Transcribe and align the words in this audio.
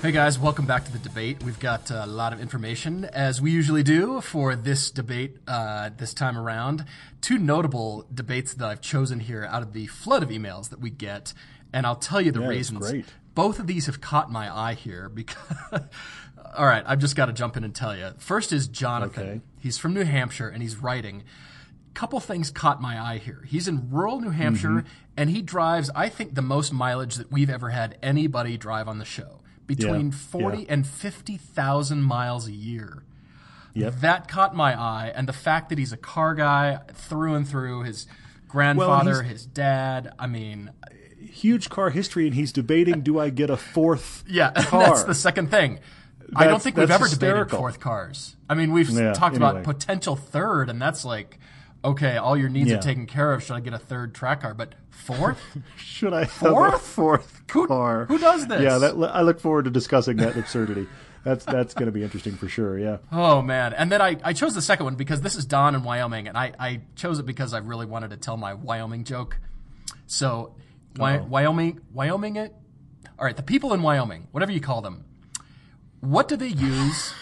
Hey 0.00 0.12
guys, 0.12 0.38
welcome 0.38 0.64
back 0.64 0.84
to 0.84 0.92
the 0.92 0.98
debate. 1.00 1.42
We've 1.42 1.58
got 1.58 1.90
a 1.90 2.06
lot 2.06 2.32
of 2.32 2.40
information, 2.40 3.04
as 3.06 3.40
we 3.42 3.50
usually 3.50 3.82
do, 3.82 4.20
for 4.20 4.54
this 4.54 4.92
debate 4.92 5.38
uh, 5.48 5.90
this 5.96 6.14
time 6.14 6.38
around. 6.38 6.84
Two 7.20 7.36
notable 7.36 8.06
debates 8.14 8.54
that 8.54 8.68
I've 8.68 8.80
chosen 8.80 9.18
here 9.18 9.44
out 9.50 9.62
of 9.62 9.72
the 9.72 9.88
flood 9.88 10.22
of 10.22 10.28
emails 10.28 10.70
that 10.70 10.78
we 10.80 10.90
get, 10.90 11.34
and 11.72 11.84
I'll 11.84 11.96
tell 11.96 12.20
you 12.20 12.30
the 12.30 12.42
Yeah, 12.42 12.48
reasons. 12.48 12.92
Both 13.34 13.58
of 13.58 13.66
these 13.66 13.86
have 13.86 14.00
caught 14.00 14.30
my 14.30 14.54
eye 14.54 14.74
here 14.74 15.08
because. 15.08 15.36
All 16.56 16.66
right, 16.66 16.82
I've 16.86 16.98
just 17.00 17.14
got 17.16 17.26
to 17.26 17.32
jump 17.32 17.56
in 17.56 17.64
and 17.64 17.74
tell 17.74 17.94
you. 17.96 18.10
First 18.18 18.52
is 18.52 18.68
Jonathan. 18.68 19.22
Okay. 19.28 19.40
He's 19.60 19.76
from 19.78 19.92
New 19.94 20.04
Hampshire 20.04 20.48
and 20.48 20.62
he's 20.62 20.76
writing. 20.76 21.24
Couple 21.92 22.18
things 22.20 22.50
caught 22.50 22.80
my 22.80 22.98
eye 23.00 23.18
here. 23.18 23.44
He's 23.46 23.68
in 23.68 23.90
rural 23.90 24.20
New 24.20 24.30
Hampshire 24.30 24.68
Mm-hmm. 24.68 24.88
and 25.16 25.30
he 25.30 25.42
drives, 25.42 25.90
I 25.94 26.08
think, 26.08 26.34
the 26.34 26.42
most 26.42 26.72
mileage 26.72 27.16
that 27.16 27.30
we've 27.30 27.50
ever 27.50 27.68
had 27.70 27.98
anybody 28.02 28.56
drive 28.56 28.88
on 28.88 28.98
the 28.98 29.04
show. 29.04 29.37
Between 29.68 30.06
Yeah, 30.06 30.16
40 30.16 30.58
yeah. 30.58 30.64
and 30.70 30.84
50,000 30.86 32.02
miles 32.02 32.48
a 32.48 32.52
year. 32.52 33.04
Yep. 33.74 34.00
That 34.00 34.26
caught 34.26 34.56
my 34.56 34.74
eye. 34.76 35.12
And 35.14 35.28
the 35.28 35.32
fact 35.32 35.68
that 35.68 35.78
he's 35.78 35.92
a 35.92 35.96
car 35.96 36.34
guy 36.34 36.80
through 36.94 37.34
and 37.34 37.46
through, 37.46 37.82
his 37.84 38.08
grandfather, 38.48 39.22
he's- 39.22 39.32
his 39.32 39.46
dad. 39.46 40.12
I 40.18 40.26
mean, 40.26 40.70
Huge 41.20 41.68
car 41.68 41.90
history, 41.90 42.26
and 42.26 42.34
he's 42.34 42.52
debating 42.52 43.02
do 43.02 43.18
I 43.20 43.28
get 43.30 43.50
a 43.50 43.56
fourth 43.56 44.24
Yeah, 44.26 44.50
car? 44.56 44.82
that's 44.84 45.04
the 45.04 45.14
second 45.14 45.50
thing. 45.50 45.78
I 46.34 46.46
don't 46.46 46.60
think 46.62 46.76
we've 46.76 46.88
that's 46.88 47.00
ever 47.02 47.08
debated 47.08 47.50
fourth 47.50 47.78
cars. 47.80 48.36
I 48.48 48.54
mean, 48.54 48.72
we've 48.72 48.88
Yeah, 48.90 49.12
talked 49.12 49.36
about 49.36 49.62
potential 49.64 50.16
third, 50.16 50.68
and 50.70 50.80
that's 50.80 51.04
like, 51.04 51.38
okay, 51.84 52.16
all 52.16 52.36
your 52.36 52.48
needs 52.48 52.70
Yeah. 52.70 52.76
are 52.78 52.82
taken 52.82 53.06
care 53.06 53.32
of. 53.32 53.42
Should 53.42 53.54
I 53.56 53.60
get 53.60 53.72
a 53.72 53.78
third 53.78 54.14
track 54.14 54.42
car? 54.42 54.54
But 54.54 54.74
fourth? 54.90 55.40
Should 55.76 56.12
I 56.12 56.20
have 56.24 56.42
a 56.42 56.50
Fourth? 56.50 56.82
fourth 56.82 57.42
Who- 57.52 57.66
car? 57.66 58.06
who 58.06 58.18
does 58.18 58.46
this? 58.46 58.60
Yeah, 58.62 58.78
that, 58.78 58.94
I 59.12 59.22
look 59.22 59.40
forward 59.40 59.64
to 59.66 59.70
discussing 59.70 60.16
that 60.18 60.36
absurdity. 60.36 60.86
That's 61.24 61.44
that's 61.44 61.74
going 61.74 61.86
to 61.86 61.92
be 61.92 62.02
interesting 62.04 62.36
for 62.36 62.48
sure. 62.48 62.78
Yeah. 62.78 62.98
oh 63.12 63.42
man! 63.42 63.74
And 63.74 63.90
then 63.92 64.00
I, 64.00 64.16
I 64.22 64.32
chose 64.32 64.54
the 64.54 64.62
second 64.62 64.84
one 64.84 64.94
because 64.94 65.20
this 65.20 65.34
is 65.34 65.44
Don 65.44 65.74
in 65.74 65.82
Wyoming, 65.82 66.28
and 66.28 66.38
I, 66.38 66.52
I 66.58 66.80
chose 66.94 67.18
it 67.18 67.26
because 67.26 67.52
I 67.52 67.58
really 67.58 67.86
wanted 67.86 68.10
to 68.10 68.16
tell 68.16 68.36
my 68.36 68.54
Wyoming 68.54 69.04
joke. 69.04 69.38
So, 70.06 70.54
Wy-. 70.96 71.18
Wyoming, 71.18 71.80
Wyoming 71.92 72.36
it. 72.36 72.54
All 73.18 73.24
right, 73.24 73.36
the 73.36 73.42
people 73.42 73.74
in 73.74 73.82
Wyoming, 73.82 74.28
whatever 74.30 74.52
you 74.52 74.60
call 74.60 74.80
them, 74.80 75.04
what 76.00 76.28
do 76.28 76.36
they 76.36 76.46
use 76.48 77.12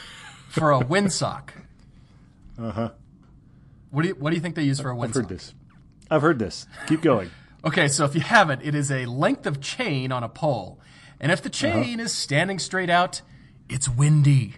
for 0.50 0.72
a 0.72 0.80
windsock? 0.80 1.48
Uh 2.58 2.70
huh. 2.70 2.90
What 3.96 4.02
do 4.02 4.08
you 4.08 4.14
What 4.16 4.28
do 4.28 4.36
you 4.36 4.42
think 4.42 4.56
they 4.56 4.62
use 4.62 4.78
for 4.78 4.90
a 4.90 4.94
wind? 4.94 5.12
I've 5.12 5.14
heard 5.16 5.28
this. 5.30 5.54
I've 6.10 6.20
heard 6.20 6.38
this. 6.38 6.66
Keep 6.86 7.00
going. 7.00 7.30
Okay, 7.64 7.88
so 7.88 8.04
if 8.04 8.14
you 8.14 8.20
haven't, 8.20 8.62
it 8.62 8.76
is 8.76 8.92
a 8.92 9.06
length 9.06 9.44
of 9.46 9.60
chain 9.60 10.12
on 10.12 10.22
a 10.22 10.28
pole, 10.28 10.78
and 11.18 11.32
if 11.32 11.42
the 11.42 11.48
Uh-huh. 11.48 11.82
chain 11.82 11.98
is 11.98 12.12
standing 12.12 12.60
straight 12.60 12.90
out, 12.90 13.22
it's 13.68 13.88
windy. 13.88 14.56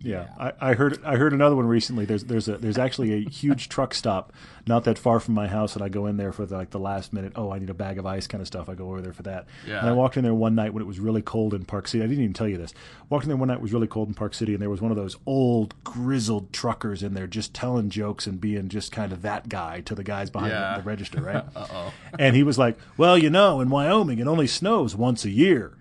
Yeah, 0.00 0.28
I, 0.38 0.52
I 0.60 0.74
heard 0.74 1.04
I 1.04 1.16
heard 1.16 1.32
another 1.32 1.56
one 1.56 1.66
recently. 1.66 2.04
There's 2.04 2.24
there's 2.24 2.48
a 2.48 2.56
there's 2.56 2.78
actually 2.78 3.12
a 3.14 3.28
huge 3.28 3.68
truck 3.74 3.94
stop 3.94 4.32
not 4.66 4.84
that 4.84 4.98
far 4.98 5.18
from 5.18 5.34
my 5.34 5.48
house, 5.48 5.74
and 5.74 5.82
I 5.82 5.88
go 5.88 6.06
in 6.06 6.18
there 6.18 6.30
for 6.30 6.46
the, 6.46 6.56
like 6.56 6.70
the 6.70 6.78
last 6.78 7.12
minute. 7.12 7.32
Oh, 7.34 7.50
I 7.52 7.58
need 7.58 7.70
a 7.70 7.74
bag 7.74 7.98
of 7.98 8.06
ice 8.06 8.26
kind 8.28 8.40
of 8.40 8.46
stuff. 8.46 8.68
I 8.68 8.74
go 8.74 8.88
over 8.90 9.00
there 9.00 9.12
for 9.12 9.22
that. 9.24 9.46
Yeah. 9.66 9.80
And 9.80 9.88
I 9.88 9.92
walked 9.94 10.16
in 10.16 10.22
there 10.24 10.34
one 10.34 10.54
night 10.54 10.72
when 10.72 10.82
it 10.82 10.86
was 10.86 11.00
really 11.00 11.22
cold 11.22 11.52
in 11.54 11.64
Park 11.64 11.88
City. 11.88 12.04
I 12.04 12.06
didn't 12.06 12.22
even 12.22 12.34
tell 12.34 12.46
you 12.46 12.58
this. 12.58 12.72
Walked 13.08 13.24
in 13.24 13.28
there 13.28 13.36
one 13.36 13.48
night 13.48 13.56
it 13.56 13.62
was 13.62 13.72
really 13.72 13.86
cold 13.88 14.06
in 14.08 14.14
Park 14.14 14.34
City, 14.34 14.52
and 14.52 14.62
there 14.62 14.70
was 14.70 14.80
one 14.80 14.90
of 14.92 14.96
those 14.96 15.16
old 15.26 15.74
grizzled 15.84 16.52
truckers 16.52 17.02
in 17.02 17.14
there 17.14 17.26
just 17.26 17.52
telling 17.52 17.90
jokes 17.90 18.26
and 18.26 18.40
being 18.40 18.68
just 18.68 18.92
kind 18.92 19.12
of 19.12 19.22
that 19.22 19.48
guy 19.48 19.80
to 19.80 19.94
the 19.96 20.04
guys 20.04 20.30
behind 20.30 20.52
Yeah. 20.52 20.76
the, 20.76 20.82
the 20.82 20.86
register, 20.86 21.20
right? 21.22 21.44
uh 21.56 21.66
oh. 21.72 21.92
And 22.18 22.36
he 22.36 22.44
was 22.44 22.56
like, 22.58 22.78
"Well, 22.96 23.18
you 23.18 23.30
know, 23.30 23.60
in 23.60 23.68
Wyoming 23.68 24.20
it 24.20 24.28
only 24.28 24.46
snows 24.46 24.94
once 24.94 25.24
a 25.24 25.30
year." 25.30 25.74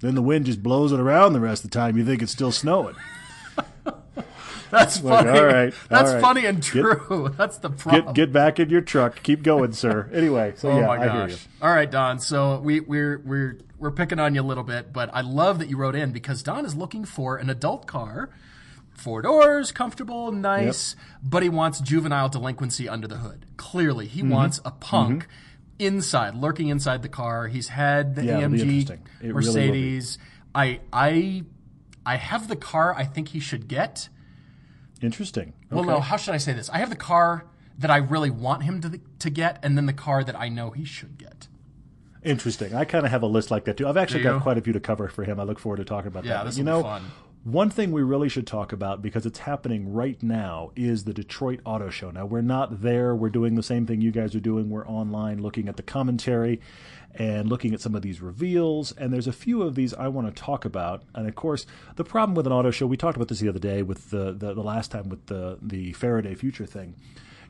Then 0.00 0.14
the 0.14 0.22
wind 0.22 0.44
just 0.46 0.62
blows 0.62 0.92
it 0.92 1.00
around 1.00 1.32
the 1.32 1.40
rest 1.40 1.64
of 1.64 1.70
the 1.70 1.74
time. 1.78 1.96
You 1.96 2.04
think 2.04 2.20
it's 2.22 2.30
still 2.32 2.52
snowing. 2.52 2.94
That's 4.70 5.02
Like, 5.02 5.24
funny. 5.26 5.38
all 5.38 5.44
right, 5.46 5.74
That's 5.88 6.08
all 6.10 6.14
right. 6.16 6.20
funny 6.22 6.46
and 6.46 6.56
Get- 6.60 6.64
true. 6.72 7.32
That's 7.36 7.58
the 7.58 7.70
problem. 7.70 8.06
Get 8.06 8.14
get 8.14 8.32
back 8.32 8.58
in 8.58 8.70
your 8.70 8.80
truck. 8.80 9.22
Keep 9.22 9.42
going, 9.42 9.72
sir. 9.72 10.10
Anyway, 10.12 10.54
so 10.56 10.70
oh 10.70 10.78
yeah, 10.80 10.86
my 10.86 10.94
I 10.96 10.98
hear 11.12 11.22
you. 11.26 11.32
gosh! 11.34 11.46
All 11.62 11.70
right, 11.72 11.90
Don. 11.90 12.18
So 12.18 12.58
we, 12.60 12.80
we're 12.80 13.18
we're 13.24 13.58
we're 13.78 13.92
picking 13.92 14.18
on 14.18 14.34
you 14.34 14.40
a 14.40 14.42
little 14.42 14.64
bit, 14.64 14.92
but 14.92 15.10
I 15.12 15.20
love 15.20 15.58
that 15.60 15.68
you 15.68 15.76
wrote 15.76 15.94
in 15.94 16.10
because 16.12 16.42
Don 16.42 16.64
is 16.64 16.74
looking 16.74 17.04
for 17.04 17.36
an 17.36 17.50
adult 17.50 17.86
car, 17.86 18.30
four 18.94 19.22
doors, 19.22 19.70
comfortable, 19.70 20.32
nice, 20.32 20.96
but 21.22 21.42
he 21.44 21.48
wants 21.48 21.80
juvenile 21.80 22.28
delinquency 22.28 22.88
under 22.88 23.06
the 23.06 23.18
hood. 23.18 23.46
Clearly, 23.56 24.06
Mm-hmm. 24.06 24.14
he 24.14 24.22
wants 24.34 24.60
a 24.64 24.70
punk 24.72 25.28
inside, 25.78 26.34
lurking 26.34 26.68
inside 26.68 27.02
the 27.02 27.08
car. 27.08 27.46
He's 27.48 27.68
had 27.68 28.14
the 28.16 28.24
Yeah, 28.24 28.40
AMG. 28.40 28.90
It 28.90 28.98
really. 29.20 29.32
Mercedes. 29.34 30.18
I 30.54 30.80
I 30.92 31.44
I 32.06 32.16
have 32.16 32.48
the 32.48 32.56
car. 32.56 32.94
I 32.94 33.04
think 33.04 33.28
he 33.28 33.40
should 33.40 33.68
get. 33.68 34.08
Interesting. 35.02 35.52
Well, 35.70 35.84
no. 35.84 36.00
How 36.00 36.16
should 36.16 36.34
I 36.34 36.38
say 36.38 36.52
this? 36.52 36.70
I 36.70 36.78
have 36.78 36.90
the 36.90 36.96
car 36.96 37.44
that 37.78 37.90
I 37.90 37.96
really 37.96 38.30
want 38.30 38.62
him 38.62 38.80
to 38.82 39.00
to 39.18 39.30
get, 39.30 39.58
and 39.62 39.76
then 39.76 39.86
the 39.86 39.92
car 39.92 40.22
that 40.24 40.38
I 40.38 40.48
know 40.48 40.70
he 40.70 40.84
should 40.84 41.18
get. 41.18 41.48
Interesting. 42.22 42.74
I 42.74 42.84
kind 42.84 43.04
of 43.04 43.10
have 43.10 43.22
a 43.22 43.26
list 43.26 43.50
like 43.50 43.64
that 43.66 43.76
too. 43.76 43.86
I've 43.86 43.98
actually 43.98 44.22
got 44.22 44.40
quite 44.42 44.56
a 44.56 44.62
few 44.62 44.72
to 44.72 44.80
cover 44.80 45.08
for 45.08 45.24
him. 45.24 45.38
I 45.38 45.42
look 45.42 45.58
forward 45.58 45.76
to 45.78 45.84
talking 45.84 46.08
about 46.08 46.24
Yeah, 46.24 46.38
that. 46.38 46.46
this 46.46 46.56
you 46.56 46.64
know, 46.64 46.82
fun. 46.82 47.02
one 47.42 47.68
thing 47.68 47.92
we 47.92 48.02
really 48.02 48.30
should 48.30 48.46
talk 48.46 48.72
about 48.72 49.02
because 49.02 49.26
it's 49.26 49.40
happening 49.40 49.92
right 49.92 50.22
now 50.22 50.70
is 50.74 51.04
the 51.04 51.12
Detroit 51.12 51.60
Auto 51.66 51.90
Show. 51.90 52.10
Now 52.10 52.24
we're 52.24 52.40
not 52.40 52.80
there. 52.80 53.14
We're 53.14 53.28
doing 53.28 53.56
the 53.56 53.62
same 53.62 53.84
thing 53.84 54.00
you 54.00 54.10
guys 54.10 54.34
are 54.34 54.40
doing. 54.40 54.70
We're 54.70 54.86
online 54.88 55.42
looking 55.42 55.68
at 55.68 55.76
the 55.76 55.82
commentary 55.82 56.60
and 57.14 57.48
looking 57.48 57.72
at 57.74 57.80
some 57.80 57.94
of 57.94 58.02
these 58.02 58.20
reveals. 58.20 58.92
And 58.92 59.12
there's 59.12 59.26
a 59.26 59.32
few 59.32 59.62
of 59.62 59.74
these 59.74 59.94
I 59.94 60.08
want 60.08 60.34
to 60.34 60.42
talk 60.42 60.64
about. 60.64 61.02
And 61.14 61.28
of 61.28 61.34
course, 61.34 61.66
the 61.96 62.04
problem 62.04 62.34
with 62.34 62.46
an 62.46 62.52
auto 62.52 62.70
show, 62.70 62.86
we 62.86 62.96
talked 62.96 63.16
about 63.16 63.28
this 63.28 63.40
the 63.40 63.48
other 63.48 63.58
day 63.58 63.82
with 63.82 64.10
the 64.10 64.32
the, 64.32 64.54
the 64.54 64.62
last 64.62 64.90
time 64.90 65.08
with 65.08 65.26
the 65.26 65.58
the 65.62 65.92
Faraday 65.92 66.34
Future 66.34 66.66
thing. 66.66 66.94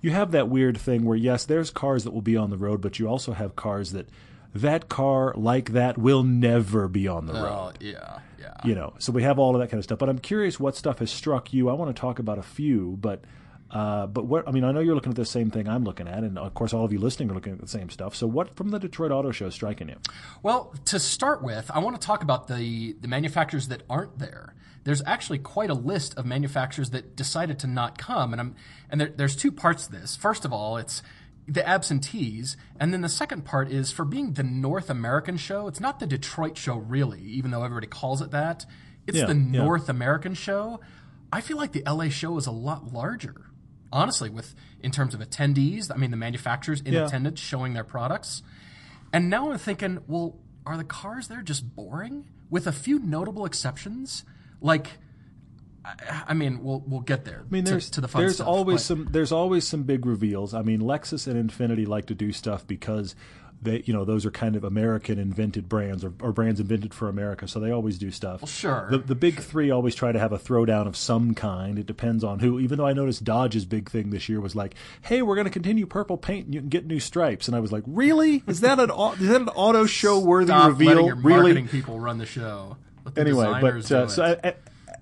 You 0.00 0.10
have 0.10 0.32
that 0.32 0.48
weird 0.48 0.76
thing 0.76 1.04
where 1.04 1.16
yes, 1.16 1.44
there's 1.44 1.70
cars 1.70 2.04
that 2.04 2.10
will 2.10 2.22
be 2.22 2.36
on 2.36 2.50
the 2.50 2.58
road, 2.58 2.80
but 2.80 2.98
you 2.98 3.08
also 3.08 3.32
have 3.32 3.56
cars 3.56 3.92
that 3.92 4.08
that 4.54 4.88
car 4.88 5.34
like 5.36 5.70
that 5.70 5.98
will 5.98 6.22
never 6.22 6.86
be 6.86 7.08
on 7.08 7.26
the 7.26 7.32
road 7.32 7.72
yeah, 7.80 8.20
yeah. 8.38 8.54
you 8.62 8.72
know 8.72 8.94
so 8.98 9.10
we 9.10 9.22
have 9.22 9.36
all 9.36 9.54
of 9.56 9.60
that 9.60 9.68
kind 9.68 9.78
of 9.78 9.84
stuff 9.84 9.98
but 9.98 10.08
i'm 10.08 10.18
curious 10.18 10.60
what 10.60 10.76
stuff 10.76 11.00
has 11.00 11.10
struck 11.10 11.52
you 11.52 11.68
i 11.68 11.72
want 11.72 11.94
to 11.94 12.00
talk 12.00 12.20
about 12.20 12.38
a 12.38 12.42
few 12.42 12.96
but 13.00 13.24
uh, 13.74 14.06
but 14.06 14.26
what 14.26 14.48
I 14.48 14.52
mean, 14.52 14.62
I 14.62 14.70
know 14.70 14.78
you're 14.78 14.94
looking 14.94 15.10
at 15.10 15.16
the 15.16 15.24
same 15.24 15.50
thing 15.50 15.68
I'm 15.68 15.82
looking 15.82 16.06
at, 16.06 16.18
and 16.18 16.38
of 16.38 16.54
course, 16.54 16.72
all 16.72 16.84
of 16.84 16.92
you 16.92 17.00
listening 17.00 17.30
are 17.30 17.34
looking 17.34 17.52
at 17.52 17.60
the 17.60 17.66
same 17.66 17.90
stuff. 17.90 18.14
So, 18.14 18.24
what 18.28 18.54
from 18.54 18.70
the 18.70 18.78
Detroit 18.78 19.10
Auto 19.10 19.32
Show 19.32 19.46
is 19.46 19.54
striking 19.54 19.88
you? 19.88 19.96
Well, 20.44 20.72
to 20.86 21.00
start 21.00 21.42
with, 21.42 21.72
I 21.74 21.80
want 21.80 22.00
to 22.00 22.06
talk 22.06 22.22
about 22.22 22.46
the 22.46 22.94
the 23.00 23.08
manufacturers 23.08 23.66
that 23.68 23.82
aren't 23.90 24.20
there. 24.20 24.54
There's 24.84 25.02
actually 25.06 25.40
quite 25.40 25.70
a 25.70 25.74
list 25.74 26.16
of 26.16 26.24
manufacturers 26.24 26.90
that 26.90 27.16
decided 27.16 27.58
to 27.60 27.66
not 27.66 27.98
come, 27.98 28.32
and 28.32 28.40
I'm 28.40 28.54
and 28.88 29.00
there, 29.00 29.12
there's 29.14 29.34
two 29.34 29.50
parts 29.50 29.86
to 29.86 29.92
this. 29.92 30.14
First 30.14 30.44
of 30.44 30.52
all, 30.52 30.76
it's 30.76 31.02
the 31.48 31.66
absentees, 31.66 32.56
and 32.78 32.92
then 32.92 33.00
the 33.00 33.08
second 33.08 33.44
part 33.44 33.72
is 33.72 33.90
for 33.90 34.04
being 34.04 34.34
the 34.34 34.44
North 34.44 34.88
American 34.88 35.36
show. 35.36 35.66
It's 35.66 35.80
not 35.80 35.98
the 35.98 36.06
Detroit 36.06 36.56
show, 36.56 36.76
really, 36.76 37.22
even 37.22 37.50
though 37.50 37.64
everybody 37.64 37.88
calls 37.88 38.22
it 38.22 38.30
that. 38.30 38.66
It's 39.06 39.18
Yeah, 39.18 39.26
the 39.26 39.34
yeah. 39.34 39.64
North 39.64 39.88
American 39.88 40.34
show. 40.34 40.80
I 41.32 41.40
feel 41.40 41.56
like 41.56 41.72
the 41.72 41.82
LA 41.84 42.10
show 42.10 42.36
is 42.38 42.46
a 42.46 42.52
lot 42.52 42.92
larger, 42.92 43.50
honestly, 43.94 44.28
with 44.28 44.54
in 44.82 44.90
terms 44.90 45.14
of 45.14 45.20
attendees. 45.20 45.90
I 45.90 45.96
mean, 45.96 46.10
the 46.10 46.16
manufacturers 46.18 46.82
in 46.82 46.92
Yeah. 46.92 47.06
attendance 47.06 47.40
showing 47.40 47.72
their 47.72 47.84
products. 47.84 48.42
And 49.12 49.30
now 49.30 49.50
I'm 49.50 49.56
thinking, 49.58 50.00
well, 50.06 50.36
are 50.66 50.76
the 50.76 50.84
cars 50.84 51.28
there 51.28 51.40
just 51.40 51.74
boring? 51.74 52.26
With 52.50 52.66
a 52.66 52.72
few 52.72 52.98
notable 52.98 53.46
exceptions, 53.46 54.24
like, 54.60 54.98
I, 55.84 56.24
I 56.28 56.34
mean, 56.34 56.62
we'll 56.64 56.82
we'll 56.86 57.00
get 57.00 57.24
there. 57.24 57.44
I 57.48 57.50
mean, 57.52 57.64
there's 57.64 57.86
to, 57.86 57.92
to 57.92 58.00
the 58.02 58.08
fun 58.08 58.22
there's 58.22 58.36
stuff, 58.36 58.48
always 58.48 58.76
but- 58.76 58.82
some 58.84 59.08
there's 59.10 59.32
always 59.32 59.66
some 59.66 59.84
big 59.84 60.04
reveals. 60.06 60.52
I 60.54 60.62
mean, 60.62 60.80
Lexus 60.80 61.26
and 61.26 61.50
Infiniti 61.50 61.86
like 61.86 62.06
to 62.06 62.14
do 62.14 62.32
stuff 62.32 62.66
because 62.66 63.14
they 63.62 63.82
you 63.86 63.92
know 63.92 64.04
those 64.04 64.26
are 64.26 64.30
kind 64.30 64.56
of 64.56 64.64
American 64.64 65.18
invented 65.18 65.68
brands 65.68 66.04
or, 66.04 66.12
or 66.20 66.32
brands 66.32 66.60
invented 66.60 66.92
for 66.94 67.08
America, 67.08 67.48
so 67.48 67.60
they 67.60 67.70
always 67.70 67.98
do 67.98 68.10
stuff. 68.10 68.42
Well, 68.42 68.48
sure. 68.48 68.88
The, 68.90 68.98
the 68.98 69.14
big 69.14 69.40
three 69.40 69.70
always 69.70 69.94
try 69.94 70.12
to 70.12 70.18
have 70.18 70.32
a 70.32 70.38
throwdown 70.38 70.86
of 70.86 70.96
some 70.96 71.34
kind. 71.34 71.78
It 71.78 71.86
depends 71.86 72.24
on 72.24 72.40
who. 72.40 72.58
Even 72.58 72.78
though 72.78 72.86
I 72.86 72.92
noticed 72.92 73.24
Dodge's 73.24 73.64
big 73.64 73.90
thing 73.90 74.10
this 74.10 74.28
year 74.28 74.40
was 74.40 74.54
like, 74.54 74.74
"Hey, 75.02 75.22
we're 75.22 75.36
going 75.36 75.46
to 75.46 75.50
continue 75.50 75.86
purple 75.86 76.16
paint, 76.16 76.46
and 76.46 76.54
you 76.54 76.60
can 76.60 76.68
get 76.68 76.86
new 76.86 77.00
stripes." 77.00 77.48
And 77.48 77.56
I 77.56 77.60
was 77.60 77.72
like, 77.72 77.84
"Really? 77.86 78.42
Is 78.46 78.60
that 78.60 78.78
an 78.78 78.90
is 79.20 79.28
that 79.28 79.40
an 79.40 79.48
auto 79.50 79.86
show 79.86 80.18
worthy 80.18 80.48
Stop 80.48 80.68
reveal? 80.68 80.88
letting 80.88 81.06
your 81.06 81.16
really?" 81.16 81.40
marketing 81.54 81.68
people 81.68 82.00
run 82.00 82.18
the 82.18 82.26
show. 82.26 82.76
The 83.04 83.20
anyway, 83.20 83.58
but 83.60 83.90
uh, 83.90 84.08
so. 84.08 84.38
I, 84.42 84.54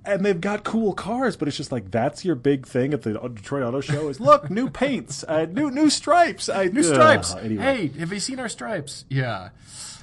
and 0.05 0.25
they've 0.25 0.41
got 0.41 0.65
cool 0.65 0.93
cars, 0.95 1.37
but 1.37 1.49
it's 1.49 1.57
just 1.57 1.73
like 1.73 1.91
that's 1.91 2.25
your 2.25 2.35
big 2.35 2.67
thing 2.67 2.93
at 2.93 3.03
the 3.03 3.13
Detroit 3.13 3.63
Auto 3.63 3.81
Show 3.81 4.09
is 4.09 4.21
look 4.21 4.51
new 4.51 4.69
paints, 4.69 5.25
uh, 5.27 5.47
new 5.47 5.71
new 5.71 5.91
stripes, 5.91 6.49
I, 6.49 6.67
New 6.67 6.83
stripes. 6.83 7.35
Uh, 7.35 7.39
anyway. 7.39 7.63
Hey, 7.63 7.99
have 7.99 8.13
you 8.13 8.21
seen 8.21 8.39
our 8.39 8.49
stripes? 8.49 9.05
Yeah. 9.09 9.51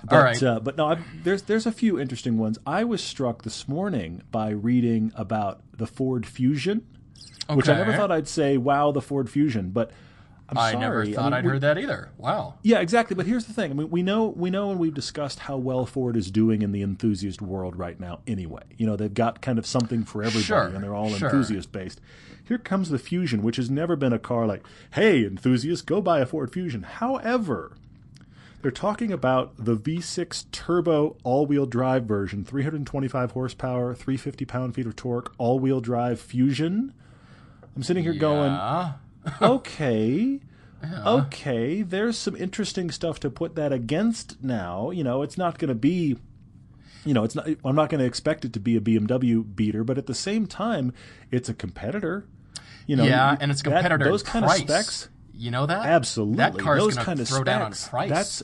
But, 0.04 0.16
All 0.16 0.24
right. 0.24 0.42
uh, 0.42 0.60
but 0.62 0.78
no, 0.78 0.88
I, 0.92 1.00
there's 1.24 1.42
there's 1.44 1.66
a 1.66 1.72
few 1.72 2.00
interesting 2.00 2.38
ones. 2.38 2.58
I 2.66 2.84
was 2.86 3.04
struck 3.04 3.44
this 3.44 3.68
morning 3.68 4.22
by 4.32 4.50
reading 4.52 5.12
about 5.16 5.62
the 5.76 5.88
Ford 5.88 6.26
Fusion, 6.26 6.86
which 7.50 7.68
I 7.68 7.76
never 7.76 7.94
thought 7.94 8.12
I'd 8.12 8.28
say. 8.28 8.58
Wow, 8.58 8.92
the 8.92 9.02
Ford 9.02 9.30
Fusion, 9.30 9.72
but 9.72 9.92
I'm 10.52 10.58
I 10.58 10.72
sorry. 10.72 10.82
never 10.82 11.06
thought 11.06 11.26
mean, 11.26 11.34
I'd 11.34 11.44
we- 11.46 11.52
heard 11.52 11.62
that 11.62 11.78
either. 11.78 12.10
Wow. 12.18 12.56
Yeah, 12.64 12.80
exactly. 12.80 13.16
But 13.16 13.26
here's 13.28 13.46
the 13.46 13.54
thing. 13.54 13.72
I 13.72 13.74
mean, 13.76 13.90
we 13.90 14.02
know 14.04 14.28
we 14.28 14.50
know 14.50 14.72
and 14.72 14.80
we've 14.80 14.94
discussed 14.94 15.40
how 15.40 15.58
well 15.58 15.86
Ford 15.86 16.18
is 16.18 16.32
doing 16.32 16.62
in 16.62 16.72
the 16.72 16.82
enthusiast 16.82 17.42
world 17.42 17.76
right 17.76 18.00
now. 18.00 18.20
Anyway, 18.28 18.64
you 18.78 18.86
know 18.88 18.96
they've 18.96 19.14
got 19.14 19.42
kind 19.42 19.60
of 19.60 19.66
something 19.66 20.04
for 20.04 20.22
everybody, 20.24 20.44
Sure, 20.44 20.68
and 20.68 20.84
they're 20.84 20.96
all 20.96 21.10
sure. 21.10 21.30
enthusiast 21.30 21.72
based. 21.72 22.02
Here 22.44 22.58
comes 22.58 22.90
the 22.90 22.98
Fusion, 22.98 23.44
which 23.44 23.58
has 23.58 23.70
never 23.70 23.96
been 23.96 24.12
a 24.14 24.18
car 24.20 24.48
like, 24.48 24.66
"Hey, 24.92 25.24
enthusiasts, 25.24 25.84
go 25.86 26.02
buy 26.02 26.20
a 26.20 26.26
Ford 26.26 26.52
Fusion." 26.52 26.82
However, 26.82 27.74
they're 28.64 28.72
talking 28.72 29.12
about 29.12 29.54
the 29.64 29.76
V6 29.76 30.46
turbo 30.52 31.16
all-wheel 31.24 31.66
drive 31.68 32.06
version, 32.06 32.44
325 32.44 33.32
horsepower, 33.32 33.94
350 33.94 34.46
pound-feet 34.46 34.86
of 34.88 34.96
torque, 34.96 35.34
all-wheel 35.38 35.80
drive 35.80 36.20
Fusion. 36.20 36.92
I'm 37.76 37.84
sitting 37.84 38.04
here 38.04 38.14
going, 38.16 38.52
Yeah. 39.42 39.50
okay. 39.50 40.40
Okay, 41.06 41.82
there's 41.82 42.18
some 42.18 42.38
interesting 42.38 42.90
stuff 42.90 43.20
to 43.20 43.30
put 43.30 43.56
that 43.56 43.74
against 43.74 44.42
now. 44.42 44.92
You 44.92 45.04
know, 45.04 45.24
it's 45.24 45.38
not 45.38 45.58
going 45.58 45.68
to 45.70 45.76
be 45.76 46.16
you 47.06 47.14
know, 47.14 47.24
it's 47.24 47.36
not 47.36 47.48
I'm 47.66 47.76
not 47.76 47.90
going 47.90 48.00
to 48.00 48.06
expect 48.06 48.46
it 48.46 48.54
to 48.54 48.60
be 48.60 48.76
a 48.76 48.82
BMW 48.82 49.44
beater, 49.56 49.84
but 49.84 49.98
at 49.98 50.06
the 50.06 50.14
same 50.14 50.48
time, 50.48 50.94
it's 51.32 51.50
a 51.50 51.54
competitor. 51.54 52.26
You 52.88 52.96
know, 52.96 53.04
yeah, 53.04 53.36
and 53.40 53.52
it's 53.52 53.62
a 53.62 53.66
competitor. 53.66 54.06
in 54.06 54.12
those 54.12 54.24
kind 54.24 54.46
price. 54.46 54.62
of 54.62 54.70
specs 54.70 55.10
You 55.34 55.52
know 55.52 55.66
that? 55.66 55.86
Absolutely, 55.86 56.38
That 56.38 56.58
car's 56.58 56.82
those 56.82 56.96
going 56.96 57.06
kind 57.06 57.18
to 57.18 57.24
of 57.24 57.28
throw 57.28 57.38
specs. 57.38 57.46
down 57.46 57.62
on 57.62 57.72
price. 57.74 58.10
That's 58.10 58.44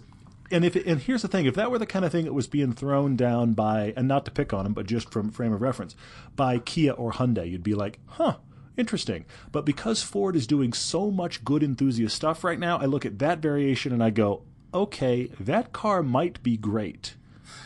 and 0.51 0.63
if 0.63 0.75
it, 0.75 0.85
and 0.85 1.01
here's 1.01 1.21
the 1.21 1.27
thing: 1.27 1.45
if 1.45 1.55
that 1.55 1.71
were 1.71 1.79
the 1.79 1.85
kind 1.85 2.05
of 2.05 2.11
thing 2.11 2.25
that 2.25 2.33
was 2.33 2.47
being 2.47 2.73
thrown 2.73 3.15
down 3.15 3.53
by, 3.53 3.93
and 3.97 4.07
not 4.07 4.25
to 4.25 4.31
pick 4.31 4.53
on 4.53 4.63
them, 4.63 4.73
but 4.73 4.85
just 4.85 5.09
from 5.11 5.31
frame 5.31 5.51
of 5.53 5.61
reference, 5.61 5.95
by 6.35 6.59
Kia 6.59 6.91
or 6.91 7.11
Hyundai, 7.13 7.49
you'd 7.49 7.63
be 7.63 7.75
like, 7.75 7.99
huh. 8.05 8.37
Interesting. 8.77 9.25
But 9.51 9.65
because 9.65 10.03
Ford 10.03 10.35
is 10.35 10.47
doing 10.47 10.73
so 10.73 11.09
much 11.11 11.43
good 11.45 11.63
enthusiast 11.63 12.15
stuff 12.15 12.43
right 12.43 12.59
now, 12.59 12.77
I 12.77 12.85
look 12.85 13.05
at 13.05 13.19
that 13.19 13.39
variation 13.39 13.93
and 13.93 14.03
I 14.03 14.09
go, 14.09 14.43
okay, 14.73 15.27
that 15.39 15.71
car 15.71 16.03
might 16.03 16.43
be 16.43 16.57
great. 16.57 17.15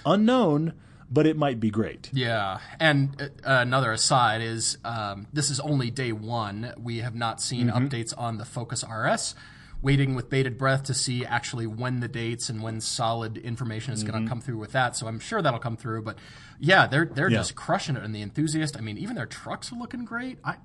Unknown, 0.06 0.74
but 1.10 1.26
it 1.26 1.36
might 1.38 1.60
be 1.60 1.70
great. 1.72 2.10
Yeah, 2.14 2.60
and 2.80 3.20
uh, 3.22 3.28
another 3.44 3.92
aside 3.92 4.42
is 4.42 4.78
um, 4.86 5.28
this 5.34 5.50
is 5.50 5.60
only 5.60 5.90
day 5.90 6.12
one. 6.12 6.74
We 6.78 7.00
have 7.00 7.16
not 7.16 7.42
seen 7.42 7.68
Mm-hmm. 7.68 7.88
updates 7.88 8.14
on 8.18 8.38
the 8.38 8.46
Focus 8.46 8.84
RS. 8.88 9.36
Waiting 9.82 10.14
with 10.14 10.30
bated 10.30 10.58
breath 10.58 10.84
to 10.84 10.94
see 10.94 11.26
actually 11.26 11.66
when 11.66 12.02
the 12.02 12.10
dates 12.10 12.50
and 12.50 12.62
when 12.62 12.82
solid 12.82 13.38
information 13.38 13.94
is 13.94 14.04
Mm-hmm. 14.04 14.12
going 14.12 14.24
to 14.26 14.30
come 14.30 14.42
through 14.42 14.58
with 14.58 14.74
that. 14.74 14.98
So 14.98 15.08
I'm 15.08 15.20
sure 15.20 15.42
that'll 15.42 15.58
come 15.60 15.78
through. 15.78 16.02
But 16.02 16.18
yeah, 16.60 16.86
they're 16.86 17.06
they're 17.06 17.30
Yeah. 17.32 17.38
just 17.38 17.56
crushing 17.56 17.96
it 17.96 18.04
in 18.04 18.12
the 18.12 18.22
enthusiast. 18.22 18.76
I 18.78 18.82
mean, 18.82 18.98
even 18.98 19.16
their 19.16 19.26
trucks 19.26 19.72
are 19.72 19.78
looking 19.78 20.04
great. 20.04 20.38
I 20.44 20.56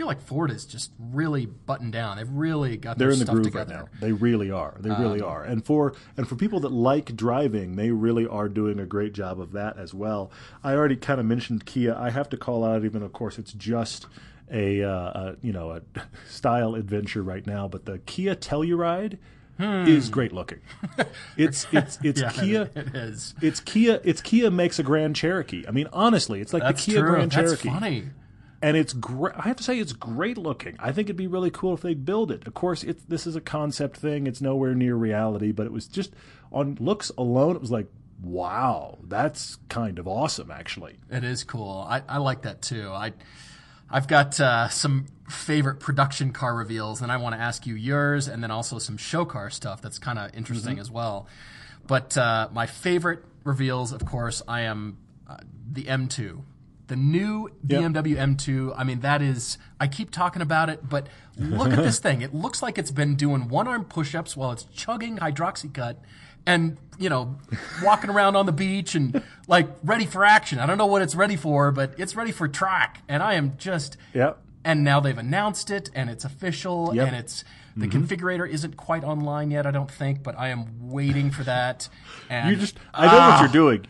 feel 0.00 0.06
like 0.06 0.22
Ford 0.22 0.50
is 0.50 0.64
just 0.64 0.92
really 0.98 1.44
buttoned 1.44 1.92
down. 1.92 2.16
They've 2.16 2.30
really 2.30 2.78
got 2.78 2.96
They're 2.96 3.08
their 3.08 3.12
in 3.12 3.18
the 3.18 3.26
stuff 3.26 3.34
groove 3.34 3.44
together. 3.48 3.74
Um, 3.74 3.80
right 3.80 3.92
now. 3.92 3.98
They 4.00 4.12
really 4.12 4.50
are. 4.50 4.76
They 4.80 4.88
really 4.88 5.20
are. 5.20 5.44
And 5.44 5.62
for 5.62 5.92
and 6.16 6.26
for 6.26 6.36
people 6.36 6.58
that 6.60 6.72
like 6.72 7.14
driving, 7.14 7.76
they 7.76 7.90
really 7.90 8.26
are 8.26 8.48
doing 8.48 8.80
a 8.80 8.86
great 8.86 9.12
job 9.12 9.38
of 9.38 9.52
that 9.52 9.76
as 9.76 9.92
well. 9.92 10.30
I 10.64 10.72
already 10.72 10.96
kind 10.96 11.20
of 11.20 11.26
mentioned 11.26 11.66
Kia. 11.66 11.94
I 11.94 12.08
have 12.08 12.30
to 12.30 12.38
call 12.38 12.64
out, 12.64 12.82
even 12.82 13.02
of 13.02 13.12
course, 13.12 13.38
it's 13.38 13.52
just 13.52 14.06
a, 14.50 14.82
uh, 14.82 14.90
a 14.90 15.36
you 15.42 15.52
know 15.52 15.70
a 15.72 15.82
style 16.30 16.74
adventure 16.76 17.22
right 17.22 17.46
now, 17.46 17.68
but 17.68 17.84
the 17.84 17.98
Kia 17.98 18.34
Telluride 18.34 19.18
is 19.58 20.08
great 20.08 20.32
looking. 20.32 20.60
It's 21.36 21.66
it's 21.72 21.98
it's 22.02 22.22
Hmm. 22.22 22.26
Yeah, 22.26 22.30
Kia. 22.30 22.70
it 22.74 22.94
is. 22.96 23.34
It's 23.42 23.60
Kia. 23.60 24.00
It's 24.02 24.22
Kia 24.22 24.50
makes 24.50 24.78
a 24.78 24.82
Grand 24.82 25.14
Cherokee. 25.14 25.66
I 25.68 25.72
mean, 25.72 25.88
honestly, 25.92 26.40
it's 26.40 26.54
like 26.54 26.62
That's 26.62 26.86
the 26.86 26.92
Kia 26.92 27.00
true. 27.02 27.10
Grand 27.10 27.32
Cherokee. 27.32 27.68
That's 27.68 27.80
funny. 27.80 28.04
And 28.62 28.76
it's 28.76 28.92
great. 28.92 29.34
I 29.36 29.42
have 29.48 29.56
to 29.56 29.62
say, 29.62 29.78
it's 29.78 29.92
great 29.92 30.36
looking. 30.38 30.76
I 30.78 30.92
think 30.92 31.06
it'd 31.06 31.16
be 31.16 31.26
really 31.26 31.50
cool 31.50 31.74
if 31.74 31.80
they'd 31.80 32.04
build 32.04 32.30
it. 32.30 32.46
Of 32.46 32.54
course, 32.54 32.82
it's 32.84 33.02
this 33.04 33.26
is 33.26 33.36
a 33.36 33.40
concept 33.40 33.96
thing. 33.96 34.26
It's 34.26 34.40
nowhere 34.40 34.74
near 34.74 34.94
reality, 34.96 35.52
but 35.52 35.66
it 35.66 35.72
was 35.72 35.86
just 35.86 36.12
on 36.52 36.76
looks 36.80 37.10
alone. 37.16 37.56
It 37.56 37.60
was 37.62 37.70
like, 37.70 37.86
wow, 38.22 38.98
that's 39.08 39.56
kind 39.68 39.98
of 39.98 40.06
awesome, 40.06 40.50
actually. 40.50 40.96
It 41.10 41.24
is 41.24 41.42
cool. 41.44 41.86
I, 41.88 42.02
I 42.08 42.18
like 42.18 42.42
that 42.42 42.60
too. 42.62 42.90
I 42.90 43.12
I've 43.92 44.06
got 44.06 44.38
uh, 44.38 44.68
some 44.68 45.06
favorite 45.28 45.80
production 45.80 46.32
car 46.32 46.54
reveals, 46.54 47.00
and 47.02 47.10
I 47.10 47.16
want 47.16 47.34
to 47.34 47.40
ask 47.40 47.66
you 47.66 47.74
yours, 47.74 48.28
and 48.28 48.42
then 48.42 48.50
also 48.50 48.78
some 48.78 48.96
show 48.96 49.24
car 49.24 49.50
stuff 49.50 49.80
that's 49.82 49.98
kind 49.98 50.18
of 50.18 50.34
interesting 50.34 50.74
Mm-hmm. 50.74 50.80
as 50.80 50.90
well. 50.90 51.26
But 51.86 52.16
uh, 52.16 52.48
my 52.52 52.66
favorite 52.66 53.24
reveals, 53.42 53.90
of 53.92 54.04
course, 54.04 54.42
I 54.46 54.60
am 54.62 54.98
uh, 55.28 55.38
the 55.72 55.84
M2. 55.84 56.42
The 56.90 56.96
new 56.96 57.48
Yep. 57.68 57.82
BMW 57.82 58.16
M2, 58.16 58.74
I 58.76 58.82
mean, 58.82 58.98
that 59.00 59.22
is, 59.22 59.58
I 59.78 59.86
keep 59.86 60.10
talking 60.10 60.42
about 60.42 60.68
it, 60.68 60.88
but 60.88 61.06
look 61.38 61.72
at 61.72 61.76
this 61.78 61.98
thing. 62.06 62.20
It 62.20 62.34
looks 62.34 62.62
like 62.64 62.78
it's 62.78 62.90
been 62.90 63.14
doing 63.14 63.48
one 63.48 63.68
arm 63.68 63.84
push 63.84 64.12
ups 64.16 64.36
while 64.36 64.50
it's 64.50 64.64
chugging 64.64 65.18
hydroxycut 65.18 65.98
and, 66.46 66.78
you 66.98 67.08
know, 67.08 67.38
walking 67.80 68.10
around 68.10 68.34
on 68.34 68.46
the 68.46 68.52
beach 68.52 68.96
and 68.96 69.22
like 69.46 69.68
ready 69.84 70.04
for 70.04 70.24
action. 70.24 70.58
I 70.58 70.66
don't 70.66 70.78
know 70.78 70.86
what 70.86 71.00
it's 71.00 71.14
ready 71.14 71.36
for, 71.36 71.70
but 71.70 71.94
it's 71.96 72.16
ready 72.16 72.32
for 72.32 72.48
track. 72.48 73.02
And 73.08 73.22
I 73.22 73.34
am 73.34 73.56
just, 73.56 73.96
Yep. 74.12 74.38
and 74.64 74.82
now 74.82 74.98
they've 74.98 75.16
announced 75.16 75.70
it 75.70 75.90
and 75.94 76.10
it's 76.10 76.24
official 76.24 76.90
Yep. 76.92 77.06
and 77.06 77.16
it's, 77.16 77.44
the 77.76 77.86
configurator 77.86 78.48
isn't 78.50 78.76
quite 78.76 79.04
online 79.04 79.52
yet, 79.52 79.64
I 79.64 79.70
don't 79.70 79.90
think, 79.90 80.24
but 80.24 80.36
I 80.36 80.48
am 80.48 80.90
waiting 80.90 81.30
for 81.30 81.44
that. 81.44 81.88
And 82.28 82.50
You 82.50 82.56
just, 82.56 82.76
I 82.92 83.06
know 83.06 83.12
Ah! 83.14 83.30
what 83.30 83.40
you're 83.42 83.52
doing. 83.62 83.86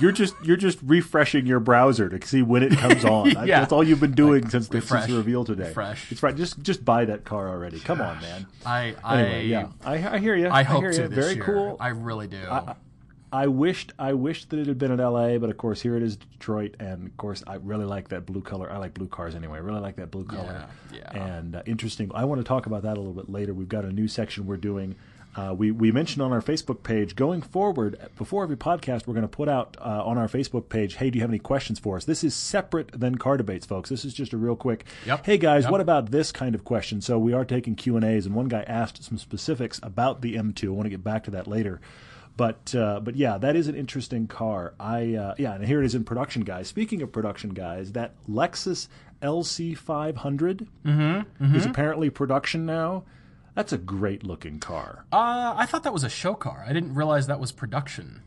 You're 0.00 0.12
just 0.12 0.34
you're 0.42 0.56
just 0.56 0.78
refreshing 0.82 1.46
your 1.46 1.60
browser 1.60 2.08
to 2.08 2.26
see 2.26 2.42
when 2.42 2.62
it 2.62 2.72
comes 2.78 3.04
on. 3.04 3.30
Yeah. 3.50 3.60
That's 3.60 3.72
all 3.72 3.82
you've 3.84 4.00
been 4.00 4.12
doing 4.14 4.48
since 4.48 4.68
the, 4.68 4.80
since 4.80 5.06
the 5.06 5.16
reveal 5.16 5.44
today. 5.44 5.68
refresh. 5.68 6.10
It's 6.12 6.22
right. 6.22 6.36
Just 6.36 6.62
just 6.62 6.84
buy 6.84 7.04
that 7.06 7.24
car 7.24 7.48
already. 7.48 7.80
Come 7.80 8.00
on, 8.00 8.20
man. 8.20 8.46
I, 8.64 8.94
I, 9.04 9.22
Anyway, 9.22 9.46
yeah, 9.46 9.68
I, 9.84 10.16
I 10.16 10.18
hear 10.18 10.34
you. 10.36 10.48
I 10.48 10.62
hope 10.62 10.82
hear 10.82 10.92
to 10.92 11.08
Very 11.08 11.34
year. 11.34 11.44
cool. 11.44 11.76
I 11.80 11.88
really 11.88 12.26
do. 12.26 12.38
I 13.32 13.46
wished 13.46 13.92
I 13.98 14.12
wished 14.14 14.50
that 14.50 14.58
it 14.58 14.66
had 14.66 14.78
been 14.78 14.90
in 14.90 14.98
L.A., 14.98 15.38
but 15.38 15.50
of 15.50 15.56
course 15.56 15.80
here 15.80 15.96
it 15.96 16.02
is, 16.02 16.16
Detroit, 16.16 16.74
and 16.80 17.06
of 17.06 17.16
course 17.16 17.44
I 17.46 17.54
really 17.56 17.84
like 17.84 18.08
that 18.08 18.26
blue 18.26 18.40
color. 18.40 18.70
I 18.70 18.78
like 18.78 18.94
blue 18.94 19.06
cars 19.06 19.34
anyway. 19.36 19.58
I 19.58 19.60
really 19.60 19.80
like 19.80 19.96
that 19.96 20.10
blue 20.10 20.24
color. 20.24 20.66
Yeah, 20.92 20.98
yeah. 21.14 21.36
And 21.36 21.56
uh, 21.56 21.62
interesting. 21.64 22.10
I 22.14 22.24
want 22.24 22.40
to 22.40 22.44
talk 22.44 22.66
about 22.66 22.82
that 22.82 22.96
a 22.96 23.00
little 23.00 23.12
bit 23.12 23.28
later. 23.30 23.54
We've 23.54 23.68
got 23.68 23.84
a 23.84 23.92
new 23.92 24.08
section 24.08 24.46
we're 24.46 24.56
doing. 24.56 24.96
Uh, 25.36 25.54
we 25.56 25.70
we 25.70 25.92
mentioned 25.92 26.20
on 26.22 26.32
our 26.32 26.40
Facebook 26.42 26.82
page 26.82 27.14
going 27.14 27.40
forward 27.40 27.96
before 28.18 28.42
every 28.42 28.56
podcast 28.56 29.06
we're 29.06 29.14
going 29.14 29.22
to 29.22 29.28
put 29.28 29.48
out 29.48 29.76
uh, 29.80 30.04
on 30.04 30.18
our 30.18 30.26
Facebook 30.26 30.68
page. 30.68 30.96
Hey, 30.96 31.08
do 31.08 31.18
you 31.18 31.22
have 31.22 31.30
any 31.30 31.38
questions 31.38 31.78
for 31.78 31.96
us? 31.96 32.04
This 32.04 32.24
is 32.24 32.34
separate 32.34 32.90
than 32.98 33.16
car 33.16 33.36
debates, 33.36 33.64
folks. 33.64 33.90
This 33.90 34.04
is 34.04 34.12
just 34.12 34.32
a 34.32 34.36
real 34.36 34.56
quick. 34.56 34.84
Yep. 35.06 35.24
Hey 35.24 35.38
guys, 35.38 35.62
Yep. 35.64 35.72
what 35.72 35.80
about 35.80 36.10
this 36.10 36.32
kind 36.32 36.54
of 36.56 36.64
question? 36.64 37.00
So 37.00 37.16
we 37.18 37.32
are 37.32 37.44
taking 37.44 37.76
Q 37.76 37.94
and 37.96 38.04
A's, 38.04 38.26
and 38.26 38.34
one 38.34 38.48
guy 38.48 38.62
asked 38.66 39.04
some 39.04 39.18
specifics 39.18 39.78
about 39.84 40.20
the 40.20 40.34
M2. 40.34 40.64
I 40.66 40.70
want 40.70 40.86
to 40.86 40.90
get 40.90 41.04
back 41.04 41.22
to 41.24 41.30
that 41.30 41.46
later. 41.46 41.80
But 42.36 42.74
uh, 42.74 42.98
but 43.00 43.14
yeah, 43.16 43.38
that 43.38 43.54
is 43.54 43.68
an 43.68 43.74
interesting 43.76 44.26
car. 44.26 44.74
I 44.80 45.14
uh, 45.14 45.34
yeah, 45.38 45.54
and 45.54 45.64
here 45.64 45.80
it 45.80 45.86
is 45.86 45.94
in 45.94 46.02
production, 46.04 46.42
guys. 46.42 46.66
Speaking 46.68 47.02
of 47.02 47.12
production, 47.12 47.50
guys, 47.50 47.92
that 47.92 48.14
Lexus 48.28 48.88
LC500 49.22 50.66
Mm-hmm, 50.84 51.54
is 51.54 51.66
apparently 51.66 52.10
production 52.10 52.66
now. 52.66 53.04
That's 53.54 53.72
a 53.72 53.78
great 53.78 54.22
looking 54.24 54.58
car. 54.60 55.04
Uh, 55.12 55.54
I 55.56 55.66
thought 55.66 55.82
that 55.82 55.92
was 55.92 56.04
a 56.04 56.08
show 56.08 56.34
car. 56.34 56.64
I 56.68 56.72
didn't 56.72 56.94
realize 56.94 57.26
that 57.26 57.40
was 57.40 57.52
production. 57.52 58.22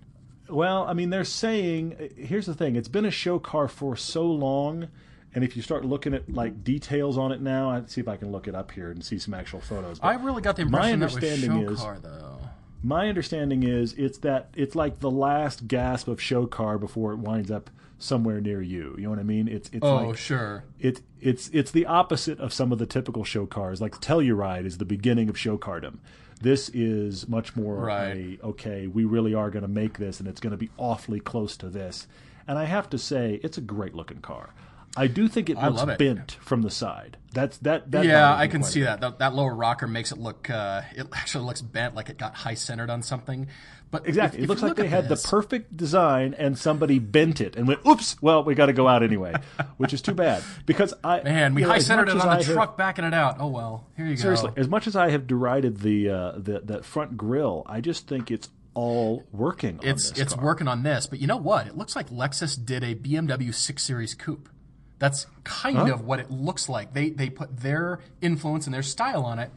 Well, 0.50 0.84
I 0.84 0.94
mean, 0.94 1.10
they're 1.10 1.24
saying 1.24 2.12
here's 2.18 2.46
the 2.46 2.54
thing: 2.54 2.76
it's 2.76 2.88
been 2.90 3.06
a 3.06 3.12
show 3.12 3.40
car 3.40 3.68
for 3.68 3.96
so 3.96 4.26
long, 4.26 4.90
and 5.34 5.44
if 5.44 5.56
you 5.56 5.62
start 5.62 5.86
looking 5.86 6.14
at 6.14 6.32
like 6.32 6.64
details 6.64 7.18
on 7.18 7.32
it 7.32 7.42
now, 7.42 7.70
I'd 7.72 7.90
see 7.90 8.02
if 8.02 8.08
I 8.08 8.18
can 8.18 8.32
look 8.32 8.48
it 8.48 8.54
up 8.56 8.72
here 8.72 8.92
and 8.92 9.04
see 9.04 9.18
some 9.18 9.34
actual 9.34 9.62
photos. 9.62 10.00
But 10.00 10.08
I 10.08 10.14
really 10.16 10.42
got 10.42 10.58
the 10.58 10.66
My 10.66 10.90
impression 10.90 11.00
that 11.00 11.06
was 11.06 11.16
understanding 11.16 11.66
show 11.68 11.72
is- 11.74 11.80
car 11.80 11.98
though. 12.02 12.38
My 12.86 13.08
understanding 13.08 13.64
is 13.64 13.94
it's 13.94 14.18
that 14.20 14.50
it's 14.56 14.76
like 14.76 15.00
the 15.00 15.10
last 15.10 15.70
gasp 15.70 16.10
of 16.10 16.22
show 16.22 16.46
car 16.46 16.78
before 16.78 17.14
it 17.14 17.18
winds 17.18 17.50
up 17.50 17.70
somewhere 18.04 18.42
near 18.42 18.62
you. 18.62 18.96
You 18.98 19.04
know 19.06 19.10
what 19.12 19.20
I 19.20 19.24
mean? 19.24 19.48
It's 19.48 19.70
it's 19.74 19.84
Oh, 19.86 20.08
like 20.08 20.18
sure. 20.18 20.64
it 20.80 21.02
it's 21.22 21.50
it's 21.54 21.72
the 21.72 21.86
opposite 21.86 22.40
of 22.40 22.54
some 22.54 22.72
of 22.72 22.80
the 22.80 22.86
typical 22.86 23.24
show 23.24 23.46
cars. 23.46 23.82
Like 23.82 24.00
Telluride 24.02 24.66
is 24.66 24.78
the 24.78 24.86
beginning 24.86 25.30
of 25.30 25.38
show 25.38 25.58
cardom. 25.58 26.00
This 26.42 26.70
is 26.70 27.28
much 27.28 27.56
more 27.56 27.76
Right. 27.78 28.40
a 28.44 28.46
okay. 28.48 28.88
We 28.88 29.06
really 29.06 29.34
are 29.34 29.50
going 29.50 29.62
to 29.64 29.68
make 29.70 29.98
this, 29.98 30.20
and 30.20 30.28
it's 30.28 30.42
going 30.42 30.52
to 30.52 30.58
be 30.58 30.70
awfully 30.78 31.20
close 31.22 31.56
to 31.58 31.70
this. 31.70 32.08
And 32.48 32.60
I 32.60 32.66
have 32.66 32.90
to 32.90 32.98
say, 32.98 33.40
it's 33.42 33.58
a 33.58 33.62
great 33.62 33.96
looking 33.96 34.20
car. 34.20 34.54
I 34.98 35.08
do 35.08 35.28
think 35.28 35.50
it 35.50 35.58
looks 35.58 35.82
it. 35.82 35.98
bent 35.98 36.34
from 36.42 36.62
the 36.62 36.70
side. 36.70 37.18
That's 37.34 37.58
that. 37.60 37.90
that 37.92 38.06
yeah, 38.06 38.36
I 38.36 38.48
can 38.48 38.62
see 38.62 38.82
that. 38.84 39.02
that. 39.02 39.18
That 39.20 39.34
lower 39.34 39.56
rocker 39.56 39.88
makes 39.88 40.12
it 40.12 40.20
look. 40.20 40.50
Uh, 40.50 40.82
it 40.96 41.08
actually 41.14 41.46
looks 41.46 41.62
bent, 41.62 41.96
like 41.96 42.10
it 42.10 42.18
got 42.20 42.36
high 42.36 42.54
centered 42.54 42.90
on 42.92 43.02
something. 43.02 43.48
But 43.94 44.08
Exactly. 44.08 44.40
if- 44.40 44.42
it 44.42 44.44
if 44.46 44.50
looks 44.50 44.62
like 44.64 44.70
look 44.70 44.78
they 44.78 44.88
had 44.88 45.08
this- 45.08 45.22
the 45.24 45.30
perfect 45.30 45.78
design 45.78 46.34
and 46.38 46.58
somebody 46.58 46.98
bent 46.98 47.40
it 47.40 47.56
and 47.56 47.68
went, 47.68 47.80
"Oops! 47.88 48.22
Well, 48.24 48.44
we 48.44 48.56
got 48.56 48.66
to 48.66 48.74
go 48.74 48.88
out 48.88 49.04
anyway," 49.04 49.36
which 49.78 49.94
is 49.94 50.02
too 50.02 50.16
bad 50.16 50.42
because 50.66 50.96
I 51.04 51.22
Man, 51.22 51.54
we 51.54 51.62
you 51.62 51.68
know, 51.68 51.74
high 51.74 51.80
centered 51.80 52.10
it 52.10 52.16
on 52.20 52.28
I 52.28 52.38
the 52.40 52.44
have- 52.44 52.54
truck, 52.56 52.76
backing 52.76 53.06
it 53.06 53.14
out. 53.14 53.38
Oh 53.40 53.48
well, 53.48 53.86
here 53.96 54.08
you 54.08 54.18
Seriously, 54.18 54.48
go. 54.50 54.54
Seriously, 54.56 54.62
as 54.62 54.68
much 54.68 54.88
as 54.88 54.96
I 54.96 55.12
have 55.12 55.28
derided 55.28 55.82
the 55.82 56.10
uh, 56.10 56.32
the 56.38 56.62
that 56.66 56.84
front 56.86 57.16
grill, 57.18 57.64
I 57.68 57.82
just 57.82 58.08
think 58.08 58.32
it's 58.32 58.50
all 58.74 59.24
working. 59.32 59.78
On 59.80 59.86
It's 59.86 60.10
this 60.10 60.20
it's 60.20 60.34
car. 60.34 60.44
working 60.44 60.68
on 60.68 60.82
this, 60.82 61.06
but 61.06 61.20
you 61.20 61.28
know 61.28 61.38
what? 61.38 61.68
It 61.68 61.78
looks 61.78 61.96
like 61.96 62.10
Lexus 62.10 62.58
did 62.66 62.84
a 62.84 62.96
BMW 62.96 63.54
6 63.54 63.84
Series 63.84 64.16
coupe. 64.16 64.50
That's 64.98 65.28
kind 65.44 65.90
of 65.90 66.02
what 66.04 66.20
it 66.20 66.32
looks 66.32 66.68
like. 66.68 66.94
They 66.94 67.12
they 67.12 67.30
put 67.30 67.58
their 67.60 68.00
influence 68.22 68.66
and 68.66 68.74
their 68.74 68.82
style 68.82 69.24
on 69.24 69.38
it, 69.38 69.52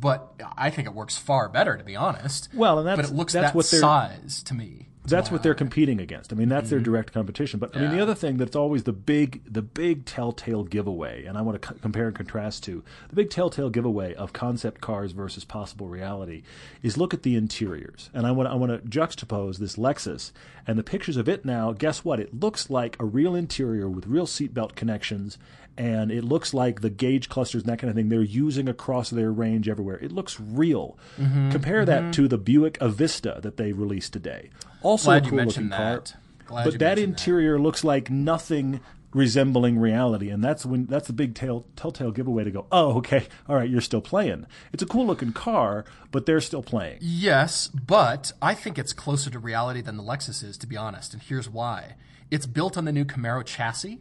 but 0.00 0.32
I 0.56 0.70
think 0.70 0.86
it 0.86 0.94
works 0.94 1.16
far 1.16 1.48
better, 1.48 1.76
to 1.76 1.84
be 1.84 1.96
honest. 1.96 2.48
Well, 2.54 2.78
and 2.78 2.86
but 2.86 2.90
that's- 2.96 3.10
it 3.10 3.14
looks 3.16 3.32
that's 3.32 3.48
that 3.48 3.54
what 3.54 3.64
size 3.66 4.42
to 4.44 4.54
me. 4.54 4.84
That's 5.04 5.30
what 5.30 5.42
they're 5.42 5.54
competing 5.54 6.00
against. 6.00 6.34
I 6.34 6.36
mean, 6.36 6.50
that's 6.50 6.68
their 6.68 6.80
direct 6.80 7.14
competition. 7.14 7.58
But 7.58 7.74
I 7.74 7.80
mean, 7.80 7.88
the 7.88 7.94
Mm-hmm. 7.94 8.02
Other 8.02 8.14
thing 8.14 8.36
that's 8.36 8.54
always 8.54 8.82
the 8.82 8.92
big, 8.92 9.40
the 9.50 9.62
big 9.62 10.04
telltale 10.04 10.64
giveaway, 10.64 11.24
and 11.24 11.38
I 11.38 11.40
want 11.40 11.62
to 11.62 11.66
c- 11.68 11.74
compare 11.80 12.08
and 12.08 12.14
contrast 12.14 12.62
to 12.64 12.84
the 13.08 13.16
big 13.16 13.30
telltale 13.30 13.70
giveaway 13.70 14.12
of 14.16 14.34
concept 14.34 14.82
cars 14.82 15.12
versus 15.12 15.46
possible 15.46 15.88
reality, 15.88 16.42
is 16.82 16.98
look 16.98 17.14
at 17.14 17.22
the 17.22 17.36
interiors. 17.36 18.10
And 18.12 18.26
I 18.26 18.32
want, 18.32 18.50
I 18.50 18.54
want 18.56 18.70
to 18.72 18.86
juxtapose 18.86 19.56
this 19.56 19.76
Lexus 19.76 20.30
and 20.66 20.78
the 20.78 20.84
pictures 20.84 21.16
of 21.16 21.26
it 21.26 21.42
now. 21.42 21.72
Guess 21.72 22.04
what? 22.04 22.20
It 22.20 22.38
looks 22.38 22.68
like 22.68 22.94
a 23.00 23.06
real 23.06 23.34
interior 23.34 23.88
with 23.88 24.06
real 24.06 24.26
seatbelt 24.26 24.74
connections, 24.74 25.38
and 25.78 26.10
it 26.10 26.24
looks 26.24 26.52
like 26.52 26.80
the 26.80 26.90
gauge 26.90 27.28
clusters 27.28 27.62
and 27.62 27.70
that 27.70 27.78
kind 27.78 27.88
of 27.88 27.94
thing 27.94 28.08
they're 28.08 28.20
using 28.20 28.68
across 28.68 29.10
their 29.10 29.32
range 29.32 29.68
everywhere. 29.68 29.98
It 29.98 30.12
looks 30.12 30.38
real. 30.38 30.98
Mm-hmm. 31.18 31.50
Compare 31.50 31.84
that 31.86 32.12
to 32.14 32.28
the 32.28 32.36
Buick 32.36 32.78
Avista 32.80 33.40
that 33.40 33.56
they 33.56 33.72
released 33.72 34.12
today. 34.12 34.50
Also 34.82 35.06
Glad 35.06 35.26
a 35.26 35.30
cool 35.30 35.44
looking 35.44 35.70
car. 35.70 36.02
Glad 36.46 36.64
but 36.64 36.72
that 36.74 36.80
mentioned 36.80 36.80
that. 36.80 36.98
interior 36.98 37.58
looks 37.58 37.84
like 37.84 38.10
nothing 38.10 38.80
resembling 39.12 39.78
reality, 39.78 40.30
and 40.30 40.42
that's 40.42 40.66
when 40.66 40.86
that's 40.86 41.06
the 41.06 41.12
big 41.12 41.34
tail, 41.34 41.64
telltale 41.76 42.10
giveaway 42.10 42.44
to 42.44 42.50
go. 42.50 42.66
Oh, 42.70 42.98
okay, 42.98 43.26
all 43.48 43.56
right, 43.56 43.68
you're 43.68 43.80
still 43.80 44.00
playing. 44.00 44.46
It's 44.72 44.82
a 44.82 44.86
cool 44.86 45.06
looking 45.06 45.32
car, 45.32 45.84
but 46.10 46.26
they're 46.26 46.40
still 46.40 46.62
playing. 46.62 46.98
Yes, 47.00 47.68
but 47.68 48.32
I 48.42 48.54
think 48.54 48.78
it's 48.78 48.92
closer 48.92 49.30
to 49.30 49.38
reality 49.38 49.80
than 49.80 49.96
the 49.96 50.02
Lexus 50.02 50.42
is, 50.42 50.58
to 50.58 50.66
be 50.66 50.76
honest. 50.76 51.12
And 51.12 51.22
here's 51.22 51.48
why: 51.48 51.94
it's 52.30 52.46
built 52.46 52.76
on 52.76 52.84
the 52.84 52.92
new 52.92 53.04
Camaro 53.04 53.44
chassis. 53.44 54.00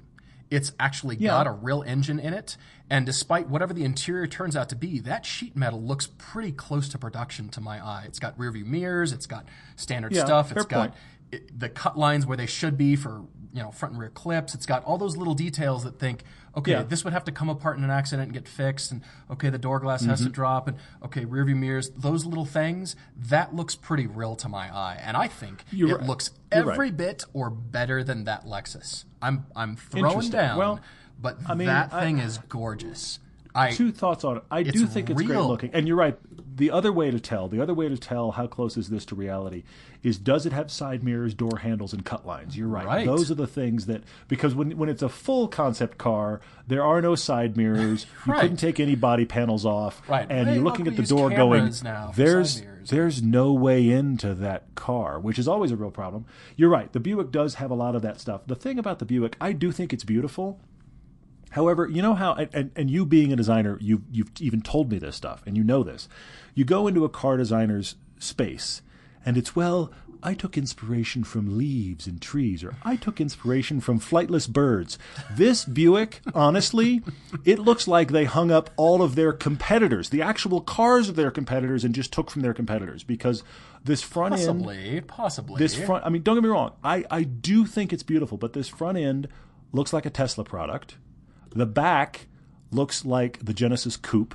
It's 0.50 0.72
actually 0.80 1.18
Yeah. 1.18 1.32
got 1.32 1.48
a 1.48 1.52
real 1.52 1.84
engine 1.86 2.20
in 2.20 2.34
it, 2.34 2.56
and 2.90 3.06
despite 3.06 3.50
whatever 3.50 3.74
the 3.74 3.84
interior 3.84 4.28
turns 4.28 4.56
out 4.56 4.70
to 4.70 4.76
be, 4.76 5.00
that 5.02 5.26
sheet 5.26 5.56
metal 5.58 5.82
looks 5.82 6.08
pretty 6.18 6.52
close 6.52 6.88
to 6.90 6.98
production 6.98 7.50
to 7.50 7.62
my 7.62 7.86
eye. 7.86 8.04
It's 8.06 8.20
got 8.20 8.38
rear 8.40 8.52
view 8.52 8.66
mirrors, 8.66 9.12
it's 9.12 9.26
got 9.26 9.46
standard 9.76 10.14
Yeah, 10.14 10.26
stuff, 10.26 10.52
it's 10.52 10.66
got 10.66 10.80
point. 10.80 10.94
It, 11.32 11.60
the 11.60 11.70
cut 11.70 11.98
lines 11.98 12.26
where 12.26 12.38
they 12.38 12.46
should 12.46 12.78
be 12.78 12.96
for 12.96 13.24
you 13.54 13.62
know 13.64 13.72
front 13.72 13.94
and 13.94 14.02
rear 14.02 14.10
clips. 14.10 14.54
It's 14.56 14.66
got 14.66 14.84
all 14.86 14.98
those 14.98 15.18
little 15.18 15.34
details 15.34 15.84
that 15.84 16.00
think, 16.00 16.24
okay, 16.56 16.72
Yeah. 16.72 16.84
this 16.84 17.04
would 17.04 17.14
have 17.14 17.24
to 17.26 17.32
come 17.32 17.50
apart 17.50 17.78
in 17.78 17.84
an 17.84 17.90
accident 17.90 18.28
and 18.28 18.34
get 18.34 18.48
fixed, 18.48 18.92
and 18.92 19.02
okay, 19.32 19.50
the 19.50 19.58
door 19.58 19.80
glass 19.80 20.04
has 20.06 20.20
Mm-hmm. 20.20 20.28
to 20.28 20.34
drop, 20.34 20.68
and 20.68 20.78
okay, 21.04 21.26
rear 21.26 21.44
view 21.46 21.56
mirrors. 21.56 21.90
Those 21.92 22.26
little 22.26 22.46
things 22.46 22.96
that 23.16 23.56
looks 23.56 23.76
pretty 23.76 24.06
real 24.08 24.36
to 24.38 24.48
my 24.50 24.74
eye, 24.74 25.00
and 25.04 25.18
I 25.18 25.28
think 25.28 25.64
You're 25.72 25.90
it 25.92 25.98
right. 26.00 26.08
looks 26.08 26.32
You're 26.54 26.66
right. 26.66 26.74
every 26.74 26.92
bit 26.92 27.26
or 27.34 27.50
better 27.50 28.04
than 28.04 28.26
that 28.26 28.46
Lexus. 28.46 29.06
I'm 29.22 29.46
I'm 29.56 29.76
throwing 29.76 30.30
down, 30.30 30.58
Well, 30.58 30.80
but 31.20 31.38
I 31.48 31.56
mean, 31.56 31.68
that 31.68 31.94
I- 31.94 32.02
thing 32.02 32.20
is 32.20 32.38
gorgeous. 32.50 33.20
I 33.56 33.72
Two 33.72 33.92
thoughts 33.92 34.24
on 34.24 34.38
it. 34.38 34.44
I 34.52 34.62
do 34.62 34.86
think 34.86 35.10
it's 35.10 35.18
great 35.18 35.30
real. 35.30 35.48
looking, 35.48 35.72
and 35.74 35.88
you're 35.88 35.98
right. 35.98 36.16
The 36.58 36.72
other 36.72 36.92
way 36.92 37.12
to 37.12 37.20
tell, 37.20 37.48
the 37.48 37.62
other 37.62 37.74
way 37.76 37.88
to 37.88 37.98
tell 37.98 38.32
how 38.32 38.48
close 38.48 38.78
is 38.78 38.90
this 38.90 39.06
to 39.06 39.16
reality, 39.16 39.64
is 40.02 40.18
does 40.18 40.46
it 40.48 40.54
have 40.54 40.72
side 40.72 41.04
mirrors, 41.04 41.34
door 41.36 41.60
handles, 41.60 41.94
and 41.94 42.04
cut 42.04 42.26
lines? 42.26 42.58
You're 42.58 42.68
right. 42.68 42.86
Right. 42.86 43.06
Those 43.06 43.30
are 43.30 43.36
the 43.36 43.46
things 43.48 43.86
that 43.86 44.04
because 44.28 44.56
when 44.56 44.76
when 44.78 44.90
it's 44.90 45.04
a 45.04 45.10
full 45.10 45.48
concept 45.48 45.98
car, 46.00 46.42
there 46.68 46.84
are 46.84 47.00
no 47.02 47.14
side 47.16 47.56
mirrors. 47.58 48.06
You 48.26 48.34
Right. 48.34 48.42
couldn't 48.42 48.58
take 48.58 48.80
any 48.80 48.96
body 48.96 49.26
panels 49.26 49.66
off, 49.66 50.02
Right. 50.10 50.26
And 50.30 50.48
Hey, 50.50 50.56
you're 50.56 50.64
looking 50.64 50.88
at 50.88 50.96
the 50.98 51.04
door 51.04 51.30
going, 51.30 51.60
cameras 51.62 51.84
now 51.84 52.10
for 52.12 52.18
there's 52.18 52.64
there's 52.90 53.22
no 53.22 53.54
way 53.54 53.90
into 53.90 54.34
that 54.34 54.74
car, 54.76 55.20
which 55.20 55.38
is 55.38 55.48
always 55.48 55.72
a 55.72 55.76
real 55.76 55.92
problem. 55.92 56.26
You're 56.56 56.70
right. 56.70 56.92
The 56.92 57.00
Buick 57.00 57.32
does 57.32 57.56
have 57.56 57.70
a 57.70 57.76
lot 57.76 57.96
of 57.96 58.02
that 58.02 58.20
stuff. 58.20 58.42
The 58.48 58.56
thing 58.56 58.80
about 58.80 59.00
the 59.00 59.06
Buick, 59.06 59.36
I 59.40 59.52
do 59.52 59.72
think 59.72 59.94
it's 59.94 60.04
beautiful. 60.06 60.60
However, 61.52 61.88
you 61.90 62.02
know 62.02 62.14
how, 62.14 62.34
and, 62.36 62.72
and 62.76 62.92
you 62.92 63.06
being 63.06 63.32
a 63.32 63.36
designer, 63.36 63.78
you, 63.82 64.04
you've 64.12 64.32
even 64.40 64.62
told 64.62 64.92
me 64.92 65.00
this 65.00 65.16
stuff, 65.16 65.44
and 65.46 65.56
you 65.56 65.64
know 65.64 65.82
this. 65.82 66.10
You 66.58 66.66
go 66.66 66.88
into 66.88 67.06
a 67.06 67.10
car 67.10 67.38
designer's 67.38 67.98
space, 68.18 68.82
and 69.24 69.38
it's, 69.38 69.56
well, 69.56 69.92
I 70.24 70.34
took 70.34 70.58
inspiration 70.58 71.24
from 71.24 71.56
leaves 71.56 72.08
and 72.08 72.20
trees, 72.20 72.64
or 72.64 72.78
I 72.84 72.96
took 72.96 73.22
inspiration 73.22 73.80
from 73.80 74.00
flightless 74.00 74.50
birds. 74.50 74.98
This 75.32 75.66
Buick, 75.66 76.22
honestly, 76.34 77.04
it 77.46 77.60
looks 77.60 77.88
like 77.88 78.10
they 78.10 78.26
hung 78.26 78.50
up 78.50 78.72
all 78.76 79.04
of 79.04 79.14
their 79.14 79.34
competitors, 79.34 80.10
the 80.10 80.24
actual 80.24 80.60
cars 80.60 81.10
of 81.10 81.16
their 81.16 81.30
competitors, 81.30 81.84
and 81.84 81.94
just 81.94 82.12
took 82.12 82.32
from 82.32 82.42
their 82.42 82.56
competitors 82.56 83.04
because 83.04 83.44
this 83.84 84.02
front 84.02 84.34
end 84.34 84.48
possibly, 84.48 85.02
possibly. 85.02 85.60
this 85.60 85.76
front 85.76 86.04
i 86.08 86.10
mean 86.10 86.24
don't 86.24 86.36
get 86.36 86.44
me 86.44 86.50
wrong 86.50 86.74
i 86.84 87.06
i 87.12 87.22
do 87.22 87.66
think 87.66 87.94
it's 87.94 88.04
beautiful 88.04 88.38
but 88.38 88.52
this 88.52 88.68
front 88.68 88.98
end 88.98 89.28
looks 89.72 89.94
like 89.94 90.08
a 90.08 90.10
tesla 90.10 90.44
product. 90.44 90.98
The 91.52 91.68
back 91.68 92.26
looks 92.72 93.06
like 93.06 93.46
the 93.46 93.54
genesis 93.54 93.96
coupe 93.96 94.34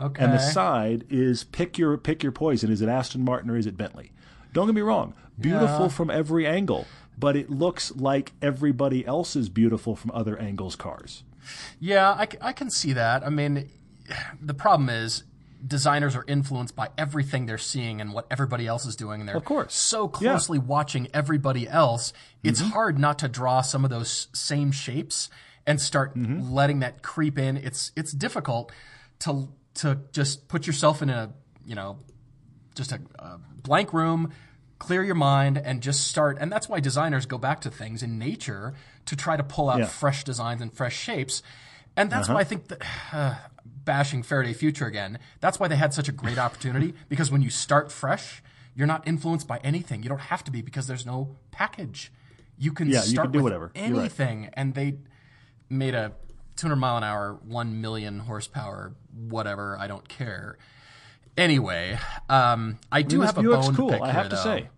okay. 0.00 0.24
and 0.24 0.32
the 0.32 0.38
side 0.38 1.04
is 1.10 1.44
pick 1.44 1.78
your 1.78 1.96
pick 1.96 2.22
your 2.22 2.32
poison 2.32 2.70
is 2.72 2.80
it 2.82 2.88
aston 2.88 3.24
martin 3.24 3.50
or 3.50 3.56
is 3.56 3.66
it 3.66 3.76
bentley 3.76 4.12
don't 4.52 4.66
get 4.66 4.74
me 4.74 4.80
wrong 4.80 5.14
beautiful 5.38 5.82
Yeah. 5.82 5.88
from 5.88 6.10
every 6.10 6.46
angle 6.46 6.86
but 7.18 7.36
it 7.36 7.50
looks 7.50 7.94
like 7.96 8.32
everybody 8.40 9.04
else's 9.06 9.48
beautiful 9.48 9.94
from 9.96 10.10
other 10.12 10.38
angles 10.38 10.74
cars 10.76 11.22
Yeah, 11.78 12.10
I, 12.10 12.28
I 12.40 12.52
can 12.52 12.70
see 12.70 12.92
that. 12.92 13.26
I 13.26 13.30
mean, 13.30 13.68
the 14.40 14.54
problem 14.54 14.88
is 14.88 15.24
designers 15.66 16.14
are 16.16 16.24
influenced 16.28 16.74
by 16.76 16.88
everything 16.96 17.46
they're 17.46 17.58
seeing 17.58 18.00
and 18.00 18.12
what 18.12 18.26
everybody 18.30 18.66
else 18.66 18.86
is 18.86 18.94
doing, 18.96 19.20
and 19.20 19.28
they're 19.28 19.36
Of 19.36 19.44
course. 19.44 19.74
so 19.74 20.02
Yeah. 20.04 20.06
Mm-hmm. 20.08 20.16
closely 20.28 20.58
watching 20.58 21.08
everybody 21.12 21.68
else. 21.68 22.12
It's 22.42 22.60
hard 22.60 22.98
not 22.98 23.18
to 23.20 23.28
draw 23.28 23.60
some 23.62 23.84
of 23.84 23.90
those 23.90 24.28
same 24.32 24.70
shapes 24.72 25.28
and 25.66 25.80
start 25.80 26.14
Mm-hmm. 26.16 26.52
letting 26.52 26.78
that 26.80 27.02
creep 27.02 27.38
in. 27.38 27.56
It's 27.56 27.92
it's 27.96 28.12
difficult 28.12 28.70
to 29.20 29.48
to 29.74 29.98
just 30.12 30.48
put 30.48 30.66
yourself 30.66 31.02
in 31.02 31.10
a 31.10 31.32
you 31.64 31.74
know 31.74 31.98
just 32.74 32.92
a, 32.92 33.00
a 33.18 33.38
blank 33.62 33.92
room 33.92 34.32
clear 34.78 35.02
your 35.04 35.14
mind 35.14 35.58
and 35.58 35.82
just 35.82 36.06
start 36.08 36.38
and 36.40 36.50
that's 36.50 36.68
why 36.68 36.80
designers 36.80 37.26
go 37.26 37.36
back 37.38 37.60
to 37.60 37.70
things 37.70 38.02
in 38.02 38.18
nature 38.18 38.74
to 39.06 39.14
try 39.14 39.36
to 39.36 39.42
pull 39.42 39.68
out 39.68 39.78
Yeah. 39.78 39.86
fresh 39.86 40.24
designs 40.24 40.60
and 40.62 40.72
fresh 40.72 40.96
shapes 40.96 41.42
and 41.96 42.10
that's 42.10 42.28
why 42.28 42.36
i 42.36 42.44
think 42.44 42.68
that 42.68 42.82
uh, 43.12 43.34
bashing 43.84 44.22
faraday 44.22 44.52
future 44.52 44.86
again 44.86 45.18
that's 45.40 45.58
why 45.60 45.68
they 45.68 45.76
had 45.76 45.92
such 45.94 46.08
a 46.08 46.12
great 46.12 46.38
opportunity 46.46 46.94
because 47.08 47.30
when 47.30 47.42
you 47.42 47.50
start 47.50 47.92
fresh 47.92 48.42
you're 48.74 48.86
not 48.86 49.06
influenced 49.06 49.46
by 49.46 49.58
anything 49.58 50.02
you 50.02 50.08
don't 50.08 50.20
have 50.32 50.42
to 50.44 50.50
be 50.50 50.62
because 50.62 50.86
there's 50.86 51.04
no 51.06 51.36
package 51.50 52.10
you 52.58 52.72
can 52.72 52.88
Yeah, 52.88 53.02
you 53.04 53.10
start 53.12 53.26
can 53.26 53.32
do 53.32 53.38
with 53.38 53.44
whatever. 53.44 53.72
You're 53.74 53.84
right. 53.88 54.00
anything 54.00 54.50
and 54.54 54.74
they 54.74 54.98
made 55.70 55.94
a 55.94 56.12
200 56.56 56.76
mile 56.76 56.96
an 56.98 57.04
hour 57.04 57.38
1 57.46 57.80
million 57.80 58.20
horsepower 58.20 58.92
whatever 59.14 59.76
i 59.78 59.86
don't 59.86 60.08
care 60.08 60.56
Anyway, 61.36 61.96
um, 62.28 62.76
I 62.90 63.02
do 63.02 63.20
have 63.22 63.38
a 63.38 63.42
bone 63.42 63.74
cool 63.74 63.88
to 63.90 63.94
pick 63.94 64.02
i 64.02 64.06
here, 64.06 64.14
have 64.14 64.28
to 64.30 64.36
though. 64.36 64.42
say 64.42 64.68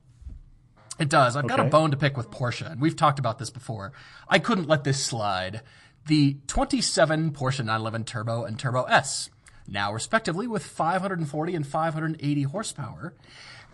It 1.01 1.09
does. 1.09 1.35
I've 1.35 1.49
got 1.49 1.59
a 1.59 1.65
bone 1.65 1.91
to 1.91 1.97
pick 1.97 2.17
with 2.17 2.31
Porsche, 2.31 2.71
and 2.71 2.81
we've 2.81 2.95
talked 2.95 3.19
about 3.19 3.39
this 3.39 3.51
before. 3.51 3.93
I 4.29 4.39
couldn't 4.39 4.69
let 4.69 4.85
this 4.85 5.03
slide. 5.03 5.63
The 6.07 6.37
27 6.47 7.33
Porsche 7.33 7.61
911 7.61 8.05
Turbo 8.05 8.45
and 8.45 8.59
Turbo 8.59 8.83
S, 8.85 9.31
now 9.67 9.93
respectively 9.93 10.47
with 10.47 10.65
540 10.65 11.55
and 11.55 11.67
580 11.67 12.43
horsepower. 12.43 13.15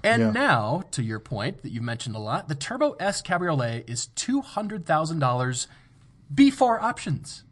And 0.05 0.23
Yeah. 0.23 0.31
now, 0.31 0.85
to 0.93 1.03
your 1.03 1.19
point 1.19 1.63
that 1.63 1.73
you've 1.73 1.83
mentioned 1.83 2.15
a 2.15 2.21
lot, 2.21 2.49
the 2.49 2.55
Turbo 2.55 2.93
S 3.01 3.21
Cabriolet 3.21 3.91
is 3.91 4.07
$200,000 4.15 5.67
before 6.33 6.81
options. 6.81 7.45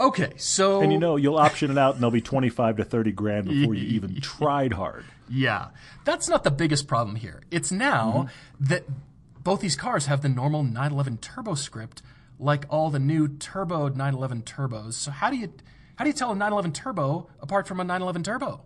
Okay, 0.00 0.32
so 0.36 0.80
And 0.80 0.92
you 0.92 0.98
know 0.98 1.16
you'll 1.16 1.38
option 1.38 1.70
it 1.70 1.78
out, 1.78 1.94
and 1.94 2.02
they'll 2.02 2.10
be 2.10 2.20
twenty 2.20 2.48
five 2.48 2.76
to 2.76 2.84
thirty 2.84 3.12
grand 3.12 3.48
before 3.48 3.74
you 3.74 3.86
even 3.88 4.20
tried 4.20 4.72
hard. 4.72 5.04
Yeah, 5.28 5.68
that's 6.04 6.28
not 6.28 6.44
the 6.44 6.50
biggest 6.50 6.86
problem 6.86 7.16
here. 7.16 7.42
It's 7.50 7.72
now 7.72 8.28
mm-hmm. 8.28 8.64
that 8.66 8.84
both 9.42 9.60
these 9.60 9.76
cars 9.76 10.06
have 10.06 10.22
the 10.22 10.28
normal 10.28 10.62
911 10.62 11.18
turbo 11.18 11.54
script, 11.54 12.02
like 12.38 12.64
all 12.68 12.90
the 12.90 12.98
new 12.98 13.28
turbo 13.28 13.88
911 13.88 14.42
turbos. 14.42 14.94
So 14.94 15.10
how 15.10 15.30
do 15.30 15.36
you 15.36 15.52
how 15.96 16.04
do 16.04 16.10
you 16.10 16.14
tell 16.14 16.30
a 16.30 16.34
911 16.34 16.72
turbo 16.72 17.28
apart 17.40 17.66
from 17.66 17.80
a 17.80 17.84
911 17.84 18.22
turbo? 18.22 18.60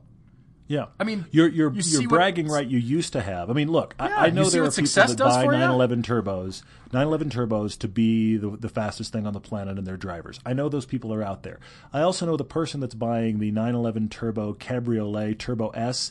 Yeah, 0.68 0.86
I 0.98 1.04
mean, 1.04 1.26
you're 1.30 1.48
you're 1.48 1.72
you 1.74 2.00
what- 2.02 2.08
bragging 2.08 2.48
right. 2.48 2.66
You 2.66 2.78
used 2.78 3.12
to 3.14 3.20
have. 3.20 3.50
I 3.50 3.52
mean, 3.52 3.70
look, 3.70 3.94
Yeah, 4.00 4.06
I, 4.06 4.26
I 4.26 4.30
know 4.30 4.44
there 4.48 4.62
are 4.64 4.70
people 4.70 4.90
that 5.06 5.18
buy 5.18 5.44
for 5.44 5.52
ya? 5.52 5.58
911 5.58 6.02
turbos, 6.02 6.62
911 6.92 7.30
turbos 7.30 7.78
to 7.80 7.88
be 7.88 8.36
the 8.36 8.50
the 8.56 8.68
fastest 8.68 9.12
thing 9.12 9.26
on 9.26 9.32
the 9.34 9.40
planet 9.40 9.76
and 9.76 9.86
their 9.86 9.96
drivers. 9.98 10.40
I 10.46 10.52
know 10.54 10.68
those 10.68 10.86
people 10.86 11.12
are 11.12 11.22
out 11.22 11.42
there. 11.42 11.58
I 11.92 12.00
also 12.00 12.24
know 12.26 12.36
the 12.36 12.44
person 12.44 12.80
that's 12.80 12.94
buying 12.94 13.38
the 13.38 13.50
911 13.50 14.08
turbo 14.08 14.54
cabriolet 14.54 15.38
turbo 15.38 15.68
S. 15.70 16.10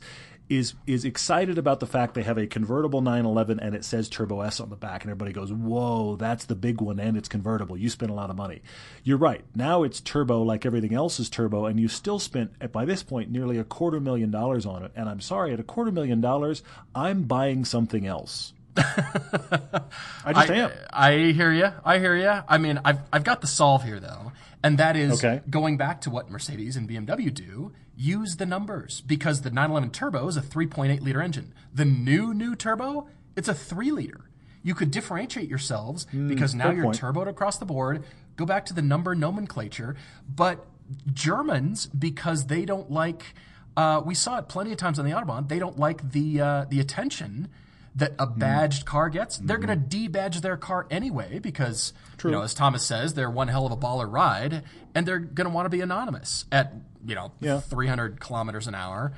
Is, 0.52 0.74
is 0.86 1.06
excited 1.06 1.58
about 1.58 1.80
the 1.80 1.88
fact 1.88 2.14
they 2.14 2.24
have 2.24 2.38
a 2.38 2.46
convertible 2.46 3.00
911 3.00 3.62
and 3.62 3.74
it 3.74 3.86
says 3.86 4.10
Turbo 4.10 4.42
S 4.42 4.60
on 4.60 4.70
the 4.70 4.76
back, 4.76 5.04
and 5.04 5.10
everybody 5.10 5.32
goes, 5.32 5.50
"Whoa, 5.54 6.18
that's 6.18 6.44
the 6.44 6.56
big 6.56 6.82
one, 6.82 7.00
and 7.00 7.16
it's 7.16 7.30
convertible. 7.30 7.78
You 7.78 7.90
spent 7.90 8.12
a 8.12 8.14
lot 8.14 8.30
of 8.30 8.36
money." 8.36 8.62
You're 9.06 9.18
right. 9.18 9.46
Now 9.56 9.84
it's 9.84 10.02
turbo, 10.02 10.42
like 10.42 10.66
everything 10.66 10.94
else 10.94 11.22
is 11.22 11.30
turbo, 11.30 11.68
and 11.68 11.80
you 11.80 11.88
still 11.88 12.20
spent 12.20 12.52
at 12.60 12.74
by 12.74 12.84
this 12.84 13.02
point 13.02 13.32
nearly 13.32 13.60
a 13.60 13.64
quarter 13.64 14.02
million 14.02 14.30
dollars 14.30 14.66
on 14.66 14.84
it. 14.84 14.92
And 14.94 15.08
I'm 15.08 15.22
sorry, 15.22 15.54
at 15.54 15.60
a 15.62 15.64
quarter 15.64 15.90
million 15.92 16.20
dollars, 16.20 16.64
I'm 16.94 17.24
buying 17.24 17.64
something 17.64 18.06
else. 18.06 18.52
I 18.78 20.34
just 20.34 20.50
am. 20.50 20.72
I 20.92 21.14
hear 21.32 21.54
you. 21.54 21.70
I 21.86 22.00
hear 22.00 22.16
you. 22.16 22.44
I 22.46 22.58
mean, 22.58 22.80
I've 22.84 23.00
I've 23.14 23.24
got 23.24 23.40
the 23.40 23.48
solve 23.48 23.84
here 23.84 24.02
though, 24.02 24.34
and 24.64 24.78
that 24.78 24.96
is 24.96 25.24
Okay. 25.24 25.42
going 25.50 25.78
back 25.78 26.02
to 26.02 26.10
what 26.10 26.30
Mercedes 26.30 26.76
and 26.76 26.88
BMW 26.88 27.34
do. 27.34 27.72
Use 27.96 28.38
the 28.38 28.46
numbers 28.46 29.02
because 29.02 29.42
the 29.42 29.50
911 29.52 29.92
Turbo 29.92 30.28
is 30.28 30.38
a 30.38 30.42
3.8 30.42 31.02
liter 31.02 31.22
engine. 31.22 31.54
The 31.74 31.86
new 31.86 32.34
new 32.34 32.56
turbo, 32.56 33.08
it's 33.36 33.48
a 33.48 33.54
three 33.54 33.92
liter. 33.92 34.22
You 34.64 34.74
could 34.76 34.92
differentiate 34.92 35.50
yourselves 35.50 36.06
because 36.06 36.54
now 36.56 36.72
you're 36.72 36.84
point. 36.86 37.00
turboed 37.00 37.28
across 37.28 37.58
the 37.58 37.66
board. 37.66 38.04
Go 38.38 38.46
back 38.46 38.66
to 38.68 38.74
the 38.74 38.82
number 38.82 39.14
nomenclature, 39.16 39.96
but 40.28 40.66
Germans 41.14 41.88
because 41.88 42.46
they 42.48 42.66
don't 42.66 42.92
like. 42.92 43.34
Uh, 43.78 44.02
we 44.06 44.14
saw 44.16 44.38
it 44.38 44.48
plenty 44.50 44.72
of 44.72 44.78
times 44.78 45.00
on 45.00 45.06
the 45.06 45.12
autobahn. 45.12 45.48
They 45.48 45.60
don't 45.60 45.80
like 45.80 46.12
the 46.12 46.42
uh, 46.42 46.66
the 46.70 46.80
attention 46.80 47.50
that 47.96 48.14
a 48.18 48.26
badged 48.26 48.86
car 48.86 49.10
gets. 49.10 49.38
They're 49.38 49.58
Mm-hmm. 49.58 49.66
going 49.66 49.90
to 49.90 49.98
debadge 50.10 50.42
their 50.42 50.56
car 50.58 50.88
anyway 50.90 51.40
because, 51.40 51.92
you 52.24 52.32
know, 52.32 52.42
as 52.42 52.54
Thomas 52.54 52.84
says, 52.84 53.14
they're 53.16 53.30
one 53.30 53.50
hell 53.50 53.66
of 53.66 53.72
a 53.72 53.78
baller 53.78 54.10
ride, 54.12 54.64
and 54.96 55.06
they're 55.06 55.20
going 55.20 55.46
to 55.46 55.54
want 55.54 55.66
to 55.66 55.70
be 55.70 55.82
anonymous 55.82 56.46
at 56.52 56.74
you 57.06 57.16
know 57.16 57.32
Yeah. 57.42 57.60
300 57.60 58.20
kilometers 58.20 58.68
an 58.68 58.76
hour. 58.76 59.14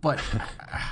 But 0.00 0.20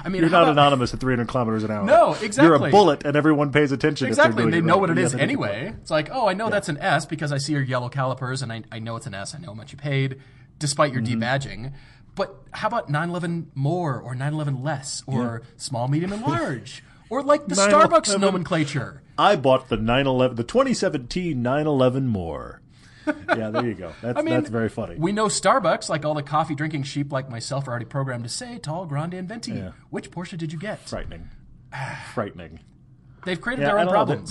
I 0.04 0.08
mean, 0.08 0.22
You're 0.22 0.30
not 0.30 0.44
about- 0.44 0.52
anonymous 0.52 0.94
at 0.94 1.00
300 1.00 1.28
kilometers 1.28 1.64
an 1.64 1.70
hour. 1.70 1.84
No, 1.84 2.14
exactly. 2.14 2.44
You're 2.44 2.68
a 2.68 2.70
bullet, 2.70 3.04
and 3.04 3.14
everyone 3.14 3.52
pays 3.52 3.70
attention. 3.70 4.08
Exactly. 4.08 4.50
They 4.50 4.60
know 4.62 4.74
right. 4.74 4.80
what 4.80 4.90
it 4.90 4.96
Yeah, 4.98 5.04
is 5.04 5.12
about 5.14 5.22
anyway. 5.22 5.74
It's 5.80 5.90
like, 5.90 6.08
oh, 6.10 6.28
I 6.28 6.32
know 6.34 6.48
that's 6.50 6.70
an 6.70 6.78
S 6.78 7.04
because 7.06 7.30
I 7.30 7.36
see 7.38 7.52
your 7.52 7.62
yellow 7.62 7.88
calipers 7.90 8.40
and 8.42 8.50
I, 8.52 8.62
I 8.72 8.78
know 8.78 8.96
it's 8.96 9.06
an 9.06 9.14
S. 9.14 9.34
I 9.34 9.38
know 9.38 9.48
how 9.48 9.54
much 9.54 9.72
you 9.72 9.78
paid, 9.78 10.18
despite 10.58 10.92
your 10.92 11.02
Mm-hmm. 11.02 11.22
debadging. 11.22 11.72
But 12.14 12.34
how 12.52 12.68
about 12.68 12.88
911 12.90 13.52
more 13.54 14.00
or 14.00 14.14
911 14.14 14.62
less 14.62 15.02
or 15.06 15.42
small, 15.56 15.88
medium, 15.88 16.12
and 16.12 16.22
large? 16.22 16.82
Or 17.12 17.22
like 17.22 17.46
the 17.46 17.54
911 17.56 18.00
Starbucks 18.00 18.18
nomenclature. 18.18 19.02
I 19.18 19.36
bought 19.36 19.68
the 19.68 19.76
911, 19.76 20.34
the 20.36 20.44
2017 20.44 21.42
911 21.42 22.06
more. 22.06 22.62
yeah, 23.06 23.50
there 23.50 23.66
you 23.66 23.74
go. 23.74 23.92
That's 24.00 24.18
I 24.18 24.22
mean, 24.22 24.32
that's 24.32 24.48
very 24.48 24.70
funny. 24.70 24.96
We 24.96 25.12
know 25.12 25.26
Starbucks, 25.26 25.90
like 25.90 26.06
all 26.06 26.14
the 26.14 26.22
coffee 26.22 26.54
drinking 26.54 26.84
sheep 26.84 27.12
like 27.12 27.28
myself, 27.28 27.68
are 27.68 27.72
already 27.72 27.84
programmed 27.84 28.24
to 28.24 28.30
say 28.30 28.56
tall, 28.58 28.86
grande, 28.86 29.12
and 29.12 29.28
venti. 29.28 29.52
Yeah. 29.52 29.72
Which 29.90 30.10
Porsche 30.10 30.38
did 30.38 30.54
you 30.54 30.58
get? 30.58 30.88
Frightening. 30.88 31.28
Frightening. 32.14 32.60
They've 33.26 33.38
created 33.38 33.62
Yeah, 33.62 33.68
their 33.68 33.78
own 33.80 33.86
don't 33.88 34.08
know. 34.08 34.24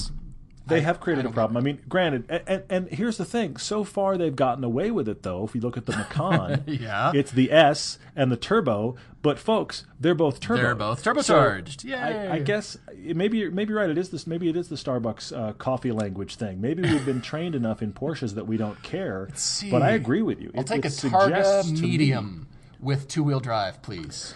They 0.68 0.82
have 0.82 1.00
created 1.00 1.25
a 1.25 1.30
problem. 1.32 1.58
I 1.58 1.62
mean, 1.62 1.80
granted, 1.89 2.25
and, 2.30 2.44
and, 2.48 2.63
and 2.70 2.88
here's 2.89 3.18
the 3.18 3.25
thing. 3.25 3.58
So 3.58 3.84
far, 3.84 4.18
they've 4.18 4.36
gotten 4.36 4.63
away 4.63 4.89
with 4.91 5.10
it, 5.10 5.24
though. 5.24 5.44
If 5.44 5.53
you 5.56 5.60
look 5.62 5.75
at 5.75 5.86
the 5.86 5.91
Macan, 5.98 6.63
Yeah. 6.68 7.12
it's 7.13 7.32
the 7.32 7.51
S 7.51 7.98
and 8.15 8.32
the 8.32 8.38
turbo. 8.38 8.96
But 9.22 9.38
folks, 9.38 9.86
they're 10.00 10.15
both 10.15 10.39
turbo. 10.39 10.62
They're 10.62 10.75
both 10.75 11.03
turbocharged. 11.03 11.82
So, 11.82 11.88
Yay. 11.88 11.96
I, 11.96 12.34
I 12.36 12.39
guess 12.39 12.77
maybe 12.96 13.39
you're, 13.39 13.51
maybe 13.51 13.72
you're 13.74 13.82
right. 13.82 13.89
It 13.89 13.98
is 13.98 14.10
this. 14.12 14.25
Maybe 14.25 14.50
it 14.50 14.56
is 14.56 14.70
the 14.70 14.75
Starbucks 14.77 15.36
uh, 15.38 15.53
coffee 15.53 15.91
language 15.91 16.36
thing. 16.36 16.62
Maybe 16.62 16.84
we've 16.84 17.06
been 17.06 17.22
trained 17.32 17.53
enough 17.56 17.82
in 17.82 17.91
Porsches 17.91 18.36
that 18.36 18.48
we 18.48 18.56
don't 18.58 18.82
care. 18.84 19.30
But 19.70 19.82
I 19.82 19.91
agree 19.91 20.22
with 20.22 20.39
you. 20.41 20.51
I'll 20.56 20.62
It- 20.62 20.68
take 20.68 20.86
it 20.86 21.03
a 21.03 21.08
Targa 21.08 21.63
to 21.63 21.72
me- 21.74 21.82
medium 21.82 22.48
with 22.80 23.08
two 23.08 23.24
wheel 23.24 23.39
drive, 23.39 23.82
please. 23.82 24.34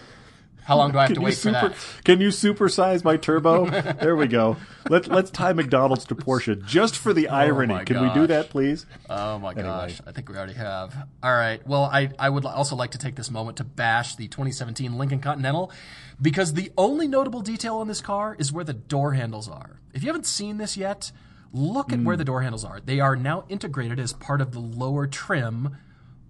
How 0.66 0.78
long 0.78 0.92
do 0.92 0.98
I 0.98 1.02
have 1.04 1.10
to 1.10 1.14
Can 1.16 1.22
you 1.22 1.26
wait 1.26 1.38
for 1.38 1.52
that? 1.52 1.76
Can 2.04 2.20
you 2.22 2.30
supersize 2.30 3.04
my 3.04 3.18
turbo? 3.18 3.70
there 3.70 4.16
we 4.16 4.26
go. 4.28 4.58
Let, 4.90 5.08
let's 5.08 5.30
tie 5.30 5.54
McDonald's 5.54 6.06
to 6.06 6.16
Porsche 6.16 6.66
just 6.66 6.98
for 6.98 7.14
the 7.14 7.28
irony. 7.46 7.76
Oh 7.76 7.84
Can 7.86 8.02
we 8.02 8.12
do 8.14 8.26
that, 8.28 8.50
please? 8.50 8.88
Oh 9.08 9.38
my 9.38 9.54
gosh, 9.54 10.02
I 10.08 10.12
think 10.12 10.28
we 10.28 10.36
already 10.36 10.54
have. 10.54 10.96
All 11.22 11.32
right. 11.34 11.66
Well, 11.68 11.84
I, 11.84 12.10
I 12.18 12.30
would 12.30 12.46
also 12.46 12.76
like 12.76 12.92
to 12.92 12.98
take 12.98 13.16
this 13.16 13.30
moment 13.30 13.58
to 13.58 13.64
bash 13.64 14.16
the 14.16 14.28
2017 14.28 14.98
Lincoln 14.98 15.20
Continental 15.20 15.72
because 16.20 16.54
the 16.54 16.72
only 16.78 17.08
notable 17.08 17.42
detail 17.42 17.76
on 17.78 17.88
this 17.88 18.02
car 18.02 18.36
is 18.40 18.52
where 18.52 18.64
the 18.66 18.74
door 18.74 19.14
handles 19.14 19.48
are. 19.48 19.80
If 19.94 20.02
you 20.02 20.08
haven't 20.10 20.26
seen 20.26 20.58
this 20.58 20.76
yet, 20.76 21.12
look 21.54 21.94
at 21.94 22.00
Hmm. 22.00 22.06
where 22.06 22.18
the 22.18 22.26
door 22.26 22.42
handles 22.42 22.66
are. 22.66 22.80
They 22.84 23.00
are 23.00 23.16
now 23.16 23.46
integrated 23.50 24.00
as 24.00 24.14
part 24.14 24.42
of 24.42 24.52
the 24.52 24.60
lower 24.60 25.06
trim 25.06 25.78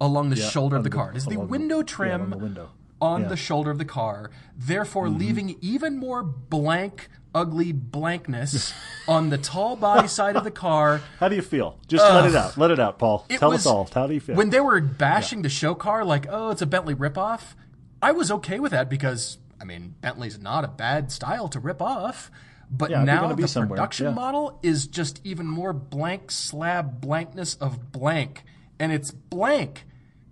along 0.02 0.30
the 0.30 0.36
shoulder 0.36 0.76
of 0.76 0.84
the 0.84 0.90
the- 0.90 0.96
car. 0.96 1.12
It 1.12 1.18
is 1.18 1.24
the 1.24 1.32
the- 1.32 1.40
window 1.40 1.78
yeah, 1.78 1.84
trim 1.84 2.30
the 2.32 2.38
window. 2.38 2.72
On 3.02 3.22
Yeah. 3.22 3.26
Mm-hmm. 3.26 3.30
the 3.32 3.38
shoulder 3.38 3.72
of 3.72 3.78
the 3.78 3.86
car, 3.86 4.32
therefore 4.58 5.10
leaving 5.10 5.58
even 5.62 5.98
more 5.98 6.24
blank, 6.24 7.10
ugly 7.34 7.72
blankness 7.72 8.74
on 9.08 9.30
the 9.30 9.38
tall 9.38 9.76
body 9.76 10.08
side 10.08 10.36
of 10.36 10.44
the 10.44 10.52
car. 10.52 11.02
How 11.20 11.28
do 11.28 11.36
you 11.36 11.42
feel? 11.42 11.78
Just 11.88 12.04
let 12.06 12.26
it 12.26 12.36
out. 12.36 12.58
Let 12.58 12.72
it 12.72 12.80
out, 12.80 12.98
Paul. 13.00 13.26
It 13.30 13.40
Tell 13.40 13.50
was- 13.50 13.62
us 13.62 13.66
all. 13.66 13.90
How 13.94 14.08
do 14.08 14.14
you 14.14 14.20
feel? 14.22 14.36
When 14.36 14.50
they 14.50 14.60
were 14.62 14.80
bashing 14.82 15.42
the 15.42 15.50
show 15.50 15.76
car, 15.76 16.06
like, 16.06 16.26
oh, 16.30 16.52
it's 16.52 16.62
a 16.62 16.66
Bentley 16.66 16.96
ripoff, 16.96 17.54
I 18.02 18.12
was 18.14 18.32
okay 18.32 18.60
with 18.60 18.72
that 18.72 18.90
because, 18.90 19.38
I 19.60 19.66
mean, 19.66 19.96
Bentley's 20.02 20.40
not 20.40 20.64
a 20.64 20.68
bad 20.70 21.12
style 21.12 21.48
to 21.50 21.60
rip 21.60 21.82
off. 21.82 22.32
But 22.72 22.90
Yeah, 22.90 23.04
now 23.04 23.32
the 23.34 23.48
somewhere, 23.48 23.70
production 23.78 24.08
yeah. 24.08 24.12
model 24.14 24.60
is 24.64 24.88
just 24.88 25.22
even 25.24 25.46
more 25.46 25.72
blank 25.72 26.32
slab 26.32 27.00
blankness 27.00 27.54
of 27.56 27.92
blank. 27.92 28.44
And 28.80 28.92
it's 28.92 29.12
blank. 29.12 29.86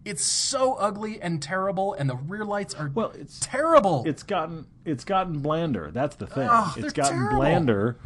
It's 0.05 0.23
so 0.23 0.73
ugly 0.75 1.21
and 1.21 1.41
terrible, 1.41 1.93
and 1.93 2.09
the 2.09 2.15
rear 2.15 2.43
lights 2.43 2.73
are 2.75 2.91
Well, 2.93 3.11
it's- 3.11 3.39
terrible. 3.41 4.03
it's 4.05 4.23
gotten 4.23 4.65
it's 4.85 5.05
gotten 5.05 5.39
blander. 5.39 5.91
That's 5.91 6.17
the 6.17 6.27
thing. 6.27 6.47
Ugh, 6.51 6.77
it's 6.77 6.91
gotten 6.93 7.17
terrible. 7.19 7.37
blander, 7.37 7.97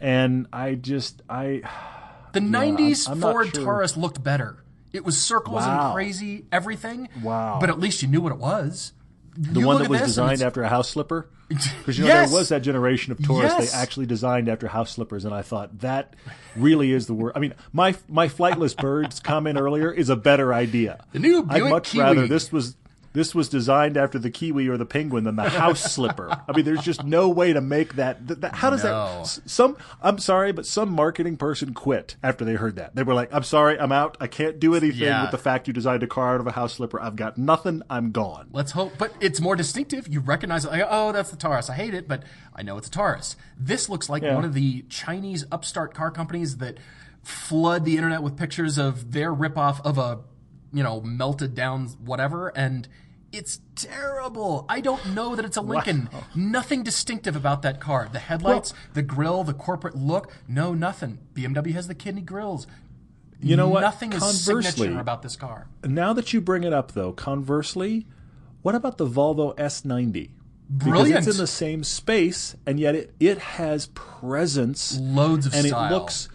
and 0.00 0.46
I 0.52 0.74
just 0.74 1.22
I 1.30 1.62
The 2.32 2.40
'90s 2.40 3.08
I'm- 3.08 3.22
I'm 3.24 3.32
Ford 3.32 3.54
sure. 3.54 3.64
Taurus 3.64 3.96
looked 3.96 4.22
better. 4.22 4.58
It 4.92 5.04
was 5.04 5.16
circles 5.20 5.62
Wow. 5.62 5.86
and 5.86 5.94
crazy 5.94 6.44
everything. 6.52 7.08
Wow. 7.22 7.58
But 7.60 7.70
at 7.70 7.78
least 7.80 8.02
you 8.02 8.08
knew 8.08 8.20
what 8.20 8.32
it 8.32 8.38
was. 8.38 8.92
the 9.38 9.60
You 9.60 9.66
one 9.66 9.80
that 9.82 9.90
was 9.90 10.00
designed 10.02 10.40
after 10.42 10.62
a 10.62 10.68
house 10.68 10.88
slipper. 10.90 11.28
Because 11.48 11.96
you 11.98 12.04
know 12.04 12.08
Yes. 12.08 12.28
there 12.30 12.38
was 12.38 12.48
that 12.48 12.62
generation 12.62 13.12
of 13.12 13.18
Tauruses 13.18 13.42
Yes. 13.42 13.72
they 13.72 13.78
actually 13.78 14.06
designed 14.06 14.48
after 14.48 14.68
house 14.68 14.90
slippers, 14.92 15.24
and 15.24 15.32
I 15.34 15.42
thought 15.42 15.78
that 15.80 16.14
really 16.56 16.92
is 16.92 17.06
the 17.06 17.14
word. 17.14 17.32
I 17.36 17.38
mean, 17.38 17.54
my 17.72 17.94
my 18.08 18.26
flightless 18.28 18.76
birds 18.76 19.20
comment 19.20 19.58
earlier 19.58 19.92
is 19.92 20.08
a 20.08 20.16
better 20.16 20.52
idea. 20.52 21.04
The 21.12 21.20
new 21.20 21.46
I'd 21.48 21.62
much 21.64 21.90
Kiwi. 21.92 22.02
rather 22.04 22.26
this 22.26 22.50
was 22.50 22.76
this 23.16 23.34
was 23.34 23.48
designed 23.48 23.96
after 23.96 24.18
the 24.18 24.30
kiwi 24.30 24.68
or 24.68 24.76
the 24.76 24.84
penguin 24.86 25.24
than 25.24 25.36
the 25.36 25.48
house 25.48 25.80
slipper. 25.92 26.30
I 26.46 26.52
mean, 26.54 26.64
there's 26.64 26.82
just 26.84 27.02
no 27.02 27.28
way 27.28 27.52
to 27.52 27.60
make 27.60 27.94
that. 27.96 28.28
th- 28.28 28.40
that 28.40 28.54
how 28.54 28.70
does 28.70 28.84
No. 28.84 29.22
that? 29.24 29.40
Some 29.46 29.76
I'm 30.02 30.18
sorry, 30.18 30.52
but 30.52 30.66
some 30.66 30.90
marketing 30.92 31.36
person 31.36 31.74
quit 31.74 32.16
after 32.22 32.44
they 32.44 32.54
heard 32.54 32.76
that. 32.76 32.94
They 32.94 33.02
were 33.02 33.14
like, 33.14 33.30
"I'm 33.32 33.42
sorry, 33.42 33.78
I'm 33.80 33.90
out. 33.90 34.16
I 34.20 34.26
can't 34.26 34.60
do 34.60 34.74
anything 34.74 35.00
Yeah. 35.00 35.22
with 35.22 35.30
the 35.32 35.38
fact 35.38 35.66
you 35.66 35.72
designed 35.72 36.02
a 36.02 36.06
car 36.06 36.34
out 36.34 36.40
of 36.40 36.46
a 36.46 36.52
house 36.52 36.74
slipper. 36.74 37.00
I've 37.00 37.16
got 37.16 37.38
nothing. 37.38 37.82
I'm 37.90 38.12
gone." 38.12 38.48
Let's 38.52 38.72
hope, 38.72 38.92
but 38.98 39.12
it's 39.20 39.40
more 39.40 39.56
distinctive. 39.56 40.06
You 40.06 40.20
recognize 40.20 40.64
it. 40.64 40.70
Like, 40.70 40.86
oh, 40.88 41.12
that's 41.12 41.30
the 41.30 41.36
Taurus. 41.36 41.70
I 41.70 41.74
hate 41.74 41.94
it, 41.94 42.06
but 42.06 42.22
I 42.54 42.62
know 42.62 42.76
it's 42.76 42.88
a 42.88 42.90
Taurus. 42.90 43.36
This 43.58 43.88
looks 43.88 44.08
like 44.08 44.22
Yeah. 44.22 44.34
one 44.34 44.44
of 44.44 44.52
the 44.54 44.84
Chinese 44.88 45.44
upstart 45.50 45.94
car 45.94 46.10
companies 46.10 46.58
that 46.58 46.76
flood 47.22 47.84
the 47.84 47.96
internet 47.96 48.22
with 48.22 48.36
pictures 48.36 48.78
of 48.78 49.12
their 49.12 49.34
ripoff 49.34 49.80
of 49.84 49.98
a, 49.98 50.18
you 50.72 50.82
know, 50.82 51.00
melted 51.00 51.54
down 51.54 51.86
whatever, 52.04 52.48
and 52.56 52.86
it's 53.36 53.60
terrible. 53.74 54.64
I 54.68 54.80
don't 54.80 55.14
know 55.14 55.36
that 55.36 55.44
it's 55.44 55.56
a 55.56 55.60
Lincoln. 55.60 56.08
Nothing 56.34 56.82
distinctive 56.82 57.36
about 57.36 57.62
that 57.62 57.80
car. 57.80 58.08
The 58.12 58.18
headlights, 58.18 58.72
the 58.94 59.02
grille, 59.02 59.44
the 59.44 59.54
corporate 59.54 59.94
look. 59.94 60.32
No, 60.48 60.74
nothing. 60.74 61.18
BMW 61.34 61.72
has 61.74 61.86
the 61.88 61.94
kidney 61.94 62.22
grills. 62.22 62.66
You 63.40 63.56
know 63.56 63.68
what? 63.68 63.82
Nothing 63.82 64.12
is 64.12 64.20
Conversely- 64.20 64.62
signature 64.62 64.98
about 65.00 65.22
this 65.22 65.36
car. 65.36 65.68
Now 65.84 66.12
that 66.14 66.32
you 66.32 66.40
bring 66.40 66.64
it 66.64 66.72
up, 66.72 66.92
though, 66.92 67.12
conversely, 67.12 68.06
what 68.62 68.74
about 68.74 68.96
the 68.98 69.06
Volvo 69.06 69.54
S90? 69.56 70.30
Brilliant. 70.68 71.08
Because 71.08 71.26
it's 71.28 71.36
in 71.36 71.40
the 71.42 71.46
same 71.46 71.84
space, 71.84 72.56
and 72.66 72.80
yet 72.80 72.94
it, 72.94 73.14
it 73.20 73.38
has 73.38 73.86
presence. 73.94 74.98
Loads 74.98 75.46
of 75.46 75.52
style. 75.52 75.60
and 75.64 75.68
style. 75.68 75.86
it 75.86 75.94
looks 75.96 76.28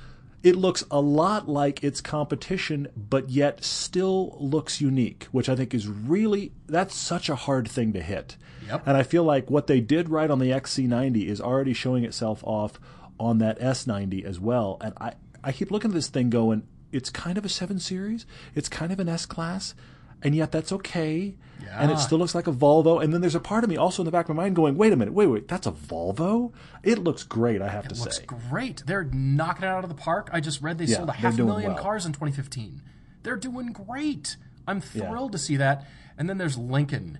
it 0.44 0.56
looks 0.56 0.84
a 0.90 1.00
lot 1.00 1.48
like 1.48 1.84
its 1.84 2.02
competition, 2.02 2.88
but 2.96 3.30
yet 3.30 3.64
still 3.64 4.36
looks 4.40 4.82
unique, 4.82 5.28
which 5.32 5.48
I 5.48 5.56
think 5.56 5.74
is 5.74 5.88
really 5.88 6.52
that's 6.68 6.96
such 6.96 7.30
a 7.30 7.36
hard 7.36 7.70
thing 7.70 7.94
to 7.94 8.02
hit. 8.02 8.38
Yep. 8.68 8.84
And 8.86 8.98
I 8.98 9.04
feel 9.04 9.24
like 9.24 9.50
what 9.50 9.68
they 9.68 9.82
did 9.82 10.10
right 10.10 10.32
on 10.32 10.40
the 10.40 10.52
XC90 10.52 11.28
is 11.28 11.42
already 11.42 11.74
showing 11.74 12.04
itself 12.04 12.44
off 12.44 12.80
on 13.20 13.38
that 13.38 13.60
S90 13.60 14.26
as 14.26 14.40
well. 14.40 14.78
And 14.82 14.94
I, 15.00 15.14
I 15.44 15.52
keep 15.52 15.70
looking 15.70 15.92
at 15.92 15.96
this 15.96 16.08
thing 16.08 16.30
going, 16.30 16.64
it's 16.92 17.10
kind 17.10 17.38
of 17.38 17.46
a 17.46 17.50
7 17.50 17.80
Series, 17.80 18.26
it's 18.56 18.70
kind 18.70 18.92
of 18.92 19.00
an 19.00 19.10
S 19.10 19.26
Class, 19.26 19.76
and 20.24 20.36
yet 20.36 20.52
that's 20.52 20.72
okay. 20.72 21.36
And 21.70 21.92
it 21.92 22.00
still 22.00 22.18
looks 22.18 22.34
like 22.36 22.48
a 22.48 22.52
Volvo. 22.52 23.04
And 23.04 23.14
then 23.14 23.22
there's 23.22 23.36
a 23.36 23.40
part 23.40 23.64
of 23.64 23.70
me 23.70 23.78
also 23.78 24.02
in 24.02 24.06
the 24.06 24.12
back 24.12 24.28
of 24.30 24.36
my 24.36 24.44
mind 24.44 24.56
going, 24.56 24.76
wait 24.78 24.92
a 24.94 24.96
minute, 24.96 25.14
wait, 25.14 25.28
wait, 25.28 25.48
that's 25.48 25.68
a 25.68 25.72
Volvo? 25.72 26.52
It 26.84 26.98
looks 27.00 27.24
great, 27.24 27.62
I 27.62 27.70
have 27.70 27.88
to 27.88 27.96
looks 27.96 28.18
say. 28.18 28.26
great. 28.26 28.84
They're 28.86 29.04
knocking 29.06 29.64
it 29.64 29.68
out 29.68 29.84
of 29.84 29.90
the 29.90 29.96
park. 29.96 30.30
I 30.34 30.40
just 30.40 30.62
read 30.62 30.78
they 30.78 30.86
Yeah, 30.86 30.98
sold 30.98 31.10
a 31.10 31.14
half 31.14 31.38
a 31.40 31.44
million 31.44 31.74
well. 31.74 31.82
cars 31.84 32.06
in 32.06 32.12
2015. 32.14 32.82
They're 33.24 33.36
doing 33.38 33.68
great. 33.74 34.36
I'm 34.68 34.82
Yeah. 34.94 35.10
thrilled 35.10 35.32
to 35.34 35.38
see 35.38 35.58
that. 35.58 35.86
And 36.18 36.30
then 36.30 36.38
there's 36.38 36.58
Lincoln. 36.58 37.20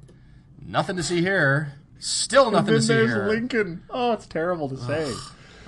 Nothing 0.64 0.96
to 0.98 1.04
see 1.04 1.22
here. 1.22 1.74
Still 2.00 2.52
nothing 2.52 2.66
to 2.68 2.72
then 2.74 2.82
see 2.82 2.88
there's 2.94 3.10
here. 3.12 3.28
Lincoln. 3.28 3.84
Oh, 3.90 4.14
it's 4.14 4.26
terrible 4.28 4.70
to 4.70 4.78
say. 4.78 5.12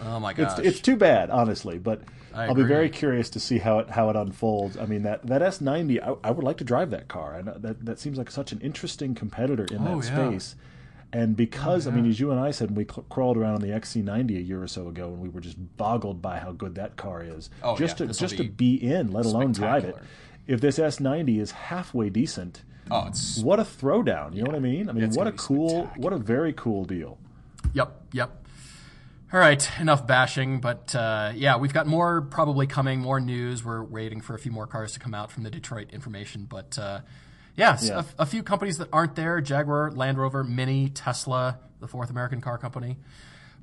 Oh 0.03 0.19
my 0.19 0.31
It's, 0.31 0.37
gosh. 0.55 0.59
it's 0.59 0.79
too 0.81 0.95
bad, 0.97 1.29
honestly. 1.29 1.77
But 1.77 2.01
I 2.35 2.45
I'll 2.45 2.55
be 2.55 2.63
very 2.63 2.89
curious 2.89 3.29
to 3.31 3.39
see 3.39 3.57
how 3.59 3.79
it 3.79 3.89
how 3.91 4.09
it 4.09 4.15
unfolds. 4.15 4.77
I 4.77 4.85
mean 4.85 5.03
that 5.03 5.25
that 5.27 5.41
S90, 5.41 6.01
I, 6.01 6.27
I 6.27 6.31
would 6.31 6.43
like 6.43 6.57
to 6.57 6.63
drive 6.63 6.89
that 6.91 7.07
car. 7.07 7.35
and 7.35 7.47
that 7.47 7.85
that 7.85 7.99
seems 7.99 8.17
like 8.17 8.31
such 8.31 8.51
an 8.51 8.59
interesting 8.61 9.15
competitor 9.15 9.65
in 9.71 9.85
Oh, 9.87 9.99
that 10.01 10.07
yeah. 10.09 10.29
space. 10.29 10.55
And 11.11 11.33
oh, 11.33 11.35
because 11.35 11.85
I 11.87 11.91
mean, 11.91 12.09
as 12.09 12.19
you 12.19 12.31
and 12.31 12.39
I 12.39 12.49
said, 12.49 12.69
when 12.71 12.75
we 12.77 12.85
cl- 12.85 13.05
crawled 13.07 13.37
around 13.37 13.53
on 13.55 13.61
the 13.61 13.67
XC90 13.67 14.37
a 14.37 14.41
year 14.41 14.63
or 14.63 14.67
so 14.67 14.87
ago, 14.87 15.09
and 15.09 15.19
we 15.19 15.29
were 15.29 15.41
just 15.41 15.57
boggled 15.77 16.23
by 16.23 16.39
how 16.39 16.51
good 16.53 16.73
that 16.75 16.95
car 16.97 17.23
is. 17.23 17.51
Oh, 17.61 17.77
just 17.77 17.99
yeah, 17.99 18.07
to 18.07 18.13
just 18.13 18.35
be 18.35 18.43
to 18.45 18.49
be 18.51 18.75
in, 18.83 19.11
let 19.11 19.25
alone 19.25 19.51
drive 19.51 19.85
it. 19.85 19.95
If 20.47 20.59
this 20.59 20.79
S90 20.79 21.39
is 21.39 21.51
halfway 21.51 22.09
decent, 22.09 22.63
oh, 22.89 23.05
it's 23.09 23.37
what 23.37 23.59
a 23.59 23.63
throwdown! 23.63 24.33
You 24.35 24.41
know 24.41 24.47
what 24.47 24.55
I 24.55 24.59
mean? 24.59 24.89
I 24.89 24.93
mean, 24.93 25.11
what 25.11 25.27
a 25.27 25.31
cool, 25.33 25.85
what 25.97 26.13
a 26.13 26.17
very 26.17 26.51
cool 26.51 26.83
deal. 26.83 27.19
Yep, 27.73 28.01
yep. 28.11 28.42
All 29.33 29.39
right, 29.39 29.67
enough 29.79 30.05
bashing, 30.05 30.59
but 30.59 30.93
uh, 30.95 31.31
yeah, 31.35 31.57
we've 31.57 31.73
got 31.73 31.87
more 31.87 32.21
probably 32.21 32.67
coming, 32.67 32.99
more 32.99 33.19
news. 33.19 33.65
We're 33.65 33.81
waiting 33.83 34.21
for 34.21 34.35
a 34.35 34.39
few 34.39 34.51
more 34.51 34.67
cars 34.67 34.93
to 34.93 34.99
come 34.99 35.15
out 35.15 35.31
from 35.31 35.41
the 35.41 35.49
Detroit 35.49 35.89
information, 35.91 36.45
but 36.47 36.77
uh, 36.77 36.99
yes, 37.55 37.87
Yeah. 37.87 38.03
A, 38.19 38.21
a 38.21 38.25
few 38.27 38.43
companies 38.43 38.77
that 38.77 38.89
aren't 38.93 39.15
there: 39.15 39.41
Jaguar, 39.41 39.89
Land 39.89 40.19
Rover, 40.19 40.43
Mini, 40.43 40.89
Tesla, 40.89 41.57
the 41.79 41.87
fourth 41.87 42.11
American 42.11 42.41
car 42.41 42.59
company. 42.59 42.97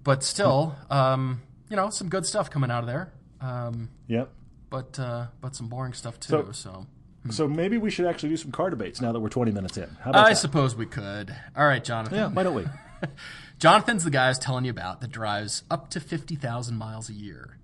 But 0.02 0.24
still, 0.24 0.74
um, 0.90 1.40
you 1.68 1.76
know, 1.76 1.88
some 1.90 2.08
good 2.08 2.26
stuff 2.26 2.50
coming 2.50 2.70
out 2.72 2.80
of 2.82 2.86
there. 2.88 3.12
Um, 3.40 3.90
Yep. 4.08 4.28
but 4.70 4.98
uh, 4.98 5.26
but 5.40 5.54
some 5.54 5.68
boring 5.68 5.92
stuff 5.92 6.18
too. 6.18 6.30
So- 6.30 6.52
So, 6.52 6.86
So 7.30 7.46
maybe 7.46 7.78
we 7.78 7.90
should 7.92 8.06
actually 8.06 8.30
do 8.30 8.36
some 8.38 8.50
car 8.50 8.70
debates 8.70 9.00
now 9.00 9.12
that 9.12 9.20
we're 9.20 9.28
20 9.28 9.52
minutes 9.52 9.76
in. 9.76 9.96
I 10.04 10.10
that? 10.30 10.38
suppose 10.38 10.74
we 10.74 10.86
could. 10.86 11.32
All 11.54 11.64
right, 11.66 11.84
Jonathan. 11.84 12.18
Yeah, 12.18 12.26
why 12.28 12.42
don't 12.42 12.54
we? 12.56 12.64
Jonathan's 13.60 14.02
the 14.04 14.10
guy 14.10 14.24
I 14.24 14.28
was 14.30 14.38
telling 14.38 14.64
you 14.64 14.70
about 14.70 15.00
that 15.02 15.10
drives 15.12 15.62
up 15.70 15.90
to 15.90 16.00
fifty 16.00 16.34
thousand 16.34 16.76
miles 16.76 17.08
a 17.08 17.12
year. 17.12 17.58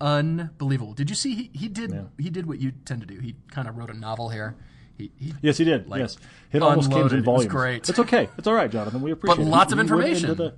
Unbelievable. 0.00 0.92
Did 0.92 1.10
you 1.10 1.16
see 1.16 1.34
he, 1.34 1.50
he 1.52 1.68
did 1.68 2.06
he 2.18 2.30
did 2.30 2.46
what 2.46 2.60
you 2.60 2.72
tend 2.84 3.00
to 3.00 3.06
do. 3.06 3.18
He 3.18 3.34
kind 3.50 3.66
of 3.68 3.76
wrote 3.76 3.90
a 3.90 3.94
novel 3.98 4.28
here. 4.28 4.54
He, 4.96 5.10
he 5.16 5.34
Yes, 5.42 5.58
he 5.58 5.64
did. 5.64 5.88
Like, 5.88 6.00
yes, 6.00 6.16
it 6.52 6.62
almost 6.62 6.90
came 6.90 7.06
in 7.08 7.18
It 7.18 7.24
was 7.26 7.46
great. 7.46 7.88
It's 7.88 7.98
okay. 7.98 8.28
It's 8.36 8.46
all 8.46 8.54
right, 8.54 8.70
Jonathan. 8.70 9.00
We 9.00 9.10
appreciate 9.12 9.44
it. 9.46 9.48
lots 9.48 9.72
He- 9.72 9.78
of 9.78 9.86
he 9.86 9.92
went 9.92 10.02
information. 10.08 10.30
into 10.30 10.42
the- 10.42 10.54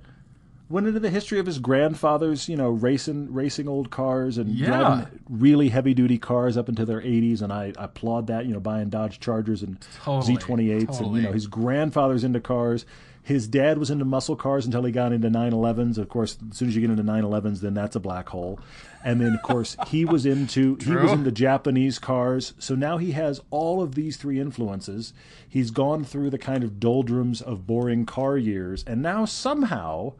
Went 0.69 0.87
into 0.87 1.01
the 1.01 1.09
history 1.09 1.37
of 1.37 1.45
his 1.45 1.59
grandfather's, 1.59 2.47
you 2.47 2.55
know, 2.55 2.69
racing 2.69 3.33
racing 3.33 3.67
old 3.67 3.89
cars 3.91 4.37
and 4.37 4.49
Yeah. 4.51 4.67
driving 4.67 5.19
really 5.29 5.67
heavy 5.67 5.93
duty 5.93 6.17
cars 6.17 6.55
up 6.55 6.69
into 6.69 6.85
their 6.85 7.01
80s, 7.01 7.41
and 7.41 7.51
I, 7.51 7.73
I 7.77 7.83
applaud 7.85 8.27
that. 8.27 8.45
You 8.45 8.53
know, 8.53 8.61
buying 8.61 8.87
Dodge 8.89 9.19
Chargers 9.19 9.63
and 9.63 9.85
Totally, 10.01 10.37
Z28s, 10.37 11.01
and 11.01 11.13
you 11.17 11.23
know, 11.23 11.33
his 11.33 11.47
grandfather's 11.47 12.23
into 12.23 12.39
cars. 12.39 12.85
His 13.23 13.47
dad 13.47 13.77
was 13.77 13.91
into 13.91 14.03
muscle 14.03 14.35
cars 14.35 14.65
until 14.65 14.83
he 14.83 14.91
got 14.91 15.13
into 15.13 15.29
911s. 15.29 15.97
Of 15.97 16.09
course, 16.09 16.37
as 16.49 16.57
soon 16.57 16.69
as 16.69 16.75
you 16.75 16.81
get 16.81 16.89
into 16.89 17.03
911s, 17.03 17.59
then 17.59 17.73
that's 17.75 17.95
a 17.95 17.99
black 17.99 18.29
hole. 18.29 18.59
And 19.03 19.21
then, 19.21 19.33
of 19.33 19.41
course, 19.43 19.77
he 19.87 20.05
was 20.05 20.25
into 20.25 20.75
he 20.75 20.91
was 20.95 21.11
into 21.11 21.31
Japanese 21.31 21.99
cars. 21.99 22.53
So 22.59 22.75
now 22.75 22.97
he 22.97 23.11
has 23.11 23.39
all 23.49 23.81
of 23.81 23.95
these 23.95 24.17
three 24.17 24.39
influences. 24.39 25.13
He's 25.47 25.71
gone 25.71 26.03
through 26.03 26.31
the 26.31 26.37
kind 26.37 26.63
of 26.63 26.79
doldrums 26.79 27.41
of 27.41 27.67
boring 27.67 28.05
car 28.05 28.37
years, 28.37 28.83
and 28.85 29.01
now 29.01 29.25
somehow, 29.25 30.13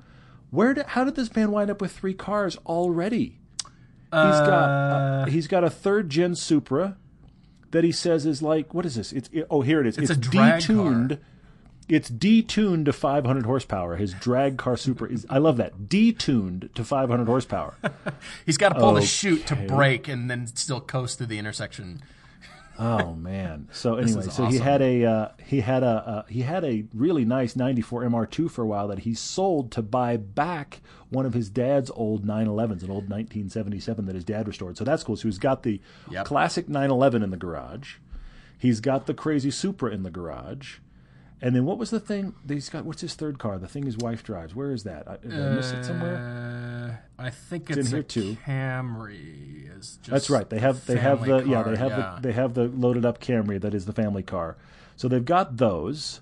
where 0.49 0.73
did, 0.73 0.87
how 0.87 1.03
did 1.03 1.15
this 1.15 1.35
man 1.35 1.51
wind 1.51 1.69
up 1.69 1.81
with 1.81 1.91
three 1.91 2.13
cars 2.13 2.57
already? 2.65 3.39
He's 4.13 4.39
got 4.41 4.69
uh, 4.69 5.25
he's 5.25 5.47
got 5.47 5.63
a 5.63 5.69
third 5.69 6.09
gen 6.09 6.35
Supra 6.35 6.97
that 7.71 7.83
he 7.85 7.91
says 7.93 8.25
is 8.25 8.41
like 8.41 8.73
what 8.73 8.85
is 8.85 8.95
this? 8.95 9.13
It's 9.13 9.29
it, 9.31 9.47
oh 9.49 9.61
here 9.61 9.79
it 9.79 9.87
is. 9.87 9.97
It's 9.97 10.09
It's, 10.09 10.17
a 10.17 10.21
drag 10.21 10.63
detuned. 10.63 11.19
It's 11.89 12.09
detuned 12.09 12.85
to 12.85 12.93
500 12.93 13.45
horsepower. 13.45 13.97
His 13.97 14.13
drag 14.13 14.57
car 14.57 14.77
Supra 14.77 15.09
is. 15.09 15.25
I 15.29 15.39
love 15.39 15.57
that 15.57 15.89
detuned 15.89 16.73
to 16.73 16.83
500 16.85 17.25
horsepower. 17.25 17.75
he's 18.45 18.57
got 18.57 18.69
to 18.69 18.75
pull 18.79 18.93
the 18.93 19.01
chute 19.01 19.45
to 19.47 19.55
Okay. 19.55 19.67
brake 19.67 20.07
and 20.07 20.29
then 20.29 20.47
still 20.47 20.79
coast 20.79 21.17
through 21.17 21.27
the 21.27 21.39
intersection. 21.39 22.01
Oh 22.79 23.13
man! 23.13 23.67
So 23.73 23.97
anyway, 23.97 24.29
so 24.29 24.45
he 24.45 24.57
had 24.57 24.81
a 24.81 25.03
uh, 25.05 25.27
he 25.45 25.59
had 25.59 25.83
a 25.83 25.87
uh, 25.87 26.23
he 26.27 26.41
had 26.41 26.63
a 26.63 26.85
really 26.95 27.25
nice 27.25 27.55
'94 27.55 28.03
MR2 28.05 28.49
for 28.49 28.63
a 28.63 28.65
while 28.65 28.87
that 28.87 28.99
he 28.99 29.13
sold 29.13 29.71
to 29.73 29.83
buy 29.83 30.17
back 30.17 30.79
one 31.09 31.25
of 31.27 31.33
his 31.35 31.49
dad's 31.49 31.91
old 31.91 32.25
911s, 32.25 32.81
an 32.81 32.89
old 32.89 33.07
1977 33.09 34.05
that 34.05 34.15
his 34.15 34.23
dad 34.23 34.47
restored. 34.47 34.77
So 34.77 34.83
that's 34.83 35.03
cool. 35.03 35.15
So 35.15 35.27
he's 35.27 35.37
got 35.37 35.61
the 35.61 35.79
Yep. 36.09 36.25
classic 36.25 36.69
911 36.69 37.21
in 37.21 37.29
the 37.29 37.37
garage. 37.37 37.95
He's 38.57 38.79
got 38.79 39.05
the 39.05 39.13
crazy 39.13 39.51
Supra 39.51 39.91
in 39.91 40.01
the 40.03 40.09
garage. 40.09 40.77
And 41.43 41.55
then 41.55 41.65
what 41.65 41.79
was 41.79 41.89
the 41.89 41.99
thing 41.99 42.35
he's 42.47 42.69
got? 42.69 42.85
What's 42.85 43.01
his 43.01 43.15
third 43.15 43.39
car? 43.39 43.57
The 43.57 43.67
thing 43.67 43.83
his 43.83 43.97
wife 43.97 44.23
drives. 44.23 44.53
Where 44.53 44.71
is 44.71 44.83
that? 44.83 45.07
I, 45.07 45.17
did 45.17 45.33
I 45.33 45.55
miss 45.55 45.71
it 45.71 45.83
somewhere? 45.83 46.99
Uh, 47.17 47.21
I 47.23 47.31
think 47.31 47.71
in 47.71 47.79
it's 47.79 47.89
here 47.89 48.01
a 48.01 48.03
too. 48.03 48.37
Camry. 48.45 49.75
Is 49.75 49.97
just 49.97 50.09
That's 50.11 50.29
right. 50.29 50.47
They 50.47 50.59
have 50.59 50.85
they 50.85 50.97
have 50.97 51.21
the 51.21 51.39
family 51.39 51.51
yeah 51.51 51.63
they 51.63 51.75
have 51.77 51.91
yeah. 51.91 52.15
the 52.15 52.27
they 52.27 52.33
have 52.33 52.53
the 52.53 52.65
loaded 52.65 53.05
up 53.05 53.19
Camry 53.19 53.59
that 53.59 53.73
is 53.73 53.85
the 53.85 53.93
family 53.93 54.21
car. 54.21 54.55
So 54.95 55.07
they've 55.07 55.25
got 55.25 55.57
those, 55.57 56.21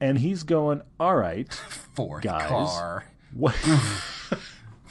and 0.00 0.18
he's 0.18 0.42
going 0.42 0.80
all 0.98 1.16
right. 1.16 1.52
fourth 1.94 2.22
guys. 2.24 2.48
car. 2.48 3.04
What? 3.34 3.54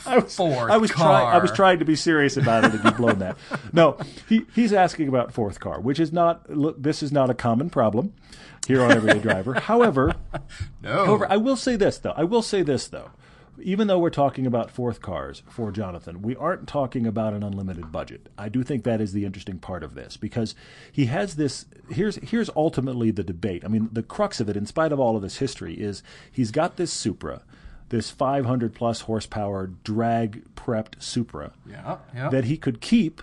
I 0.08 0.20
was, 0.20 0.36
Fourth 0.36 0.70
I 0.70 0.78
was 0.78 0.92
trying. 0.92 1.28
I 1.28 1.40
was 1.40 1.52
trying 1.52 1.80
to 1.80 1.86
be 1.86 1.96
serious 1.96 2.38
about 2.38 2.64
it, 2.66 2.76
and 2.76 2.84
you've 2.84 2.98
blown 2.98 3.20
that. 3.20 3.38
No, 3.74 3.98
he, 4.30 4.46
he's 4.54 4.72
asking 4.72 5.08
about 5.08 5.34
fourth 5.34 5.60
car, 5.60 5.80
which 5.82 6.00
is 6.00 6.14
not. 6.14 6.50
Look, 6.50 6.82
this 6.82 7.02
is 7.02 7.12
not 7.12 7.32
a 7.32 7.34
common 7.34 7.72
problem 7.72 8.14
here 8.66 8.82
on 8.84 8.92
Everyday 8.92 9.20
Driver. 9.20 9.54
However, 9.60 10.16
No. 10.82 11.06
However, 11.06 11.28
I 11.30 11.38
will 11.38 11.56
say 11.56 11.76
this 11.76 11.98
though. 11.98 12.14
I 12.16 12.24
will 12.24 12.42
say 12.42 12.62
this 12.62 12.88
though. 12.88 13.12
Even 13.62 13.88
though 13.88 14.00
we're 14.00 14.10
talking 14.10 14.46
about 14.46 14.70
fourth 14.70 15.02
cars 15.02 15.42
for 15.50 15.72
Jonathan, 15.72 16.22
we 16.22 16.36
aren't 16.36 16.68
talking 16.68 17.08
about 17.08 17.34
an 17.34 17.42
unlimited 17.42 17.90
budget. 17.90 18.28
I 18.38 18.50
do 18.50 18.64
think 18.64 18.84
that 18.84 19.00
is 19.00 19.14
the 19.14 19.24
interesting 19.24 19.60
part 19.60 19.82
of 19.82 19.96
this 19.96 20.18
because 20.18 20.56
he 20.92 21.06
has 21.06 21.36
this. 21.36 21.66
Here's 21.90 22.18
here's 22.18 22.50
ultimately 22.56 23.12
the 23.12 23.24
debate. 23.24 23.64
I 23.64 23.70
mean, 23.70 23.90
the 23.94 24.04
crux 24.04 24.42
of 24.42 24.50
it, 24.50 24.58
in 24.58 24.66
spite 24.66 24.92
of 24.92 25.00
all 25.00 25.16
of 25.16 25.22
this 25.22 25.38
history, 25.38 25.74
is 25.76 26.04
he's 26.30 26.52
got 26.52 26.76
this 26.76 26.92
Supra, 26.92 27.44
this 27.90 28.12
500 28.12 28.76
plus 28.76 29.02
horsepower 29.02 29.68
drag 29.68 30.44
prepped 30.56 31.02
Supra 31.02 31.54
yeah, 31.66 31.98
yeah. 32.14 32.30
that 32.30 32.46
he 32.46 32.58
could 32.58 32.82
keep 32.82 33.22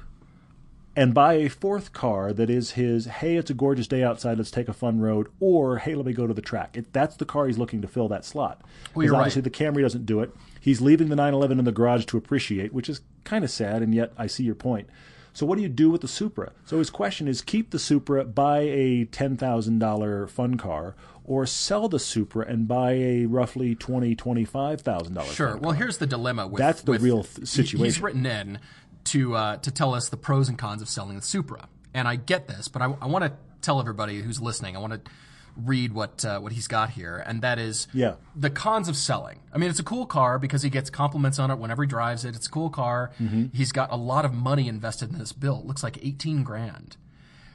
and 0.95 1.15
buy 1.15 1.35
a 1.35 1.49
fourth 1.49 1.93
car 1.93 2.33
that 2.33 2.51
is 2.51 2.73
his 2.73 3.07
hey 3.07 3.37
it's 3.37 3.51
a 3.51 3.55
gorgeous 3.55 3.87
day 3.87 4.03
outside 4.03 4.37
let's 4.37 4.51
take 4.51 4.69
a 4.69 4.73
fun 4.75 5.01
road 5.01 5.27
or 5.41 5.79
hey 5.79 5.95
let 5.95 6.05
me 6.05 6.13
go 6.13 6.27
to 6.27 6.35
the 6.35 6.43
track 6.43 6.77
it, 6.77 6.93
that's 6.93 7.17
the 7.17 7.25
car 7.25 7.47
he's 7.47 7.57
looking 7.59 7.81
to 7.81 7.89
fill 7.89 8.09
that 8.09 8.25
slot 8.25 8.61
Well, 8.95 9.03
Because 9.03 9.11
right. 9.13 9.19
obviously 9.21 9.43
the 9.43 9.51
camry 9.51 9.81
doesn't 9.83 10.05
do 10.05 10.21
it 10.21 10.35
he's 10.61 10.81
leaving 10.83 11.09
the 11.09 11.17
911 11.17 11.59
in 11.59 11.65
the 11.65 11.73
garage 11.73 12.05
to 12.07 12.17
appreciate 12.19 12.73
which 12.75 12.89
is 12.91 13.01
kind 13.25 13.43
of 13.45 13.51
sad 13.51 13.81
and 13.83 13.95
yet 13.95 14.13
i 14.19 14.27
see 14.27 14.43
your 14.45 14.55
point 14.55 14.87
so 15.33 15.47
what 15.47 15.57
do 15.57 15.63
you 15.63 15.69
do 15.71 15.89
with 15.91 16.03
the 16.03 16.09
supra 16.09 16.53
so 16.67 16.79
his 16.79 16.91
question 16.91 17.27
is 17.27 17.41
keep 17.41 17.71
the 17.71 17.79
supra 17.79 18.23
buy 18.25 18.61
a 18.61 19.07
$10000 19.07 20.29
fun 20.31 20.57
car 20.59 20.95
or 21.25 21.47
sell 21.47 21.89
the 21.89 22.01
supra 22.01 22.45
and 22.47 22.67
buy 22.67 22.93
a 22.93 23.27
roughly 23.27 23.77
$20 23.77 24.17
$25000 24.17 25.33
Sure. 25.33 25.51
fun 25.53 25.61
Well, 25.61 25.71
car. 25.71 25.75
here's 25.75 25.99
the 25.99 26.07
dilemma. 26.07 26.49
With, 26.49 26.59
That's 26.59 26.83
the 26.83 26.91
with- 26.91 27.01
real 27.03 27.23
th- 27.23 27.49
he- 27.71 27.79
He's 27.79 28.01
written 28.03 28.27
in 28.27 28.59
to 29.05 29.35
uh, 29.35 29.57
to 29.59 29.71
tell 29.71 29.95
us 29.95 30.09
the 30.09 30.17
pros 30.17 30.49
and 30.49 30.59
cons 30.59 30.83
of 30.83 30.89
selling 30.89 31.17
the 31.17 31.23
Supra, 31.23 31.69
and 31.95 32.07
I 32.09 32.17
get 32.17 32.49
this, 32.49 32.69
but 32.69 32.83
I, 32.83 32.87
I 33.01 33.07
want 33.07 33.25
to 33.25 33.33
tell 33.61 33.81
everybody 33.81 34.21
who's 34.23 34.41
listening. 34.41 34.77
I 34.77 34.81
want 34.81 34.93
to 35.05 35.11
read 35.57 35.93
what 35.93 36.25
uh, 36.25 36.41
what 36.41 36.53
he's 36.53 36.67
got 36.69 36.91
here, 36.91 37.23
and 37.27 37.43
that 37.43 37.59
is 37.59 37.87
Yeah. 37.93 38.15
the 38.35 38.49
cons 38.49 38.89
of 38.89 38.97
selling. 38.97 39.41
I 39.53 39.59
mean, 39.59 39.69
it's 39.71 39.79
a 39.81 39.85
cool 39.85 40.07
car 40.07 40.39
because 40.39 40.63
he 40.63 40.71
gets 40.71 40.89
compliments 40.89 41.39
on 41.39 41.51
it 41.51 41.59
whenever 41.59 41.83
he 41.83 41.87
drives 41.89 42.25
it. 42.25 42.35
It's 42.35 42.47
a 42.47 42.51
cool 42.51 42.71
car. 42.71 43.11
Mm-hmm. 43.21 43.47
He's 43.53 43.71
got 43.73 43.93
a 43.93 43.97
lot 43.97 44.25
of 44.25 44.33
money 44.33 44.67
invested 44.69 45.11
in 45.13 45.19
this 45.19 45.33
build. 45.33 45.65
It 45.65 45.67
looks 45.67 45.83
like 45.83 45.99
eighteen 46.05 46.43
grand. 46.43 46.97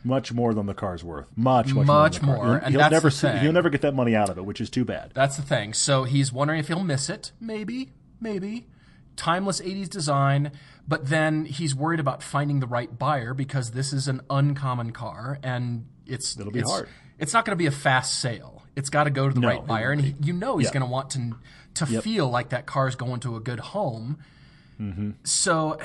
much 0.04 0.32
more 0.32 0.54
than 0.54 0.68
the 0.68 0.74
car's 0.76 1.04
worth. 1.04 1.26
Much, 1.36 1.74
much, 1.74 1.86
Much 1.88 2.22
more. 2.22 2.36
than 2.36 2.36
the 2.36 2.38
car. 2.38 2.46
more, 2.46 2.46
He'll, 2.60 2.66
and 2.66 2.76
he'll 2.76 2.90
never 2.92 3.10
he'll 3.40 3.52
never 3.52 3.70
get 3.70 3.82
that 3.82 3.94
money 3.96 4.16
out 4.16 4.30
of 4.30 4.38
it, 4.38 4.46
which 4.46 4.62
is 4.62 4.70
too 4.70 4.86
bad. 4.86 5.12
That's 5.16 5.36
the 5.36 5.42
thing. 5.42 5.74
So 5.74 6.04
he's 6.04 6.32
wondering 6.32 6.60
if 6.60 6.68
he'll 6.68 6.84
miss 6.84 7.10
it. 7.10 7.32
Maybe, 7.42 7.90
maybe. 8.22 8.68
Timeless 9.18 9.60
80s 9.60 9.90
design, 9.90 10.52
but 10.88 11.10
then 11.10 11.44
he's 11.46 11.76
worried 11.76 12.00
about 12.00 12.24
finding 12.24 12.62
the 12.62 12.68
right 12.68 12.98
buyer 12.98 13.34
because 13.34 13.72
this 13.72 13.92
is 13.92 14.08
an 14.08 14.22
uncommon 14.30 14.92
car 14.92 15.38
and 15.44 15.86
it's 16.06 16.40
It'll 16.40 16.52
be 16.54 16.60
it's, 16.60 16.72
hard. 16.72 16.88
It's 17.20 17.34
not 17.34 17.44
going 17.44 17.52
to 17.58 17.58
be 17.62 17.66
a 17.66 17.72
fast 17.72 18.20
sale. 18.22 18.64
It's 18.78 18.90
got 18.90 19.04
to 19.06 19.10
go 19.10 19.28
to 19.28 19.34
the 19.34 19.42
No, 19.42 19.48
right 19.50 19.66
buyer, 19.68 19.92
and 19.92 20.00
he, 20.02 20.16
you 20.22 20.32
know 20.34 20.58
he's 20.60 20.68
Yeah. 20.68 20.74
going 20.74 20.86
to 20.86 20.92
want 20.92 21.10
to 21.12 21.36
to 21.74 22.02
feel 22.02 22.30
like 22.30 22.50
that 22.50 22.66
car 22.66 22.88
is 22.88 22.96
going 22.96 23.20
to 23.22 23.36
a 23.36 23.40
good 23.40 23.60
home. 23.60 24.18
Mm-hmm. 24.80 25.12
So, 25.24 25.80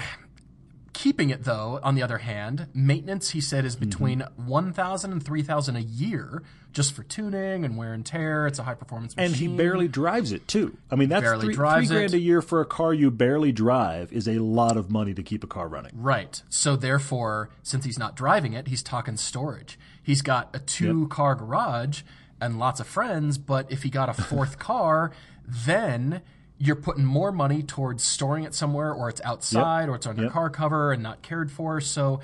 keeping 0.92 1.30
it 1.30 1.44
though, 1.44 1.80
on 1.82 1.94
the 1.94 2.02
other 2.02 2.18
hand, 2.18 2.68
maintenance 2.74 3.30
he 3.30 3.40
said 3.40 3.60
Mm-hmm. 3.60 3.66
is 3.66 3.76
between 3.76 4.20
one 4.36 4.72
thousand 4.72 5.12
and 5.12 5.24
three 5.24 5.42
thousand 5.42 5.76
a 5.76 5.80
year 5.80 6.42
just 6.72 6.94
for 6.94 7.02
tuning 7.02 7.64
and 7.64 7.76
wear 7.76 7.92
and 7.92 8.04
tear. 8.04 8.46
It's 8.46 8.58
a 8.58 8.62
high 8.62 8.74
performance 8.74 9.14
and 9.18 9.36
he 9.36 9.46
barely 9.48 9.88
drives 9.88 10.32
it 10.32 10.48
too. 10.48 10.76
I 10.90 10.96
mean, 10.96 11.08
that's 11.10 11.22
Barely 11.22 11.46
three, 11.46 11.54
three 11.54 11.86
grand 11.86 11.92
it. 11.92 12.14
a 12.14 12.18
year 12.18 12.40
for 12.42 12.60
a 12.60 12.64
car 12.64 12.94
you 12.94 13.10
barely 13.10 13.52
drive 13.52 14.12
is 14.12 14.26
a 14.26 14.38
lot 14.38 14.76
of 14.76 14.90
money 14.90 15.12
to 15.14 15.22
keep 15.22 15.44
a 15.44 15.46
car 15.46 15.68
running. 15.68 15.92
Right. 15.94 16.42
So 16.48 16.74
therefore, 16.76 17.50
since 17.62 17.84
he's 17.84 17.98
not 17.98 18.16
driving 18.16 18.54
it, 18.54 18.68
he's 18.68 18.82
talking 18.82 19.16
storage. 19.16 19.78
He's 20.02 20.22
got 20.22 20.54
a 20.54 20.58
two 20.58 21.08
car 21.08 21.34
garage 21.34 22.02
and 22.40 22.58
lots 22.58 22.80
of 22.80 22.86
friends, 22.86 23.38
but 23.38 23.70
if 23.70 23.82
he 23.82 23.90
got 23.90 24.08
a 24.08 24.14
fourth 24.14 24.58
car, 24.70 25.12
then 25.46 26.22
you're 26.58 26.76
putting 26.76 27.04
more 27.04 27.32
money 27.32 27.62
towards 27.62 28.02
storing 28.04 28.44
it 28.44 28.54
somewhere 28.54 28.92
or 28.92 29.08
it's 29.08 29.20
outside 29.24 29.88
or 29.88 29.96
it's 29.96 30.06
under 30.06 30.22
Yep. 30.24 30.32
car 30.32 30.48
cover 30.50 30.92
and 30.92 31.02
not 31.02 31.20
cared 31.22 31.50
for. 31.50 31.80
So 31.80 32.20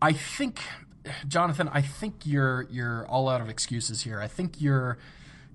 I 0.00 0.12
think 0.12 0.60
Jonathan, 1.28 1.68
I 1.72 1.82
think 1.82 2.24
you're 2.24 2.66
you're 2.70 3.06
all 3.06 3.28
out 3.28 3.40
of 3.40 3.48
excuses 3.48 4.02
here. 4.02 4.20
I 4.20 4.28
think 4.28 4.60
your 4.60 4.98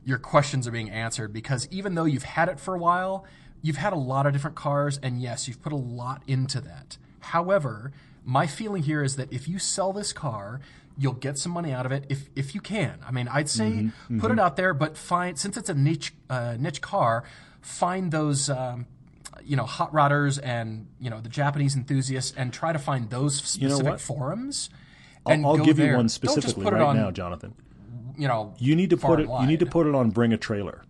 your 0.06 0.18
questions 0.18 0.68
are 0.68 0.72
being 0.72 0.90
answered 0.90 1.34
because 1.34 1.68
even 1.72 1.96
though 1.96 2.06
you've 2.06 2.24
had 2.24 2.50
it 2.50 2.60
for 2.60 2.76
a 2.76 2.80
while, 2.80 3.26
you've 3.62 3.78
had 3.78 3.94
a 3.94 3.98
lot 3.98 4.26
of 4.26 4.34
different 4.34 4.56
cars, 4.56 5.00
and 5.02 5.22
yes, 5.22 5.48
you've 5.48 5.62
put 5.62 5.74
a 5.74 5.78
lot 5.78 6.24
into 6.28 6.62
that. 6.62 6.98
However, 7.20 7.92
my 8.24 8.48
feeling 8.48 8.84
here 8.84 9.04
is 9.04 9.16
that 9.16 9.32
if 9.32 9.48
you 9.48 9.60
sell 9.60 9.94
this 9.94 10.14
car, 10.14 10.62
you'll 10.98 11.14
get 11.14 11.38
some 11.38 11.52
money 11.52 11.72
out 11.72 11.86
of 11.86 11.92
it 11.92 12.06
if 12.10 12.30
if 12.36 12.54
you 12.54 12.62
can. 12.62 13.00
I 13.06 13.12
mean, 13.12 13.28
I'd 13.28 13.50
say 13.50 13.90
put 14.20 14.32
it 14.32 14.40
out 14.40 14.56
there, 14.56 14.74
but 14.74 14.98
find 14.98 15.38
since 15.38 15.58
it's 15.58 15.70
a 15.70 15.74
niche 15.74 16.14
uh, 16.30 16.58
niche 16.60 16.82
car, 16.82 17.24
find 17.62 18.12
those. 18.12 18.50
Um, 18.50 18.88
you 19.42 19.56
know, 19.56 19.64
hot 19.64 19.94
rodders 19.94 20.38
and 20.44 20.88
you 21.00 21.10
know 21.10 21.22
the 21.22 21.30
Japanese 21.30 21.76
enthusiasts, 21.76 22.34
and 22.36 22.52
try 22.52 22.74
to 22.74 22.80
find 22.80 23.10
those 23.10 23.36
specific 23.38 23.86
what? 23.86 24.02
forums. 24.02 24.70
I'll, 25.26 25.46
I'll 25.46 25.58
give 25.58 25.78
there. 25.78 25.92
you 25.92 25.98
one 25.98 26.10
specifically 26.10 26.66
right 26.66 26.82
on, 26.82 26.96
now, 26.96 27.12
Jonathan. 27.12 27.54
You 28.18 28.28
know, 28.28 28.54
You 28.58 28.76
need 28.76 28.90
to 28.90 28.98
put 28.98 29.20
it. 29.20 29.30
You 29.30 29.46
need 29.46 29.60
to 29.60 29.66
put 29.66 29.88
it 29.88 29.96
on 29.96 30.12
Bring 30.12 30.34
a 30.34 30.38
Trailer 30.38 30.84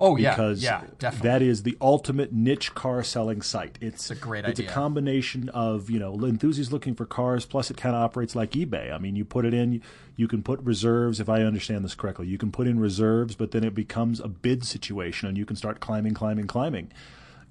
Oh 0.00 0.16
yeah, 0.16 0.30
because 0.30 0.62
yeah, 0.62 0.82
definitely. 0.98 1.28
that 1.28 1.42
is 1.42 1.62
the 1.62 1.76
ultimate 1.80 2.32
niche 2.32 2.74
car 2.74 3.02
selling 3.02 3.42
site. 3.42 3.78
It's, 3.80 4.10
a 4.10 4.14
great 4.14 4.40
it's 4.40 4.58
idea. 4.58 4.64
It's 4.64 4.72
a 4.72 4.74
combination 4.74 5.48
of 5.50 5.90
you 5.90 5.98
know 5.98 6.14
enthusiasts 6.24 6.72
looking 6.72 6.94
for 6.94 7.06
cars, 7.06 7.44
plus 7.44 7.70
it 7.70 7.76
kind 7.76 7.94
of 7.94 8.02
operates 8.02 8.34
like 8.34 8.52
eBay. 8.52 8.92
I 8.92 8.98
mean, 8.98 9.16
you 9.16 9.24
put 9.24 9.44
it 9.44 9.54
in, 9.54 9.82
you 10.16 10.28
can 10.28 10.42
put 10.42 10.60
reserves. 10.60 11.20
If 11.20 11.28
I 11.28 11.42
understand 11.42 11.84
this 11.84 11.94
correctly, 11.94 12.26
you 12.26 12.38
can 12.38 12.50
put 12.50 12.66
in 12.66 12.78
reserves, 12.80 13.34
but 13.34 13.50
then 13.50 13.64
it 13.64 13.74
becomes 13.74 14.20
a 14.20 14.28
bid 14.28 14.64
situation, 14.64 15.28
and 15.28 15.36
you 15.36 15.46
can 15.46 15.56
start 15.56 15.80
climbing, 15.80 16.14
climbing, 16.14 16.46
climbing. 16.46 16.90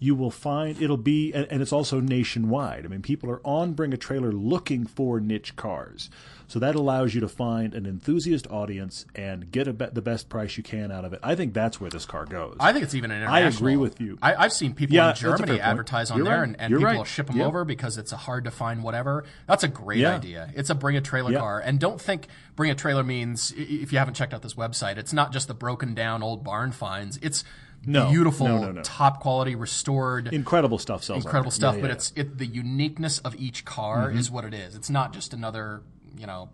You 0.03 0.15
will 0.15 0.31
find 0.31 0.81
it'll 0.81 0.97
be, 0.97 1.31
and, 1.31 1.45
and 1.51 1.61
it's 1.61 1.71
also 1.71 1.99
nationwide. 1.99 2.85
I 2.85 2.87
mean, 2.87 3.03
people 3.03 3.29
are 3.29 3.39
on 3.45 3.73
Bring 3.73 3.93
a 3.93 3.97
Trailer 3.97 4.31
looking 4.31 4.87
for 4.87 5.19
niche 5.19 5.55
cars, 5.55 6.09
so 6.47 6.57
that 6.57 6.73
allows 6.73 7.13
you 7.13 7.21
to 7.21 7.27
find 7.27 7.75
an 7.75 7.85
enthusiast 7.85 8.47
audience 8.49 9.05
and 9.13 9.51
get 9.51 9.67
a 9.67 9.73
be- 9.73 9.85
the 9.93 10.01
best 10.01 10.27
price 10.27 10.57
you 10.57 10.63
can 10.63 10.91
out 10.91 11.05
of 11.05 11.13
it. 11.13 11.19
I 11.21 11.35
think 11.35 11.53
that's 11.53 11.79
where 11.79 11.91
this 11.91 12.05
car 12.05 12.25
goes. 12.25 12.57
I 12.59 12.73
think 12.73 12.83
it's 12.83 12.95
even 12.95 13.11
an 13.11 13.21
I 13.27 13.41
agree 13.41 13.77
with 13.77 14.01
you. 14.01 14.17
I, 14.23 14.33
I've 14.33 14.53
seen 14.53 14.73
people 14.73 14.95
Yeah, 14.95 15.03
in 15.03 15.07
that's 15.09 15.19
a 15.21 15.23
fair 15.27 15.37
Germany 15.37 15.61
advertise 15.61 16.09
on 16.09 16.17
You're 16.17 16.25
there, 16.25 16.39
right. 16.39 16.47
and, 16.47 16.59
and 16.59 16.71
people 16.73 16.83
right. 16.85 16.97
will 16.97 17.03
ship 17.05 17.27
them 17.27 17.37
Yeah. 17.37 17.45
over 17.45 17.63
because 17.63 17.99
it's 17.99 18.11
a 18.11 18.17
hard 18.17 18.45
to 18.45 18.51
find 18.51 18.81
whatever. 18.81 19.23
That's 19.45 19.63
a 19.63 19.67
great 19.67 19.99
Yeah. 19.99 20.15
idea. 20.15 20.49
It's 20.55 20.71
a 20.71 20.75
bring 20.75 20.97
a 20.97 21.01
trailer 21.01 21.37
car, 21.37 21.59
and 21.59 21.79
don't 21.79 22.01
think 22.01 22.27
bring 22.55 22.71
a 22.71 22.75
trailer 22.75 23.03
means 23.03 23.53
if 23.55 23.91
you 23.93 23.99
haven't 23.99 24.15
checked 24.15 24.33
out 24.33 24.41
this 24.41 24.55
website, 24.55 24.97
it's 24.97 25.13
not 25.13 25.31
just 25.31 25.47
the 25.47 25.53
broken 25.53 25.93
down 25.93 26.23
old 26.23 26.43
barn 26.43 26.71
finds. 26.71 27.17
It's 27.21 27.43
No. 27.85 28.09
beautiful, 28.11 28.47
No, 28.47 28.61
no, 28.61 28.71
no. 28.73 28.81
top 28.83 29.19
quality, 29.21 29.55
restored. 29.55 30.27
incredible 30.33 30.77
stuff 30.77 31.03
sells. 31.03 31.23
incredible 31.25 31.51
stuff, 31.51 31.75
Yeah, 31.75 31.81
but 31.81 31.87
yeah. 31.87 31.93
it's 31.93 32.13
it 32.15 32.37
the 32.37 32.45
uniqueness 32.45 33.19
of 33.19 33.35
each 33.39 33.65
car 33.65 34.09
Mm-hmm. 34.09 34.19
is 34.19 34.29
what 34.29 34.45
it 34.45 34.53
is. 34.53 34.75
It's 34.75 34.89
not 34.89 35.13
just 35.13 35.33
another 35.33 35.81
you 36.17 36.27
know 36.27 36.49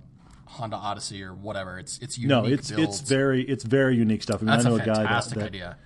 Honda 0.46 0.78
Odyssey 0.78 1.22
or 1.24 1.34
whatever. 1.34 1.78
It's 1.80 1.98
it's 2.00 2.18
unique 2.18 2.30
no, 2.30 2.46
it's 2.46 2.72
builds. 2.72 3.00
it's 3.02 3.10
very 3.10 3.42
it's 3.44 3.64
very 3.66 3.98
unique 3.98 4.24
stuff. 4.24 4.38
I 4.42 4.46
mean, 4.46 4.48
That's 4.48 4.66
I 4.66 4.70
know 4.70 4.76
a 4.78 4.80
a, 4.82 4.86
guy 4.86 4.94
that, 4.94 4.96
fantastic 4.98 5.38
that 5.40 5.46
idea. 5.48 5.78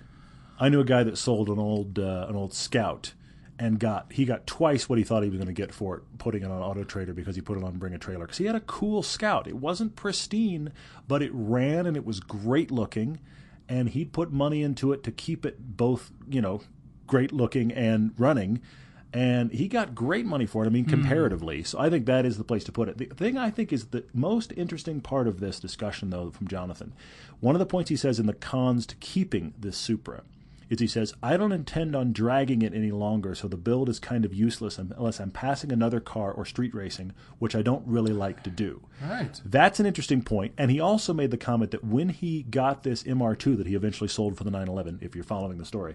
I 0.60 0.68
knew 0.68 0.78
a 0.80 0.84
guy 0.84 1.02
that 1.02 1.18
sold 1.18 1.48
an 1.48 1.58
old 1.58 1.98
uh, 1.98 2.26
an 2.28 2.36
old 2.36 2.54
Scout 2.54 3.14
and 3.58 3.80
got 3.80 4.12
he 4.12 4.24
got 4.24 4.46
twice 4.46 4.88
what 4.88 4.98
he 4.98 5.04
thought 5.04 5.24
he 5.24 5.28
was 5.28 5.38
going 5.38 5.48
to 5.48 5.52
get 5.52 5.74
for 5.74 5.96
it 5.98 6.02
putting 6.18 6.42
it 6.42 6.50
on 6.52 6.62
Auto 6.62 6.84
Trader 6.84 7.12
because 7.12 7.34
he 7.34 7.42
put 7.42 7.58
it 7.58 7.64
on 7.64 7.78
Bring 7.78 7.94
a 7.94 7.98
Trailer 7.98 8.26
because 8.26 8.38
he 8.38 8.44
had 8.44 8.54
a 8.54 8.60
cool 8.60 9.02
Scout. 9.02 9.48
It 9.48 9.56
wasn't 9.56 9.96
pristine, 9.96 10.72
but 11.08 11.20
it 11.22 11.30
ran 11.34 11.86
and 11.86 11.96
it 11.96 12.04
was 12.06 12.20
great 12.20 12.70
looking, 12.70 13.18
and 13.68 13.90
he'd 13.90 14.12
put 14.12 14.32
money 14.32 14.62
into 14.62 14.92
it 14.92 15.02
to 15.04 15.10
keep 15.10 15.44
it 15.46 15.76
both 15.76 16.10
you 16.28 16.40
know 16.40 16.60
great 17.06 17.32
looking 17.32 17.72
and 17.72 18.12
running. 18.18 18.60
And 19.14 19.52
he 19.52 19.68
got 19.68 19.94
great 19.94 20.24
money 20.24 20.46
for 20.46 20.64
it. 20.64 20.66
I 20.66 20.70
mean, 20.70 20.84
hmm. 20.84 20.90
comparatively. 20.90 21.62
So 21.62 21.78
I 21.78 21.90
think 21.90 22.06
that 22.06 22.24
is 22.24 22.38
the 22.38 22.44
place 22.44 22.64
to 22.64 22.72
put 22.72 22.88
it. 22.88 22.96
The 22.96 23.04
thing 23.06 23.36
I 23.36 23.50
think 23.50 23.70
is 23.70 23.88
the 23.88 24.04
most 24.14 24.54
interesting 24.56 25.02
part 25.02 25.28
of 25.28 25.38
this 25.38 25.60
discussion, 25.60 26.08
though, 26.08 26.30
from 26.30 26.48
Jonathan, 26.48 26.94
one 27.40 27.54
of 27.54 27.58
the 27.58 27.66
points 27.66 27.90
he 27.90 27.96
says 27.96 28.18
in 28.18 28.24
the 28.24 28.32
cons 28.32 28.86
to 28.86 28.96
keeping 28.96 29.52
this 29.58 29.76
Supra 29.76 30.22
is 30.72 30.80
he 30.80 30.86
says, 30.86 31.12
I 31.22 31.36
don't 31.36 31.52
intend 31.52 31.94
on 31.94 32.12
dragging 32.12 32.62
it 32.62 32.74
any 32.74 32.90
longer, 32.90 33.34
so 33.34 33.46
the 33.46 33.56
build 33.56 33.88
is 33.88 33.98
kind 33.98 34.24
of 34.24 34.32
useless 34.32 34.78
unless 34.78 35.20
I'm 35.20 35.30
passing 35.30 35.70
another 35.70 36.00
car 36.00 36.32
or 36.32 36.46
street 36.46 36.74
racing, 36.74 37.12
which 37.38 37.54
I 37.54 37.60
don't 37.60 37.86
really 37.86 38.12
like 38.12 38.42
to 38.44 38.50
do. 38.50 38.82
Right. 39.02 39.38
That's 39.44 39.80
an 39.80 39.86
interesting 39.86 40.22
point. 40.22 40.54
And 40.56 40.70
he 40.70 40.80
also 40.80 41.12
made 41.12 41.30
the 41.30 41.36
comment 41.36 41.72
that 41.72 41.84
when 41.84 42.08
he 42.08 42.44
got 42.44 42.82
this 42.82 43.02
MR2 43.02 43.58
that 43.58 43.66
he 43.66 43.74
eventually 43.74 44.08
sold 44.08 44.38
for 44.38 44.44
the 44.44 44.50
911, 44.50 45.00
if 45.02 45.14
you're 45.14 45.24
following 45.24 45.58
the 45.58 45.66
story, 45.66 45.94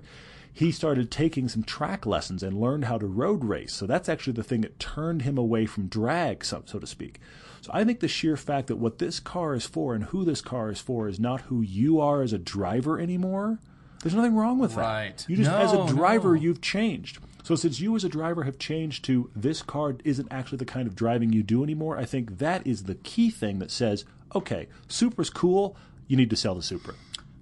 he 0.53 0.71
started 0.71 1.09
taking 1.09 1.47
some 1.47 1.63
track 1.63 2.05
lessons 2.05 2.43
and 2.43 2.59
learned 2.59 2.85
how 2.85 2.97
to 2.97 3.07
road 3.07 3.43
race. 3.43 3.73
So 3.73 3.87
that's 3.87 4.09
actually 4.09 4.33
the 4.33 4.43
thing 4.43 4.61
that 4.61 4.79
turned 4.79 5.23
him 5.23 5.37
away 5.37 5.65
from 5.65 5.87
drag, 5.87 6.45
so, 6.45 6.63
so 6.65 6.77
to 6.77 6.87
speak. 6.87 7.19
So 7.61 7.71
I 7.73 7.83
think 7.83 7.99
the 7.99 8.07
sheer 8.07 8.37
fact 8.37 8.67
that 8.67 8.77
what 8.77 8.99
this 8.99 9.19
car 9.19 9.55
is 9.55 9.65
for 9.65 9.95
and 9.95 10.05
who 10.05 10.23
this 10.23 10.41
car 10.41 10.69
is 10.69 10.79
for 10.79 11.07
is 11.07 11.19
not 11.19 11.41
who 11.41 11.61
you 11.61 11.99
are 11.99 12.21
as 12.21 12.33
a 12.33 12.37
driver 12.37 12.99
anymore. 12.99 13.59
There's 14.03 14.15
nothing 14.15 14.35
wrong 14.35 14.59
with 14.59 14.75
that. 14.75 14.81
Right. 14.81 15.25
You 15.27 15.37
just, 15.37 15.49
No, 15.49 15.57
as 15.57 15.73
a 15.73 15.93
driver, 15.93 16.35
no. 16.35 16.41
you've 16.41 16.61
changed. 16.61 17.19
So 17.43 17.55
since 17.55 17.79
you 17.79 17.95
as 17.95 18.03
a 18.03 18.09
driver 18.09 18.43
have 18.43 18.59
changed 18.59 19.05
to 19.05 19.29
this 19.35 19.61
car 19.61 19.95
isn't 20.03 20.27
actually 20.29 20.57
the 20.57 20.65
kind 20.65 20.87
of 20.87 20.95
driving 20.95 21.31
you 21.31 21.43
do 21.43 21.63
anymore, 21.63 21.97
I 21.97 22.05
think 22.05 22.39
that 22.39 22.65
is 22.67 22.83
the 22.83 22.95
key 22.95 23.29
thing 23.29 23.59
that 23.59 23.71
says, 23.71 24.03
okay, 24.35 24.67
Supra's 24.89 25.29
cool. 25.29 25.75
You 26.07 26.17
need 26.17 26.29
to 26.29 26.35
sell 26.35 26.55
the 26.55 26.61
Supra. 26.61 26.93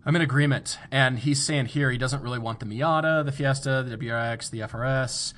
I'm 0.06 0.16
in 0.16 0.22
agreement. 0.22 0.78
And 0.92 1.18
he's 1.20 1.44
saying 1.44 1.66
here 1.68 1.90
he 1.90 1.98
doesn't 1.98 2.22
really 2.22 2.38
want 2.38 2.60
the 2.60 2.66
Miata, 2.68 3.26
the 3.26 3.32
Fiesta, 3.32 3.84
the 3.88 3.98
WRX, 3.98 4.52
the 4.52 4.60
FRS, 4.60 5.34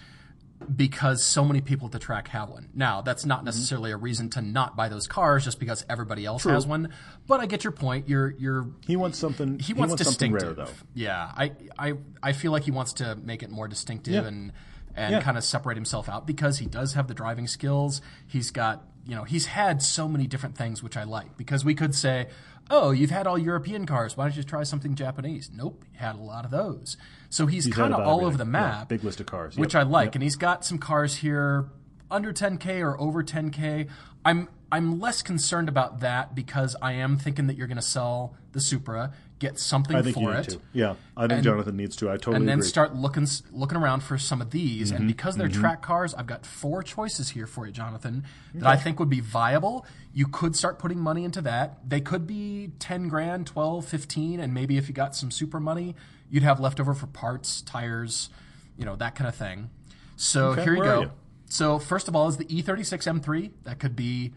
because 0.76 1.24
so 1.24 1.46
many 1.46 1.62
people 1.62 1.86
at 1.86 1.92
the 1.92 2.00
track 2.00 2.30
have 2.30 2.50
one. 2.50 2.70
Now, 2.74 3.02
that's 3.02 3.22
Mm-hmm. 3.22 3.30
not 3.30 3.44
necessarily 3.46 3.92
a 3.92 3.98
reason 3.98 4.30
to 4.32 4.42
not 4.42 4.76
buy 4.76 4.90
those 4.90 5.08
cars 5.08 5.44
just 5.44 5.60
because 5.60 5.86
everybody 5.90 6.26
else 6.26 6.44
has 6.46 6.66
one. 6.66 6.90
But 7.28 7.40
I 7.42 7.46
get 7.46 7.64
your 7.64 7.72
point. 7.72 8.10
You're 8.10 8.32
you're 8.32 8.68
He 8.86 8.96
wants 8.96 9.18
something. 9.20 9.60
he 9.60 9.74
wants, 9.74 9.92
something 10.04 10.32
distinctive. 10.32 10.58
rare 10.58 10.66
though. 10.66 10.72
Yeah, 10.94 11.32
I, 11.36 11.52
I 11.78 11.94
I 12.24 12.34
feel 12.34 12.52
like 12.52 12.64
he 12.64 12.72
wants 12.72 12.94
to 12.94 13.16
make 13.16 13.44
it 13.44 13.50
more 13.52 13.68
distinctive 13.68 14.14
Yeah. 14.16 14.28
and 14.28 14.52
and 14.96 15.12
Yeah. 15.14 15.22
kind 15.22 15.38
of 15.38 15.44
separate 15.44 15.78
himself 15.78 16.10
out 16.10 16.26
because 16.26 16.58
he 16.58 16.66
does 16.66 16.94
have 16.94 17.08
the 17.08 17.14
driving 17.14 17.46
skills. 17.48 18.02
He's 18.26 18.50
got 18.50 18.84
you 19.08 19.16
know 19.16 19.24
he's 19.24 19.48
had 19.48 19.82
so 19.82 20.08
many 20.08 20.28
different 20.28 20.58
things 20.58 20.84
which 20.84 20.98
I 20.98 21.04
like 21.04 21.38
because 21.38 21.64
we 21.66 21.74
could 21.74 21.96
say, 21.96 22.28
oh, 22.70 22.92
you've 22.92 23.10
had 23.12 23.26
all 23.28 23.38
European 23.38 23.86
cars. 23.86 24.18
Why 24.18 24.26
don't 24.26 24.36
you 24.36 24.44
try 24.44 24.64
something 24.64 24.94
Japanese? 24.96 25.50
Nope, 25.54 25.84
he 25.92 25.98
had 25.98 26.16
a 26.16 26.22
lot 26.22 26.44
of 26.46 26.52
those. 26.52 26.98
So 27.30 27.46
he's, 27.46 27.66
He's 27.66 27.74
kind 27.74 27.94
of 27.94 28.02
all 28.02 28.26
over 28.26 28.38
the 28.38 28.44
everything. 28.44 28.54
Yeah, 28.62 28.78
map. 28.80 28.90
big 28.90 29.04
list 29.04 29.20
of 29.20 29.26
cars. 29.26 29.58
which 29.58 29.76
I 29.76 29.84
like, 29.84 30.08
Yep. 30.08 30.16
and 30.16 30.24
he's 30.24 30.36
got 30.36 30.66
some 30.66 30.78
cars 30.78 31.18
here 31.18 31.70
under 32.12 32.32
10k 32.34 32.82
or 32.82 33.00
over 33.00 33.24
10k. 33.24 33.88
I'm 34.26 34.50
I'm 34.70 35.00
less 35.00 35.22
concerned 35.22 35.70
about 35.70 36.02
that 36.02 36.36
because 36.36 36.76
I 36.82 36.92
am 36.94 37.18
thinking 37.18 37.48
that 37.48 37.56
you're 37.56 37.68
going 37.68 37.78
to 37.78 37.82
sell 37.82 38.36
the 38.52 38.60
Supra, 38.60 39.14
get 39.40 39.60
something 39.60 39.96
I 39.96 40.02
think 40.02 40.16
for 40.16 40.22
you 40.22 40.28
need 40.30 40.40
it 40.40 40.50
to. 40.50 40.62
Yeah, 40.74 40.96
I 41.16 41.22
think 41.22 41.34
And- 41.34 41.44
Jonathan 41.44 41.78
needs 41.78 41.96
to. 41.98 42.10
I 42.10 42.14
totally 42.18 42.38
and 42.38 42.48
then 42.50 42.60
agree. 42.60 42.68
start 42.70 42.96
looking 42.96 43.28
looking 43.52 43.78
around 43.78 44.02
for 44.02 44.18
some 44.18 44.42
of 44.42 44.50
these. 44.52 44.88
Mm-hmm. 44.92 44.98
And 44.98 45.08
because 45.08 45.36
they're 45.38 45.48
track 45.48 45.82
cars, 45.82 46.14
I've 46.16 46.26
got 46.28 46.46
four 46.46 46.82
choices 46.84 47.30
here 47.30 47.46
for 47.48 47.66
you, 47.68 47.72
Jonathan, 47.72 48.24
that 48.56 48.68
I 48.68 48.76
think 48.78 49.00
would 49.00 49.10
be 49.10 49.20
viable. 49.20 49.86
You 50.14 50.28
could 50.28 50.56
start 50.56 50.80
putting 50.80 51.00
money 51.00 51.24
into 51.24 51.42
that. 51.42 51.88
They 51.88 52.02
could 52.02 52.26
be 52.26 52.72
10 52.80 53.08
grand, 53.08 53.46
12, 53.48 53.86
15, 53.86 54.40
and 54.40 54.54
maybe 54.54 54.78
if 54.78 54.88
you 54.88 54.94
got 54.96 55.16
some 55.16 55.30
super 55.30 55.60
money, 55.60 55.96
you'd 56.30 56.44
have 56.44 56.60
leftover 56.60 56.94
for 56.96 57.06
parts, 57.08 57.62
tires, 57.62 58.30
you 58.78 58.86
know, 58.86 58.96
that 58.96 59.14
kind 59.16 59.28
of 59.28 59.36
thing. 59.36 59.70
So 60.16 60.48
Okay, 60.50 60.64
here 60.64 60.76
you 60.76 60.84
go. 60.84 61.02
you? 61.02 61.12
So 61.46 61.78
first 61.78 62.08
of 62.08 62.16
all 62.16 62.28
is 62.28 62.38
the 62.38 62.46
E 62.54 62.64
E36 62.64 63.06
M3. 63.22 63.52
That 63.64 63.80
could 63.80 63.96
be 63.96 64.34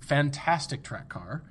fantastic 0.00 0.82
track 0.82 1.08
car. 1.08 1.42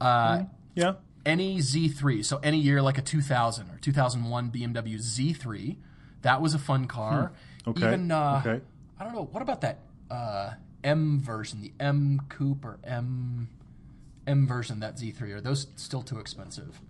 Uh, 0.00 0.44
yeah, 0.74 0.94
any 1.24 1.58
Z3, 1.58 2.24
so 2.24 2.38
any 2.42 2.58
year 2.58 2.82
like 2.82 2.98
a 2.98 3.02
2000 3.02 3.70
or 3.70 3.78
2001 3.78 4.50
BMW 4.50 4.96
Z3, 4.96 5.76
that 6.22 6.40
was 6.40 6.54
a 6.54 6.58
fun 6.58 6.86
car. 6.86 7.32
Okay. 7.66 7.86
Even 7.86 8.10
uh, 8.10 8.42
okay. 8.44 8.62
I 8.98 9.04
don't 9.04 9.14
know. 9.14 9.28
What 9.30 9.42
about 9.42 9.60
that 9.62 9.80
uh, 10.10 10.52
M 10.82 11.20
version, 11.20 11.60
the 11.60 11.72
M 11.78 12.22
Coupe 12.28 12.64
or 12.64 12.78
M 12.84 13.48
M 14.26 14.46
version, 14.46 14.80
that 14.80 14.96
Z3? 14.96 15.22
Are 15.32 15.40
those 15.40 15.66
still 15.76 16.02
too 16.02 16.18
expensive? 16.18 16.80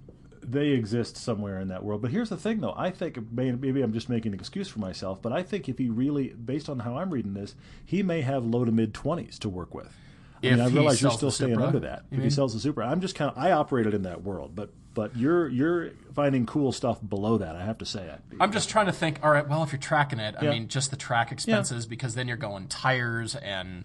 they 0.43 0.69
exist 0.69 1.17
somewhere 1.17 1.61
in 1.61 1.69
that 1.69 1.85
world. 1.85 2.03
But 2.03 2.11
here's 2.11 2.31
the 2.31 2.37
thing, 2.37 2.61
though. 2.61 2.75
I 2.77 2.91
think 2.91 3.19
maybe 3.33 3.83
I'm 3.83 3.93
just 3.93 4.09
making 4.09 4.33
an 4.33 4.39
excuse 4.39 4.69
for 4.69 4.79
myself, 4.79 5.21
but 5.23 5.33
I 5.33 5.43
think 5.43 5.69
if 5.69 5.79
he 5.79 5.89
really, 5.89 6.29
based 6.29 6.69
on 6.69 6.81
how 6.81 6.97
I'm 6.97 7.11
reading 7.11 7.35
this, 7.35 7.55
he 7.85 8.03
may 8.03 8.23
have 8.23 8.45
low 8.45 8.65
to 8.65 8.73
mid 8.73 8.95
20s 8.95 9.39
to 9.41 9.49
work 9.49 9.75
with. 9.75 9.95
I 10.43 10.51
mean, 10.51 10.61
I 10.61 10.67
realize 10.69 11.03
you're 11.03 11.11
still 11.11 11.31
staying 11.31 11.53
Supra, 11.55 11.67
under 11.67 11.81
that. 11.81 12.05
If 12.11 12.23
he 12.23 12.31
sells 12.31 12.55
the 12.55 12.61
Supra, 12.61 12.87
I'm 12.87 13.01
just 13.01 13.15
kind 13.15 13.31
of 13.31 13.39
I 13.39 13.53
operated 13.53 13.95
in 13.95 14.03
that 14.03 14.23
world, 14.23 14.53
but 14.55 14.71
but 14.95 15.17
you're 15.17 15.49
you're 15.49 15.91
finding 16.15 16.47
cool 16.47 16.73
stuff 16.73 16.99
below 17.07 17.39
that. 17.39 17.57
I 17.57 17.65
have 17.65 17.79
to 17.79 17.87
say 17.87 18.05
it. 18.07 18.21
I'm 18.41 18.53
just 18.53 18.69
trying 18.71 18.87
to 18.87 18.93
think. 18.93 19.21
All 19.23 19.31
right, 19.31 19.47
well, 19.49 19.63
if 19.63 19.73
you're 19.73 19.79
tracking 19.81 20.19
it, 20.19 20.35
I 20.41 20.45
Yeah. 20.45 20.51
mean, 20.51 20.69
just 20.69 20.91
the 20.91 20.97
track 20.97 21.31
expenses, 21.33 21.87
because 21.87 22.15
then 22.15 22.27
you're 22.29 22.37
going 22.37 22.69
tires 22.69 23.37
and 23.37 23.85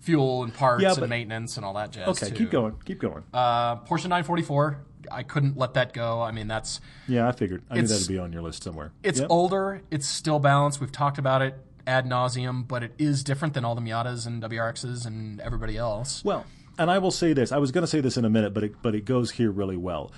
fuel 0.00 0.44
and 0.44 0.54
parts 0.54 0.82
Yeah, 0.82 0.94
and 0.96 1.08
maintenance 1.08 1.56
and 1.56 1.66
all 1.66 1.74
that 1.74 1.90
jazz. 1.90 2.08
Okay, 2.08 2.28
too. 2.30 2.34
keep 2.36 2.50
going, 2.50 2.76
keep 2.84 3.00
going. 3.00 3.24
Uh, 3.34 3.76
Porsche 3.76 4.04
944. 4.08 4.78
I 5.10 5.22
couldn't 5.22 5.56
let 5.56 5.74
that 5.74 5.92
go. 5.92 6.20
I 6.20 6.32
mean, 6.32 6.48
that's 6.48 6.80
yeah, 7.06 7.26
I 7.28 7.32
figured. 7.32 7.62
I 7.70 7.76
knew 7.76 7.86
that'd 7.86 8.08
be 8.08 8.18
on 8.18 8.32
your 8.32 8.42
list 8.42 8.62
somewhere. 8.62 8.92
it's 9.02 9.20
Yep. 9.20 9.28
older. 9.30 9.82
It's 9.90 10.06
still 10.06 10.38
balanced. 10.38 10.80
We've 10.80 10.92
talked 10.92 11.18
about 11.18 11.40
it 11.42 11.54
ad 11.88 12.06
nauseum, 12.06 12.68
but 12.68 12.82
it 12.82 12.92
is 12.98 13.24
different 13.24 13.54
than 13.54 13.64
all 13.64 13.74
the 13.74 13.80
Miatas 13.80 14.26
and 14.26 14.42
WRXs 14.42 15.06
and 15.06 15.40
everybody 15.40 15.76
else. 15.76 16.22
Well, 16.22 16.44
and 16.78 16.90
I 16.90 16.98
will 16.98 17.10
say 17.10 17.32
this. 17.32 17.50
I 17.50 17.58
was 17.58 17.72
going 17.72 17.82
to 17.82 17.88
say 17.88 18.00
this 18.00 18.16
in 18.16 18.24
a 18.24 18.30
minute, 18.30 18.54
but 18.54 18.62
it, 18.62 18.74
but 18.82 18.94
it 18.94 19.04
goes 19.04 19.32
here 19.32 19.50
really 19.50 19.76
well. 19.76 20.12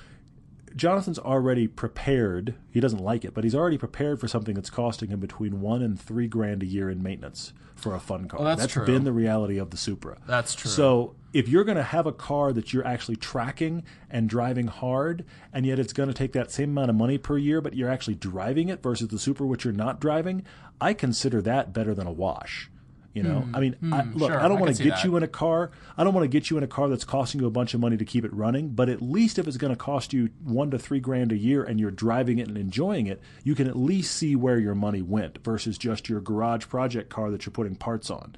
Jonathan's 0.76 1.18
already 1.18 1.66
prepared. 1.66 2.54
He 2.70 2.80
doesn't 2.80 3.02
like 3.02 3.24
it, 3.24 3.34
but 3.34 3.44
he's 3.44 3.54
already 3.54 3.78
prepared 3.78 4.20
for 4.20 4.28
something 4.28 4.54
that's 4.54 4.70
costing 4.70 5.10
him 5.10 5.20
between 5.20 5.60
one 5.60 5.82
and 5.82 6.00
three 6.00 6.26
grand 6.28 6.62
a 6.62 6.66
year 6.66 6.88
in 6.88 7.02
maintenance 7.02 7.52
for 7.74 7.94
a 7.94 8.00
fun 8.00 8.28
car. 8.28 8.40
Oh, 8.40 8.44
well, 8.44 8.56
that's 8.56 8.72
true. 8.72 8.84
been 8.86 9.04
the 9.04 9.12
reality 9.12 9.58
of 9.58 9.70
the 9.70 9.76
Supra. 9.76 10.18
That's 10.26 10.54
true. 10.54 10.70
So 10.70 11.14
if 11.32 11.48
you're 11.48 11.64
going 11.64 11.76
to 11.76 11.82
have 11.82 12.06
a 12.06 12.12
car 12.12 12.52
that 12.52 12.72
you're 12.72 12.86
actually 12.86 13.16
tracking 13.16 13.82
and 14.10 14.28
driving 14.28 14.66
hard, 14.66 15.24
and 15.52 15.64
yet 15.66 15.78
it's 15.78 15.92
going 15.92 16.08
to 16.08 16.14
take 16.14 16.32
that 16.32 16.50
same 16.50 16.70
amount 16.70 16.90
of 16.90 16.96
money 16.96 17.18
per 17.18 17.38
year, 17.38 17.60
but 17.60 17.74
you're 17.74 17.90
actually 17.90 18.14
driving 18.16 18.68
it 18.68 18.82
versus 18.82 19.08
the 19.08 19.18
Supra, 19.18 19.46
which 19.46 19.64
you're 19.64 19.72
not 19.72 20.00
driving, 20.00 20.44
I 20.80 20.94
consider 20.94 21.42
that 21.42 21.72
better 21.72 21.94
than 21.94 22.06
a 22.06 22.12
wash. 22.12 22.69
You 23.12 23.24
know, 23.24 23.44
I 23.52 23.58
mean, 23.58 23.74
I, 23.92 24.04
look, 24.04 24.30
sure, 24.30 24.40
I 24.40 24.46
don't 24.46 24.60
want 24.60 24.76
to 24.76 24.82
get 24.84 24.90
that. 24.90 25.04
you 25.04 25.16
in 25.16 25.24
a 25.24 25.28
car. 25.28 25.72
I 25.98 26.04
don't 26.04 26.14
want 26.14 26.22
to 26.24 26.28
get 26.28 26.48
you 26.48 26.56
in 26.58 26.62
a 26.62 26.68
car 26.68 26.88
that's 26.88 27.04
costing 27.04 27.40
you 27.40 27.48
a 27.48 27.50
bunch 27.50 27.74
of 27.74 27.80
money 27.80 27.96
to 27.96 28.04
keep 28.04 28.24
it 28.24 28.32
running. 28.32 28.68
But 28.68 28.88
at 28.88 29.02
least 29.02 29.36
if 29.36 29.48
it's 29.48 29.56
going 29.56 29.72
to 29.72 29.76
cost 29.76 30.12
you 30.12 30.30
one 30.44 30.70
to 30.70 30.78
three 30.78 31.00
grand 31.00 31.32
a 31.32 31.36
year 31.36 31.64
and 31.64 31.80
you're 31.80 31.90
driving 31.90 32.38
it 32.38 32.46
and 32.46 32.56
enjoying 32.56 33.08
it, 33.08 33.20
you 33.42 33.56
can 33.56 33.66
at 33.66 33.74
least 33.76 34.14
see 34.16 34.36
where 34.36 34.60
your 34.60 34.76
money 34.76 35.02
went 35.02 35.42
versus 35.42 35.76
just 35.76 36.08
your 36.08 36.20
garage 36.20 36.68
project 36.68 37.08
car 37.10 37.32
that 37.32 37.44
you're 37.44 37.52
putting 37.52 37.74
parts 37.74 38.10
on. 38.10 38.36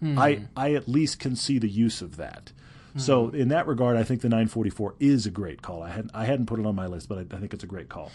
Hmm. 0.00 0.18
I 0.18 0.46
I 0.56 0.72
at 0.72 0.88
least 0.88 1.18
can 1.18 1.36
see 1.36 1.58
the 1.58 1.68
use 1.68 2.00
of 2.00 2.16
that. 2.16 2.50
So 2.96 3.26
Hmm. 3.28 3.36
in 3.36 3.48
that 3.48 3.66
regard, 3.66 3.98
I 3.98 4.04
think 4.04 4.22
the 4.22 4.28
944 4.30 4.94
is 5.00 5.26
a 5.26 5.30
great 5.30 5.60
call. 5.60 5.82
I 5.82 5.90
hadn't 5.90 6.12
I 6.14 6.24
hadn't 6.24 6.46
put 6.46 6.58
it 6.58 6.64
on 6.64 6.74
my 6.74 6.86
list, 6.86 7.10
but 7.10 7.18
I, 7.18 7.36
I 7.36 7.40
think 7.40 7.52
it's 7.52 7.64
a 7.64 7.66
great 7.66 7.90
call. 7.90 8.10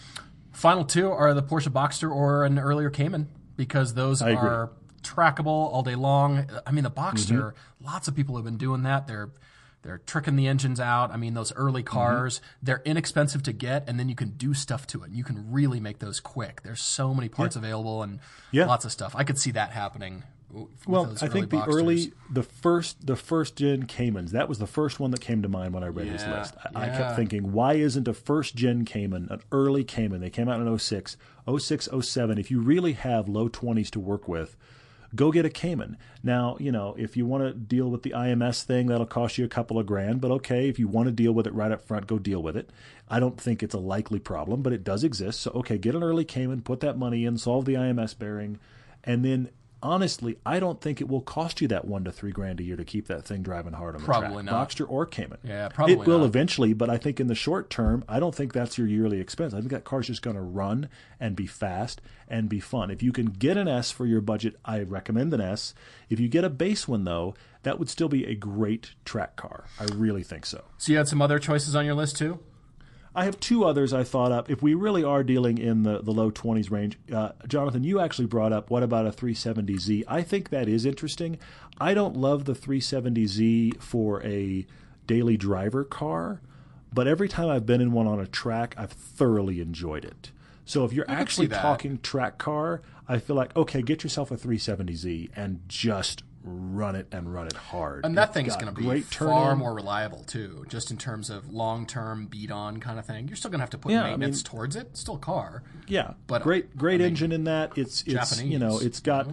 Final 0.54 0.86
two 0.86 1.12
are 1.12 1.36
the 1.36 1.44
Porsche 1.44 1.70
Boxster 1.72 2.10
or 2.10 2.46
an 2.46 2.58
earlier 2.58 2.90
Cayman 2.90 3.28
because 3.56 3.94
those 3.94 4.22
are 4.24 4.72
trackable 5.00 5.46
all 5.48 5.84
day 5.84 5.96
long. 5.96 6.46
I 6.66 6.72
mean, 6.72 6.84
the 6.84 6.92
Boxster, 6.92 7.54
Mm-hmm. 7.54 7.86
lots 7.86 8.08
of 8.08 8.16
people 8.16 8.36
have 8.36 8.46
been 8.46 8.58
doing 8.58 8.84
that. 8.84 9.08
They're 9.08 9.30
they're 9.82 10.00
tricking 10.00 10.36
the 10.36 10.46
engines 10.46 10.82
out. 10.82 11.10
I 11.10 11.16
mean, 11.16 11.34
those 11.36 11.54
early 11.54 11.84
Mm-hmm. 11.84 11.94
cars, 11.94 12.42
they're 12.62 12.82
inexpensive 12.84 13.44
to 13.44 13.54
get, 13.54 13.88
and 13.88 13.98
then 13.98 14.10
you 14.10 14.16
can 14.16 14.32
do 14.32 14.54
stuff 14.54 14.86
to 14.88 15.04
it. 15.04 15.08
And 15.08 15.16
you 15.16 15.24
can 15.24 15.52
really 15.54 15.80
make 15.80 16.00
those 16.00 16.20
quick. 16.20 16.64
There's 16.64 16.82
so 16.82 17.14
many 17.14 17.30
parts 17.30 17.56
available 17.56 18.04
and 18.04 18.20
Yeah. 18.52 18.66
lots 18.66 18.84
of 18.84 18.92
stuff. 18.92 19.16
I 19.16 19.24
could 19.24 19.38
see 19.40 19.52
that 19.52 19.72
happening. 19.72 20.24
With 20.52 20.68
Well, 20.88 21.06
those 21.06 21.24
I 21.24 21.30
think 21.30 21.50
the 21.52 21.58
Boxsters. 21.58 21.68
early, 21.74 22.14
the 22.30 22.42
first, 22.44 23.06
the 23.08 23.16
first 23.16 23.56
gen 23.56 23.86
Caymans. 23.86 24.32
That 24.34 24.50
was 24.50 24.58
the 24.60 24.68
first 24.68 25.00
one 25.00 25.12
that 25.12 25.22
came 25.22 25.44
to 25.44 25.48
mind 25.48 25.74
when 25.76 25.84
I 25.84 25.88
read 25.88 26.08
his 26.08 26.26
list. 26.28 26.56
I, 26.76 26.88
I 26.88 26.90
kept 26.90 27.16
thinking, 27.16 27.54
why 27.54 27.74
isn't 27.76 28.08
a 28.08 28.14
first 28.16 28.56
gen 28.56 28.84
Cayman, 28.84 29.28
an 29.30 29.42
early 29.52 29.84
Cayman? 29.86 30.20
They 30.22 30.32
came 30.32 30.50
out 30.50 30.60
in 30.60 30.78
06, 30.78 31.16
06, 31.58 31.88
07. 32.02 32.38
If 32.40 32.50
you 32.52 32.60
really 32.60 32.94
have 32.94 33.30
low 33.30 33.48
twenties 33.48 33.92
to 33.92 34.00
work 34.00 34.28
with, 34.28 34.58
go 35.16 35.32
get 35.32 35.46
a 35.46 35.50
Cayman. 35.50 35.98
Now, 36.24 36.58
you 36.60 36.72
know, 36.72 36.96
if 36.98 37.18
you 37.18 37.26
want 37.26 37.44
to 37.44 37.54
deal 37.54 37.90
with 37.90 38.04
the 38.04 38.12
IMS 38.12 38.64
thing, 38.64 38.88
that'll 38.88 39.06
cost 39.06 39.38
you 39.38 39.46
a 39.46 39.50
couple 39.50 39.80
of 39.80 39.86
grand. 39.86 40.22
But 40.22 40.32
okay, 40.32 40.68
if 40.68 40.80
you 40.80 40.88
want 40.88 41.08
to 41.08 41.12
deal 41.12 41.32
with 41.32 41.48
it 41.48 41.54
right 41.54 41.72
up 41.72 41.82
front, 41.82 42.08
go 42.08 42.20
deal 42.20 42.42
with 42.42 42.56
it. 42.56 42.70
I 43.10 43.20
don't 43.20 43.40
think 43.40 43.64
it's 43.64 43.74
a 43.74 43.80
likely 43.80 44.20
problem, 44.20 44.62
but 44.62 44.74
it 44.74 44.84
does 44.84 45.04
exist. 45.04 45.40
So 45.40 45.52
okay, 45.52 45.78
get 45.78 45.96
an 45.96 46.04
early 46.04 46.26
Cayman, 46.26 46.62
put 46.62 46.80
that 46.82 46.98
money 46.98 47.26
in, 47.26 47.38
solve 47.38 47.66
the 47.66 47.74
IMS 47.74 48.18
bearing, 48.18 48.60
and 49.04 49.26
then 49.26 49.50
honestly, 49.82 50.38
I 50.46 50.60
don't 50.60 50.82
think 50.82 51.02
it 51.02 51.08
will 51.08 51.22
cost 51.22 51.62
you 51.62 51.68
that 51.70 51.86
one 51.86 52.04
to 52.04 52.12
three 52.12 52.32
grand 52.32 52.60
a 52.60 52.64
year 52.64 52.76
to 52.76 52.84
keep 52.86 53.08
that 53.08 53.26
thing 53.26 53.42
driving 53.42 53.74
hard 53.74 53.96
on 53.96 54.02
the 54.02 54.06
Probably 54.06 54.44
track. 54.44 54.46
not. 54.46 54.70
Boxster 54.70 54.86
or 54.90 55.06
Cayman. 55.06 55.40
Yeah, 55.44 55.70
probably 55.70 55.96
not. 55.96 56.02
It 56.04 56.08
will 56.08 56.20
not. 56.20 56.26
eventually, 56.26 56.74
but 56.74 56.90
I 56.90 56.98
think 56.98 57.20
in 57.20 57.28
the 57.28 57.36
short 57.36 57.70
term, 57.70 58.04
I 58.08 58.20
don't 58.20 58.36
think 58.36 58.54
that's 58.54 58.78
your 58.78 58.88
yearly 58.88 59.20
expense. 59.20 59.54
I 59.54 59.60
think 59.60 59.72
that 59.72 59.84
car's 59.86 60.08
just 60.08 60.22
going 60.22 60.36
to 60.36 60.42
run 60.42 60.90
and 61.20 61.36
be 61.36 61.48
fast 61.48 62.02
and 62.28 62.50
be 62.50 62.60
fun. 62.60 62.92
If 62.92 63.02
you 63.04 63.12
can 63.12 63.28
get 63.28 63.58
an 63.58 63.68
S 63.68 63.92
for 63.92 64.06
your 64.06 64.22
budget, 64.22 64.56
I 64.66 64.82
recommend 64.82 65.34
an 65.34 65.42
S. 65.42 65.74
If 66.10 66.20
you 66.20 66.28
get 66.28 66.44
a 66.44 66.50
base 66.50 66.88
one 66.88 67.04
though, 67.06 67.34
that 67.64 67.80
would 67.80 67.90
still 67.90 68.10
be 68.10 68.26
a 68.26 68.36
great 68.36 68.92
track 69.06 69.36
car. 69.36 69.66
I 69.80 69.86
really 69.86 70.24
think 70.24 70.46
so. 70.46 70.64
So 70.78 70.92
you 70.92 70.98
had 70.98 71.08
some 71.08 71.22
other 71.22 71.40
choices 71.40 71.76
on 71.76 71.86
your 71.86 71.96
list 71.96 72.18
too. 72.18 72.40
I 73.16 73.26
have 73.26 73.40
two 73.40 73.66
others 73.66 73.92
I 73.92 74.04
thought 74.04 74.32
up. 74.32 74.50
If 74.50 74.62
we 74.62 74.74
really 74.74 75.04
are 75.04 75.24
dealing 75.24 75.58
in 75.58 75.84
the, 75.84 76.02
the 76.02 76.12
low 76.12 76.32
20s 76.32 76.70
range, 76.70 76.98
uh, 77.14 77.32
Jonathan, 77.48 77.84
you 77.84 78.00
actually 78.00 78.28
brought 78.28 78.54
up 78.54 78.70
what 78.70 78.84
about 78.84 79.08
a 79.08 79.12
370Z? 79.12 80.04
I 80.08 80.22
think 80.22 80.50
that 80.50 80.70
is 80.70 80.86
interesting. 80.86 81.40
I 81.82 81.94
don't 81.94 82.16
love 82.16 82.46
the 82.46 82.54
370Z 82.54 83.82
for 83.82 84.24
a 84.24 84.66
daily 85.08 85.38
driver 85.38 85.84
car, 85.84 86.42
but 86.94 87.08
every 87.08 87.28
time 87.28 87.50
I've 87.50 87.66
been 87.66 87.82
in 87.82 87.92
one 87.92 88.08
on 88.08 88.20
a 88.20 88.28
track, 88.28 88.76
I've 88.78 88.92
thoroughly 88.92 89.60
enjoyed 89.60 90.06
it. 90.06 90.32
So 90.66 90.86
if 90.86 90.94
you're 90.94 91.10
actually 91.10 91.48
talking 91.48 91.98
track 91.98 92.38
car, 92.38 92.84
I 93.08 93.18
feel 93.18 93.36
like, 93.36 93.56
okay, 93.56 93.82
get 93.82 94.04
yourself 94.04 94.30
a 94.30 94.38
370Z 94.38 95.32
and 95.36 95.62
just 95.68 96.22
run 96.50 96.96
it 96.96 97.08
and 97.12 97.34
run 97.34 97.48
it 97.48 97.54
hard. 97.54 98.06
And 98.06 98.18
that 98.18 98.30
It's 98.30 98.34
thing's 98.34 98.56
going 98.56 98.74
to 98.74 98.82
be 98.82 99.02
far 99.02 99.56
more 99.56 99.74
reliable 99.74 100.24
too, 100.24 100.66
just 100.68 100.92
in 100.92 100.98
terms 100.98 101.30
of 101.30 101.52
long-term 101.54 102.28
beat-on 102.28 102.80
kind 102.80 103.00
of 103.00 103.06
thing. 103.06 103.28
You're 103.28 103.38
still 103.38 103.52
going 103.52 103.60
to 103.60 103.64
have 103.64 103.70
to 103.72 103.78
put 103.78 103.92
Yeah, 103.92 104.04
I 104.04 104.10
maintenance 104.12 104.38
mean- 104.44 104.52
towards 104.52 104.76
it. 104.76 104.88
It's 104.92 105.00
still 105.02 105.16
a 105.16 105.20
car. 105.20 105.64
Yeah, 105.88 106.14
But, 106.28 106.44
great, 106.44 106.76
great 106.78 106.96
I 106.96 106.98
mean, 107.00 107.08
engine 107.08 107.32
in 107.32 107.44
that. 107.46 107.78
It's 107.78 108.04
it's 108.06 108.42
you 108.42 108.60
know 108.60 108.80
it's 108.80 109.00
got. 109.00 109.28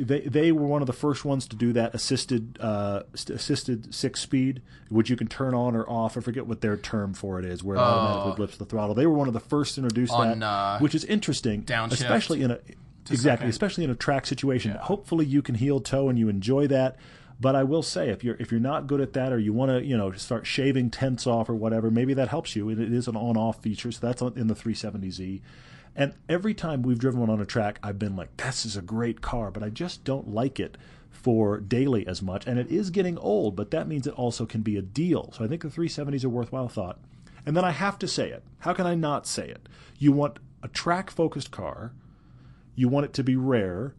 They 0.00 0.20
they 0.20 0.52
were 0.52 0.64
one 0.66 0.80
of 0.80 0.86
the 0.86 0.92
first 0.92 1.24
ones 1.24 1.48
to 1.48 1.56
do 1.56 1.72
that 1.72 1.92
assisted 1.92 2.56
uh, 2.60 3.02
assisted 3.12 3.92
six 3.92 4.20
speed, 4.20 4.62
which 4.90 5.10
you 5.10 5.16
can 5.16 5.26
turn 5.26 5.54
on 5.54 5.74
or 5.74 5.84
off. 5.90 6.16
I 6.16 6.20
forget 6.20 6.46
what 6.46 6.60
their 6.60 6.76
term 6.76 7.14
for 7.14 7.40
it 7.40 7.44
is, 7.44 7.64
where 7.64 7.76
it 7.76 7.80
automatically 7.80 8.40
lifts 8.40 8.58
the 8.58 8.64
throttle. 8.64 8.94
They 8.94 9.06
were 9.06 9.14
one 9.14 9.26
of 9.26 9.34
the 9.34 9.40
first 9.40 9.74
to 9.74 9.80
introduce 9.80 10.12
On, 10.12 10.38
that, 10.38 10.46
uh, 10.46 10.78
which 10.78 10.94
is 10.94 11.04
interesting, 11.04 11.64
downshift 11.64 11.94
especially 11.94 12.42
in 12.42 12.52
a 12.52 12.60
exactly, 13.10 13.42
second. 13.42 13.50
especially 13.50 13.84
in 13.84 13.90
a 13.90 13.94
track 13.94 14.26
situation. 14.26 14.72
Hopefully, 14.72 15.26
you 15.26 15.42
can 15.42 15.54
heel 15.54 15.80
toe 15.80 16.08
and 16.08 16.18
you 16.18 16.28
enjoy 16.28 16.66
that. 16.68 16.96
But 17.40 17.54
I 17.54 17.62
will 17.62 17.82
say, 17.82 18.08
if 18.08 18.24
you're 18.24 18.36
if 18.40 18.50
you're 18.50 18.60
not 18.60 18.86
good 18.86 19.00
at 19.00 19.12
that, 19.12 19.32
or 19.32 19.38
you 19.38 19.52
want 19.52 19.70
to, 19.70 19.84
you 19.84 19.96
know, 19.96 20.12
start 20.12 20.46
shaving 20.46 20.90
tenths 20.90 21.26
off 21.26 21.48
or 21.48 21.54
whatever, 21.54 21.90
maybe 21.90 22.14
that 22.14 22.28
helps 22.28 22.56
you. 22.56 22.68
It, 22.68 22.80
it 22.80 22.92
is 22.92 23.06
an 23.06 23.16
on-off 23.16 23.62
feature, 23.62 23.92
so 23.92 24.04
that's 24.04 24.20
in 24.22 24.48
the 24.48 24.54
370Z. 24.54 25.40
And 25.94 26.14
every 26.28 26.54
time 26.54 26.82
we've 26.82 26.98
driven 26.98 27.20
one 27.20 27.30
on 27.30 27.40
a 27.40 27.46
track, 27.46 27.78
I've 27.82 27.98
been 27.98 28.16
like, 28.16 28.36
"This 28.36 28.66
is 28.66 28.76
a 28.76 28.82
great 28.82 29.20
car," 29.20 29.50
but 29.52 29.62
I 29.62 29.70
just 29.70 30.02
don't 30.02 30.28
like 30.28 30.58
it 30.58 30.76
for 31.10 31.58
daily 31.58 32.06
as 32.06 32.22
much. 32.22 32.46
And 32.46 32.58
it 32.58 32.70
is 32.70 32.90
getting 32.90 33.18
old, 33.18 33.56
but 33.56 33.70
that 33.70 33.88
means 33.88 34.06
it 34.06 34.14
also 34.14 34.46
can 34.46 34.62
be 34.62 34.76
a 34.76 34.82
deal. 34.82 35.32
So 35.32 35.44
I 35.44 35.48
think 35.48 35.62
the 35.62 35.68
370s 35.68 36.24
are 36.24 36.28
worthwhile 36.28 36.68
thought. 36.68 36.98
And 37.44 37.56
then 37.56 37.64
I 37.64 37.70
have 37.72 37.98
to 38.00 38.08
say 38.08 38.30
it. 38.30 38.42
How 38.60 38.72
can 38.72 38.86
I 38.86 38.94
not 38.94 39.26
say 39.26 39.48
it? 39.48 39.68
You 39.98 40.12
want 40.12 40.38
a 40.62 40.68
track-focused 40.68 41.50
car. 41.50 41.92
You 42.78 42.88
want 42.88 43.06
it 43.06 43.12
to 43.14 43.24
be 43.24 43.34
rare. 43.34 43.96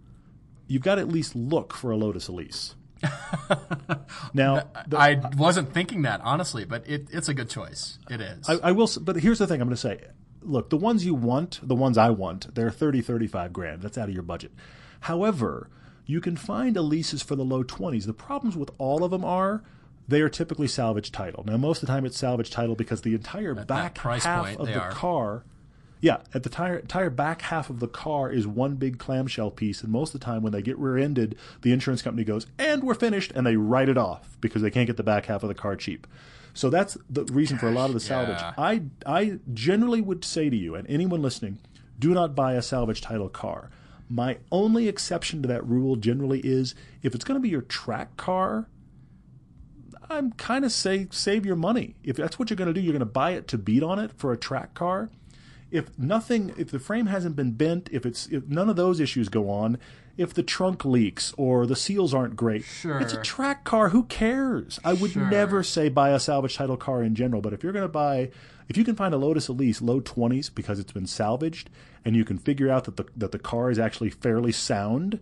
You've 0.67 0.83
got 0.83 0.95
to 0.95 1.01
at 1.01 1.09
least 1.09 1.35
look 1.35 1.73
for 1.73 1.91
a 1.91 1.97
Lotus 1.97 2.29
Elise. 2.29 2.75
now, 4.33 4.69
the- 4.87 4.97
I 4.97 5.21
wasn't 5.35 5.73
thinking 5.73 6.03
that 6.03 6.21
honestly, 6.23 6.63
but 6.63 6.87
it, 6.87 7.09
it's 7.11 7.27
a 7.27 7.33
good 7.33 7.49
choice. 7.49 7.99
It 8.09 8.21
is. 8.21 8.47
I, 8.47 8.69
I 8.69 8.71
will, 8.71 8.89
but 9.01 9.17
here's 9.17 9.39
the 9.39 9.47
thing 9.47 9.59
I'm 9.61 9.67
going 9.67 9.75
to 9.75 9.81
say. 9.81 9.99
Look, 10.41 10.69
the 10.69 10.77
ones 10.77 11.05
you 11.05 11.13
want, 11.13 11.59
the 11.61 11.75
ones 11.75 11.97
I 11.97 12.09
want, 12.11 12.55
they're 12.55 12.71
30, 12.71 13.01
35 13.01 13.51
grand. 13.51 13.81
That's 13.81 13.97
out 13.97 14.07
of 14.07 14.13
your 14.13 14.23
budget. 14.23 14.53
However, 15.01 15.69
you 16.05 16.21
can 16.21 16.37
find 16.37 16.77
Elises 16.77 17.21
for 17.21 17.35
the 17.35 17.43
low 17.43 17.65
20s. 17.65 18.05
The 18.05 18.13
problems 18.13 18.55
with 18.55 18.71
all 18.77 19.03
of 19.03 19.11
them 19.11 19.25
are 19.25 19.61
they 20.07 20.21
are 20.21 20.29
typically 20.29 20.69
salvage 20.69 21.11
title. 21.11 21.43
Now, 21.45 21.57
most 21.57 21.83
of 21.83 21.87
the 21.87 21.93
time 21.93 22.05
it's 22.05 22.17
salvage 22.17 22.49
title 22.49 22.75
because 22.75 23.01
the 23.01 23.13
entire 23.13 23.53
back 23.55 23.95
price 23.95 24.23
half 24.23 24.45
point, 24.45 24.59
of 24.61 24.67
the 24.67 24.79
are. 24.79 24.91
car. 24.91 25.43
Yeah, 26.01 26.19
at 26.33 26.43
the 26.43 26.49
tire, 26.49 26.77
entire 26.77 27.09
back 27.09 27.41
half 27.43 27.69
of 27.69 27.79
the 27.79 27.87
car 27.87 28.31
is 28.31 28.47
one 28.47 28.75
big 28.75 28.99
clamshell 28.99 29.51
piece, 29.51 29.81
and 29.81 29.91
most 29.91 30.13
of 30.13 30.21
the 30.21 30.25
time 30.25 30.41
when 30.41 30.53
they 30.53 30.61
get 30.61 30.77
rear-ended, 30.77 31.35
the 31.61 31.73
insurance 31.73 32.01
company 32.01 32.23
goes, 32.23 32.47
"And 32.57 32.83
we're 32.83 32.93
finished," 32.93 33.33
and 33.35 33.45
they 33.45 33.57
write 33.57 33.89
it 33.89 33.97
off 33.97 34.37
because 34.39 34.61
they 34.61 34.71
can't 34.71 34.87
get 34.87 34.95
the 34.97 35.03
back 35.03 35.25
half 35.25 35.43
of 35.43 35.49
the 35.49 35.55
car 35.55 35.75
cheap. 35.75 36.07
So 36.53 36.69
that's 36.69 36.97
the 37.09 37.25
reason 37.25 37.57
for 37.57 37.67
a 37.67 37.71
lot 37.71 37.89
of 37.89 37.93
the 37.93 37.99
salvage. 37.99 38.39
yeah. 38.39 38.53
I 38.57 38.83
I 39.05 39.39
generally 39.53 40.01
would 40.01 40.23
say 40.23 40.49
to 40.49 40.55
you 40.55 40.75
and 40.75 40.89
anyone 40.89 41.21
listening, 41.21 41.59
do 41.97 42.13
not 42.13 42.35
buy 42.35 42.53
a 42.53 42.61
salvage 42.61 43.01
title 43.01 43.29
car. 43.29 43.69
My 44.09 44.37
only 44.51 44.87
exception 44.87 45.41
to 45.43 45.47
that 45.49 45.65
rule 45.67 45.95
generally 45.95 46.39
is 46.39 46.75
if 47.03 47.13
it's 47.13 47.23
going 47.23 47.39
to 47.39 47.41
be 47.41 47.49
your 47.49 47.61
track 47.61 48.17
car, 48.17 48.67
I'm 50.09 50.31
kind 50.31 50.65
of 50.65 50.71
say 50.71 51.07
save 51.11 51.45
your 51.45 51.55
money. 51.55 51.95
If 52.03 52.15
that's 52.15 52.39
what 52.39 52.49
you're 52.49 52.57
going 52.57 52.73
to 52.73 52.73
do, 52.73 52.81
you're 52.81 52.93
going 52.93 52.99
to 52.99 53.05
buy 53.05 53.31
it 53.31 53.47
to 53.49 53.57
beat 53.57 53.83
on 53.83 53.99
it 53.99 54.11
for 54.17 54.33
a 54.33 54.37
track 54.37 54.73
car. 54.73 55.09
If 55.71 55.97
nothing, 55.99 56.53
if 56.57 56.71
the 56.71 56.79
frame 56.79 57.05
hasn't 57.07 57.35
been 57.35 57.51
bent, 57.51 57.89
if 57.91 58.05
it's 58.05 58.27
if 58.27 58.47
none 58.47 58.69
of 58.69 58.75
those 58.75 58.99
issues 58.99 59.29
go 59.29 59.49
on, 59.49 59.77
if 60.17 60.33
the 60.33 60.43
trunk 60.43 60.83
leaks 60.83 61.33
or 61.37 61.65
the 61.67 61.75
seals 61.75 62.13
aren't 62.13 62.35
great, 62.35 62.63
Sure. 62.63 62.99
it's 62.99 63.13
a 63.13 63.21
track 63.21 63.63
car. 63.63 63.89
Who 63.89 64.03
cares? 64.05 64.79
I 64.83 64.93
would 64.93 65.11
Sure. 65.11 65.29
never 65.29 65.61
say 65.63 65.87
buy 65.89 66.09
a 66.09 66.19
salvage 66.19 66.55
title 66.55 66.75
car 66.77 67.03
in 67.03 67.13
general, 67.15 67.41
but 67.41 67.53
if 67.53 67.63
you're 67.63 67.71
going 67.71 67.83
to 67.85 67.87
buy, 67.87 68.31
if 68.67 68.77
you 68.77 68.83
can 68.83 68.95
find 68.95 69.13
a 69.13 69.17
Lotus 69.17 69.47
Elise 69.47 69.81
low 69.81 70.01
20s 70.01 70.49
because 70.49 70.79
it's 70.79 70.91
been 70.91 71.05
salvaged, 71.07 71.69
and 72.03 72.15
you 72.15 72.25
can 72.25 72.37
figure 72.37 72.69
out 72.69 72.85
that 72.85 72.97
the 72.97 73.05
that 73.15 73.31
the 73.31 73.39
car 73.39 73.69
is 73.69 73.77
actually 73.79 74.09
fairly 74.09 74.51
sound, 74.51 75.19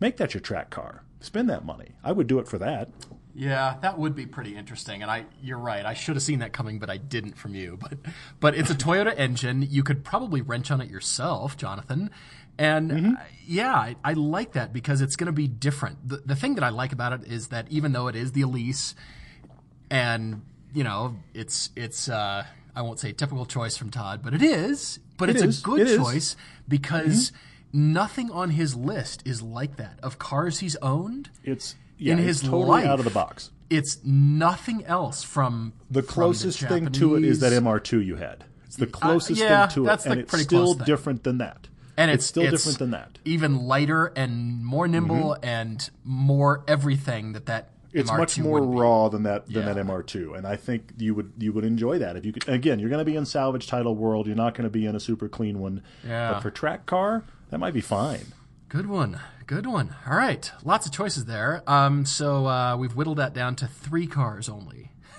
make 0.00 0.16
that 0.16 0.32
your 0.34 0.40
track 0.40 0.70
car. 0.70 1.02
Spend 1.20 1.48
that 1.50 1.64
money. 1.64 1.92
I 2.02 2.12
would 2.12 2.26
do 2.26 2.38
it 2.38 2.48
for 2.48 2.58
that. 2.58 2.90
Yeah, 3.36 3.76
that 3.82 3.98
would 3.98 4.14
be 4.14 4.26
pretty 4.26 4.54
interesting. 4.56 5.02
And 5.02 5.10
I, 5.10 5.24
you're 5.42 5.58
right. 5.58 5.84
I 5.84 5.94
should 5.94 6.14
have 6.14 6.22
seen 6.22 6.38
that 6.38 6.52
coming, 6.52 6.78
but 6.78 6.88
I 6.88 6.98
didn't 6.98 7.36
from 7.36 7.54
you. 7.54 7.76
But, 7.80 7.98
but 8.38 8.54
it's 8.54 8.70
a 8.70 8.74
Toyota 8.76 9.12
engine. 9.18 9.66
You 9.68 9.82
could 9.82 10.04
probably 10.04 10.40
wrench 10.40 10.70
on 10.70 10.80
it 10.80 10.88
yourself, 10.88 11.56
Jonathan. 11.56 12.10
And 12.56 12.90
Mm-hmm. 12.92 13.12
yeah, 13.46 13.74
I, 13.74 13.96
I 14.04 14.12
like 14.12 14.52
that 14.52 14.72
because 14.72 15.00
it's 15.00 15.16
going 15.16 15.26
to 15.26 15.32
be 15.32 15.48
different. 15.48 16.08
The, 16.08 16.18
the 16.18 16.36
thing 16.36 16.54
that 16.54 16.62
I 16.62 16.68
like 16.68 16.92
about 16.92 17.12
it 17.12 17.24
is 17.26 17.48
that 17.48 17.66
even 17.70 17.90
though 17.90 18.06
it 18.06 18.14
is 18.14 18.30
the 18.32 18.42
Elise, 18.42 18.94
and 19.90 20.42
you 20.72 20.84
know, 20.84 21.16
it's 21.34 21.70
it's 21.76 22.08
uh, 22.08 22.44
I 22.74 22.82
won't 22.82 23.00
say 23.00 23.12
typical 23.12 23.46
choice 23.46 23.76
from 23.76 23.90
Todd, 23.90 24.20
but 24.22 24.34
it 24.34 24.42
is. 24.42 24.98
But 25.16 25.30
It 25.30 25.36
it's 25.36 25.44
is. 25.44 25.60
a 25.60 25.62
good 25.64 25.80
It 25.80 25.88
is. 25.88 25.96
choice 25.98 26.36
because 26.68 27.32
nothing 27.72 28.30
on 28.30 28.50
his 28.50 28.74
list 28.76 29.22
is 29.26 29.42
like 29.42 29.76
that 29.76 29.98
of 30.02 30.18
cars 30.18 30.60
he's 30.60 30.76
owned 30.76 31.30
It's 31.42 31.74
yeah, 31.98 32.12
In 32.14 32.18
it's 32.18 32.26
his 32.28 32.42
totally 32.42 32.64
life, 32.82 32.86
out 32.86 32.98
of 32.98 33.04
the 33.04 33.10
box. 33.10 33.50
it's 33.70 33.98
nothing 34.04 34.84
else 34.86 35.22
from 35.22 35.72
The 35.90 36.02
from 36.02 36.12
closest 36.12 36.60
thing 36.60 36.90
to 36.92 37.16
it 37.16 37.24
is 37.24 37.40
that 37.40 37.52
MR2 37.52 38.04
you 38.04 38.16
had. 38.16 38.44
It's 38.66 38.76
the 38.76 38.86
closest 38.86 39.40
yeah, 39.40 39.66
thing 39.68 39.74
to 39.82 39.86
that's 39.88 40.04
it, 40.06 40.10
and 40.10 40.18
the 40.18 40.22
it's 40.24 40.42
still 40.42 40.74
thing. 40.74 40.84
different 40.84 41.22
than 41.24 41.38
that. 41.38 41.68
and 41.96 42.10
it's, 42.10 42.26
still 42.26 42.50
different 42.50 42.78
than 42.78 42.90
that. 42.90 43.18
even 43.24 43.66
lighter 43.66 44.06
and 44.16 44.64
more 44.64 44.88
nimble 44.88 45.36
and 45.44 45.90
more 46.04 46.64
everything 46.66 47.32
that 47.34 47.46
that 47.46 47.70
Mm-hmm. 47.94 48.00
It's 48.00 48.10
MR2 48.10 48.18
much 48.18 48.38
more 48.40 48.60
raw 48.60 49.08
than 49.08 49.22
that 49.22 49.46
than 49.46 49.68
Yeah. 49.68 49.72
that 49.74 49.86
MR2, 49.86 50.36
and 50.36 50.48
I 50.48 50.56
think 50.56 50.94
you 50.98 51.14
would 51.14 51.30
you 51.38 51.52
would 51.52 51.64
enjoy 51.64 52.00
that 52.00 52.16
if 52.16 52.26
you 52.26 52.32
could. 52.32 52.48
Again, 52.48 52.80
you're 52.80 52.88
going 52.88 52.98
to 52.98 53.04
be 53.04 53.14
in 53.14 53.24
salvage 53.24 53.68
title 53.68 53.94
world. 53.94 54.26
You're 54.26 54.34
not 54.34 54.54
going 54.54 54.64
to 54.64 54.68
be 54.70 54.84
in 54.84 54.96
a 54.96 54.98
super 55.00 55.28
clean 55.28 55.60
one. 55.60 55.80
Yeah. 56.04 56.32
But 56.32 56.40
for 56.40 56.50
track 56.50 56.86
car, 56.86 57.22
that 57.50 57.58
might 57.58 57.72
be 57.72 57.80
fine. 57.80 58.32
Good 58.68 58.86
one. 58.88 59.20
Good 59.46 59.66
one. 59.66 59.94
All 60.08 60.16
right. 60.16 60.50
Lots 60.64 60.86
of 60.86 60.92
choices 60.92 61.26
there. 61.26 61.62
Um, 61.66 62.06
so 62.06 62.46
uh, 62.46 62.76
we've 62.76 62.96
whittled 62.96 63.18
that 63.18 63.34
down 63.34 63.56
to 63.56 63.66
three 63.66 64.06
cars 64.06 64.48
only. 64.48 64.90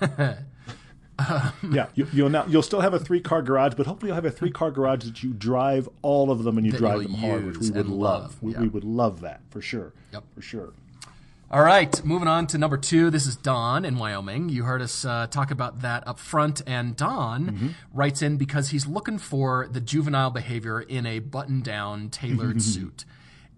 yeah, 1.70 1.86
you, 1.94 2.06
you'll 2.12 2.28
now 2.28 2.44
you'll 2.46 2.62
still 2.62 2.80
have 2.80 2.92
a 2.92 2.98
three 2.98 3.20
car 3.20 3.40
garage, 3.40 3.74
but 3.74 3.86
hopefully 3.86 4.08
you'll 4.10 4.16
have 4.16 4.24
a 4.26 4.30
three 4.30 4.50
car 4.50 4.70
garage 4.70 5.04
that 5.04 5.22
you 5.22 5.32
drive 5.32 5.88
all 6.02 6.30
of 6.30 6.44
them 6.44 6.58
and 6.58 6.66
you 6.66 6.72
drive 6.72 7.02
them 7.02 7.14
hard, 7.14 7.46
which 7.46 7.58
we 7.58 7.70
would 7.70 7.86
love. 7.88 8.22
love, 8.22 8.42
We, 8.42 8.52
yeah. 8.52 8.60
we 8.60 8.68
would 8.68 8.84
love 8.84 9.20
that 9.22 9.40
for 9.48 9.62
sure. 9.62 9.92
Yep. 10.12 10.24
For 10.34 10.42
sure. 10.42 10.72
All 11.48 11.62
right, 11.62 12.04
moving 12.04 12.26
on 12.26 12.48
to 12.48 12.58
number 12.58 12.76
two. 12.76 13.08
This 13.08 13.24
is 13.24 13.36
Don 13.36 13.84
in 13.84 13.96
Wyoming. 13.98 14.48
You 14.48 14.64
heard 14.64 14.82
us 14.82 15.04
uh, 15.04 15.28
talk 15.28 15.52
about 15.52 15.80
that 15.82 16.06
up 16.06 16.18
front, 16.18 16.60
and 16.66 16.96
Don 16.96 17.46
Mm-hmm. 17.46 17.68
writes 17.94 18.20
in 18.20 18.36
because 18.36 18.70
he's 18.70 18.86
looking 18.88 19.16
for 19.18 19.68
the 19.70 19.80
juvenile 19.80 20.30
behavior 20.30 20.80
in 20.80 21.06
a 21.06 21.20
button-down 21.20 22.10
tailored 22.10 22.60
suit, 22.60 23.04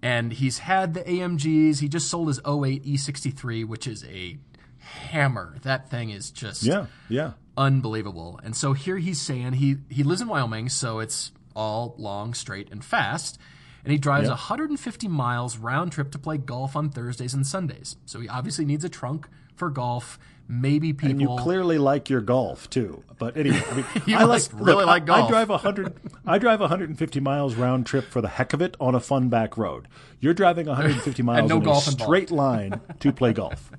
and 0.03 0.33
he's 0.33 0.59
had 0.59 0.95
the 0.95 1.03
AMGs. 1.03 1.81
He 1.81 1.89
just 1.89 2.09
sold 2.09 2.29
his 2.29 2.39
08 2.41 2.85
E63, 2.85 3.65
which 3.67 3.87
is 3.87 4.05
a 4.05 4.39
hammer. 4.79 5.57
That 5.63 5.91
thing 5.91 6.11
is 6.11 6.31
just 6.31 6.63
Yeah, 6.63 6.87
yeah. 7.09 7.33
unbelievable. 7.57 8.41
And 8.43 8.57
so 8.57 8.73
here 8.73 8.99
he's 8.99 9.21
saying 9.21 9.55
he 9.55 9.79
he 9.89 10.03
lives 10.03 10.21
in 10.21 10.29
Wyoming, 10.29 10.69
so 10.69 10.99
it's 11.01 11.33
all 11.55 11.95
long, 11.99 12.35
straight, 12.35 12.71
and 12.71 12.85
fast. 12.85 13.39
And 13.85 13.93
he 13.93 13.99
drives 13.99 14.25
Yeah. 14.27 14.31
150 14.35 15.09
miles 15.09 15.57
round 15.57 15.93
trip 15.93 16.11
to 16.13 16.19
play 16.19 16.37
golf 16.39 16.77
on 16.77 16.91
Thursdays 16.91 17.35
and 17.35 17.47
Sundays. 17.47 17.97
So 18.07 18.21
he 18.21 18.29
obviously 18.29 18.65
needs 18.65 18.85
a 18.85 18.89
trunk 18.89 19.29
for 19.55 19.71
golf. 19.71 20.19
Maybe 20.51 20.95
people. 20.95 21.11
And 21.11 21.21
you 21.21 21.37
clearly 21.39 21.77
like 21.77 22.09
your 22.09 22.23
golf 22.23 22.71
too. 22.71 23.05
But 23.19 23.37
anyway, 23.37 23.63
I 23.71 23.75
mean, 23.75 23.85
I 24.17 24.25
like 24.25 24.43
really 24.55 24.77
look, 24.77 24.87
like 24.87 25.05
golf. 25.05 25.27
I 25.27 25.29
drive 25.29 25.49
hundred. 25.61 25.93
I 26.27 26.39
drive 26.39 26.61
150 26.61 27.21
miles 27.21 27.55
round 27.55 27.85
trip 27.85 28.07
for 28.07 28.23
the 28.23 28.29
heck 28.29 28.55
of 28.55 28.63
it 28.63 28.75
on 28.81 28.95
a 28.95 29.01
fun 29.01 29.29
back 29.29 29.59
road. 29.59 29.89
You're 30.21 30.33
driving 30.33 30.67
150 30.67 31.23
miles 31.25 31.51
no 31.51 31.57
in 31.57 31.63
a 31.63 31.65
involved. 31.69 32.01
straight 32.01 32.31
line 32.31 32.81
to 33.01 33.13
play 33.13 33.35
golf. 33.35 33.71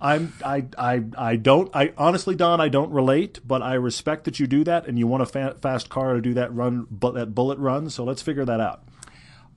I'm. 0.00 0.32
I. 0.44 0.64
I. 0.76 1.04
I 1.16 1.36
don't. 1.36 1.70
I 1.76 1.92
honestly, 1.96 2.34
Don, 2.34 2.60
I 2.60 2.68
don't 2.70 2.90
relate, 2.90 3.38
but 3.46 3.62
I 3.62 3.74
respect 3.74 4.24
that 4.24 4.40
you 4.40 4.48
do 4.48 4.64
that, 4.64 4.88
and 4.88 4.98
you 4.98 5.06
want 5.06 5.22
a 5.22 5.26
fa- 5.26 5.56
fast 5.62 5.88
car 5.90 6.14
to 6.14 6.20
do 6.20 6.34
that 6.34 6.52
run, 6.52 6.88
but 6.90 7.14
that 7.14 7.36
bullet 7.36 7.60
run. 7.60 7.88
So 7.88 8.02
let's 8.02 8.20
figure 8.22 8.44
that 8.44 8.60
out. 8.60 8.82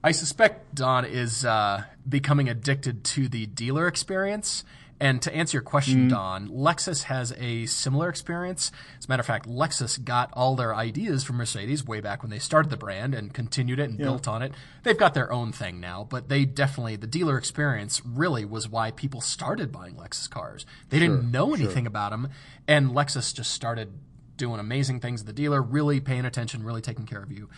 I 0.04 0.12
suspect 0.12 0.74
Don 0.76 1.04
is 1.04 1.44
uh, 1.44 1.82
becoming 2.08 2.48
addicted 2.48 3.02
to 3.04 3.28
the 3.28 3.46
dealer 3.46 3.86
experience. 3.88 4.64
And 5.02 5.22
to 5.22 5.34
answer 5.34 5.56
your 5.56 5.62
question, 5.62 6.06
Mm. 6.06 6.10
Don, 6.10 6.48
Lexus 6.48 7.04
has 7.04 7.32
a 7.38 7.64
similar 7.64 8.10
experience. 8.10 8.70
As 8.98 9.06
a 9.06 9.08
matter 9.08 9.20
of 9.20 9.26
fact, 9.26 9.48
Lexus 9.48 10.04
got 10.04 10.28
all 10.34 10.56
their 10.56 10.74
ideas 10.74 11.24
from 11.24 11.36
Mercedes 11.36 11.86
way 11.86 12.02
back 12.02 12.22
when 12.22 12.28
they 12.30 12.38
started 12.38 12.68
the 12.70 12.76
brand 12.76 13.14
and 13.14 13.32
continued 13.32 13.78
it 13.78 13.88
and 13.88 13.96
built 13.96 14.28
on 14.28 14.42
it. 14.42 14.52
They've 14.82 14.98
got 14.98 15.14
their 15.14 15.32
own 15.32 15.52
thing 15.52 15.80
now, 15.80 16.06
but 16.08 16.28
they 16.28 16.44
definitely, 16.44 16.96
the 16.96 17.06
dealer 17.06 17.38
experience 17.38 18.02
really 18.04 18.44
was 18.44 18.68
why 18.68 18.90
people 18.90 19.22
started 19.22 19.72
buying 19.72 19.94
Lexus 19.94 20.28
cars. 20.28 20.66
They 20.90 20.98
didn't 20.98 21.30
know 21.30 21.54
anything 21.54 21.86
about 21.86 22.10
them, 22.10 22.28
and 22.68 22.90
Lexus 22.90 23.34
just 23.34 23.52
started 23.52 23.94
doing 24.36 24.60
amazing 24.60 25.00
things 25.00 25.22
at 25.22 25.26
the 25.26 25.32
dealer, 25.32 25.62
really 25.62 26.00
paying 26.00 26.26
attention, 26.26 26.62
really 26.62 26.82
taking 26.82 27.06
care 27.06 27.22
of 27.22 27.32
you. 27.32 27.48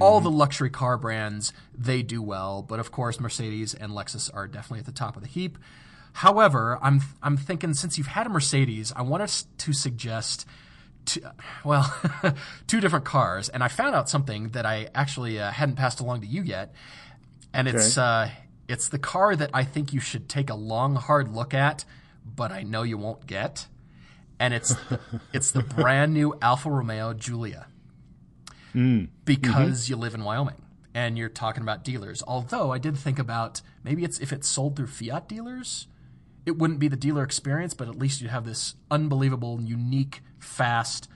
All 0.00 0.20
the 0.20 0.30
luxury 0.30 0.70
car 0.70 0.96
brands, 0.98 1.52
they 1.76 2.02
do 2.02 2.20
well, 2.22 2.62
but 2.62 2.80
of 2.80 2.90
course, 2.90 3.20
Mercedes 3.20 3.72
and 3.74 3.92
Lexus 3.92 4.30
are 4.34 4.48
definitely 4.48 4.80
at 4.80 4.86
the 4.86 4.92
top 4.92 5.14
of 5.16 5.22
the 5.22 5.28
heap. 5.28 5.58
However, 6.16 6.78
I'm 6.80 7.02
I'm 7.22 7.36
thinking 7.36 7.74
since 7.74 7.98
you've 7.98 8.06
had 8.06 8.24
a 8.24 8.30
Mercedes, 8.30 8.90
I 8.96 9.02
want 9.02 9.22
us 9.22 9.46
to 9.58 9.74
suggest, 9.74 10.46
two, 11.04 11.20
well, 11.62 11.94
two 12.66 12.80
different 12.80 13.04
cars, 13.04 13.50
and 13.50 13.62
I 13.62 13.68
found 13.68 13.94
out 13.94 14.08
something 14.08 14.48
that 14.50 14.64
I 14.64 14.88
actually 14.94 15.38
uh, 15.38 15.50
hadn't 15.50 15.76
passed 15.76 16.00
along 16.00 16.22
to 16.22 16.26
you 16.26 16.40
yet, 16.40 16.74
and 17.52 17.68
it's 17.68 17.98
uh, 17.98 18.30
it's 18.66 18.88
the 18.88 18.98
car 18.98 19.36
that 19.36 19.50
I 19.52 19.64
think 19.64 19.92
you 19.92 20.00
should 20.00 20.26
take 20.26 20.48
a 20.48 20.54
long, 20.54 20.94
hard 20.94 21.34
look 21.34 21.52
at, 21.52 21.84
but 22.24 22.50
I 22.50 22.62
know 22.62 22.82
you 22.82 22.96
won't 22.96 23.26
get, 23.26 23.66
and 24.40 24.54
it's 24.54 24.74
it's 25.34 25.50
the 25.50 25.62
brand 25.62 26.14
new 26.14 26.34
Alfa 26.40 26.70
Romeo 26.70 27.12
Giulia. 27.12 27.66
Because 29.26 29.90
you 29.90 29.96
live 29.96 30.14
in 30.14 30.24
Wyoming 30.24 30.62
and 30.94 31.18
you're 31.18 31.28
talking 31.28 31.62
about 31.62 31.84
dealers. 31.84 32.22
Although 32.26 32.72
I 32.72 32.78
did 32.78 32.96
think 32.96 33.18
about 33.18 33.60
maybe 33.84 34.02
it's 34.02 34.18
if 34.18 34.32
it's 34.32 34.48
sold 34.48 34.76
through 34.76 34.86
Fiat 34.86 35.28
dealers, 35.28 35.88
it 36.46 36.56
wouldn't 36.56 36.78
be 36.78 36.88
the 36.88 36.96
dealer 36.96 37.24
experience, 37.24 37.74
but 37.74 37.88
at 37.88 37.98
least 37.98 38.20
you'd 38.22 38.30
have 38.30 38.46
this 38.46 38.76
unbelievable, 38.90 39.60
unique, 39.60 40.22
fast. 40.38 41.08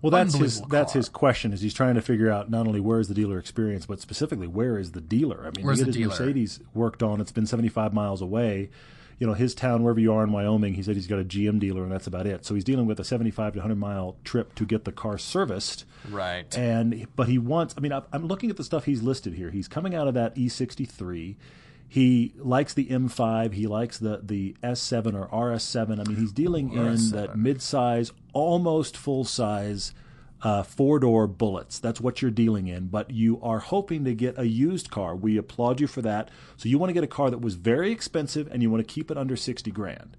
Well, 0.00 0.10
that's 0.10 0.34
his 0.34 0.58
Unbelievable 0.58 0.68
that's 0.68 0.92
his 0.92 1.08
question. 1.08 1.52
Is 1.52 1.60
he's 1.60 1.74
trying 1.74 1.96
to 1.96 2.02
figure 2.02 2.30
out 2.30 2.50
not 2.50 2.66
only 2.66 2.80
where 2.80 3.00
is 3.00 3.08
the 3.08 3.14
dealer 3.14 3.38
experience, 3.38 3.86
but 3.86 4.00
specifically 4.00 4.46
where 4.46 4.78
is 4.78 4.92
the 4.92 5.00
dealer? 5.00 5.40
I 5.46 5.50
mean, 5.56 5.66
Where's 5.66 5.82
get 5.82 5.94
his? 5.94 6.06
Mercedes 6.06 6.60
worked 6.72 7.02
on. 7.02 7.20
It's 7.20 7.32
been 7.32 7.46
seventy 7.46 7.68
five 7.68 7.92
miles 7.92 8.20
away. 8.20 8.70
You 9.18 9.26
know, 9.26 9.34
his 9.34 9.54
town, 9.54 9.82
wherever 9.82 10.00
you 10.00 10.12
are 10.12 10.24
in 10.24 10.32
Wyoming, 10.32 10.74
he 10.74 10.82
said 10.82 10.96
he's 10.96 11.06
got 11.06 11.20
a 11.20 11.24
GM 11.24 11.60
dealer, 11.60 11.84
and 11.84 11.92
that's 11.92 12.06
about 12.06 12.26
it. 12.26 12.44
So 12.44 12.54
he's 12.54 12.64
dealing 12.64 12.86
with 12.86 13.00
a 13.00 13.04
seventy 13.04 13.30
five 13.30 13.54
to 13.54 13.60
hundred 13.62 13.78
mile 13.78 14.16
trip 14.24 14.54
to 14.56 14.66
get 14.66 14.84
the 14.84 14.92
car 14.92 15.18
serviced. 15.18 15.84
Right. 16.10 16.56
And 16.56 17.06
but 17.16 17.28
he 17.28 17.38
wants. 17.38 17.74
I 17.76 17.80
mean, 17.80 17.92
I'm 17.92 18.26
looking 18.26 18.50
at 18.50 18.56
the 18.56 18.64
stuff 18.64 18.84
he's 18.84 19.02
listed 19.02 19.34
here. 19.34 19.50
He's 19.50 19.68
coming 19.68 19.94
out 19.94 20.06
of 20.06 20.14
that 20.14 20.36
E63. 20.36 21.36
He 21.94 22.34
likes 22.38 22.74
the 22.74 22.86
M5. 22.86 23.52
He 23.52 23.68
likes 23.68 23.98
the 23.98 24.18
the 24.20 24.56
S7 24.64 25.14
or 25.14 25.28
RS7. 25.28 26.00
I 26.00 26.02
mean, 26.02 26.16
he's 26.16 26.32
dealing 26.32 26.72
in 26.72 27.10
that 27.10 27.38
mid-size, 27.38 28.10
almost 28.32 28.96
full-size 28.96 29.94
uh, 30.42 30.64
four-door 30.64 31.28
bullets. 31.28 31.78
That's 31.78 32.00
what 32.00 32.20
you're 32.20 32.32
dealing 32.32 32.66
in. 32.66 32.88
But 32.88 33.12
you 33.12 33.40
are 33.42 33.60
hoping 33.60 34.04
to 34.06 34.12
get 34.12 34.36
a 34.36 34.48
used 34.48 34.90
car. 34.90 35.14
We 35.14 35.36
applaud 35.36 35.80
you 35.80 35.86
for 35.86 36.02
that. 36.02 36.32
So 36.56 36.68
you 36.68 36.78
want 36.78 36.90
to 36.90 36.94
get 36.94 37.04
a 37.04 37.06
car 37.06 37.30
that 37.30 37.40
was 37.40 37.54
very 37.54 37.92
expensive, 37.92 38.48
and 38.50 38.60
you 38.60 38.72
want 38.72 38.84
to 38.84 38.92
keep 38.92 39.08
it 39.12 39.16
under 39.16 39.36
60 39.36 39.70
grand. 39.70 40.16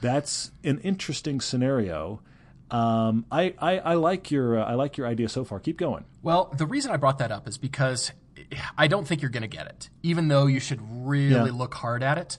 That's 0.00 0.50
an 0.64 0.80
interesting 0.80 1.40
scenario. 1.40 2.22
Um, 2.72 3.24
I, 3.30 3.54
I, 3.60 3.78
I 3.78 3.94
like 3.94 4.32
your 4.32 4.58
uh, 4.58 4.64
I 4.64 4.74
like 4.74 4.96
your 4.96 5.06
idea 5.06 5.28
so 5.28 5.44
far. 5.44 5.60
Keep 5.60 5.78
going. 5.78 6.06
Well, 6.22 6.52
the 6.58 6.66
reason 6.66 6.90
I 6.90 6.96
brought 6.96 7.18
that 7.18 7.30
up 7.30 7.46
is 7.46 7.56
because 7.56 8.10
I 8.78 8.86
don't 8.86 9.06
think 9.06 9.22
you're 9.22 9.30
going 9.30 9.42
to 9.42 9.48
get 9.48 9.66
it, 9.66 9.88
even 10.02 10.28
though 10.28 10.46
you 10.46 10.60
should 10.60 10.80
really 11.06 11.34
Yeah. 11.34 11.42
look 11.56 11.74
hard 11.74 12.02
at 12.02 12.18
it. 12.18 12.38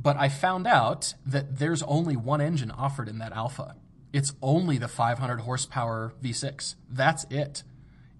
But 0.00 0.16
I 0.16 0.28
found 0.28 0.66
out 0.66 1.14
that 1.26 1.58
there's 1.58 1.82
only 1.84 2.16
one 2.16 2.40
engine 2.40 2.70
offered 2.70 3.08
in 3.08 3.18
that 3.18 3.32
Alfa. 3.32 3.76
It's 4.12 4.32
only 4.42 4.78
the 4.78 4.88
500 4.88 5.40
horsepower 5.40 6.12
V6. 6.22 6.74
That's 6.90 7.24
it. 7.30 7.62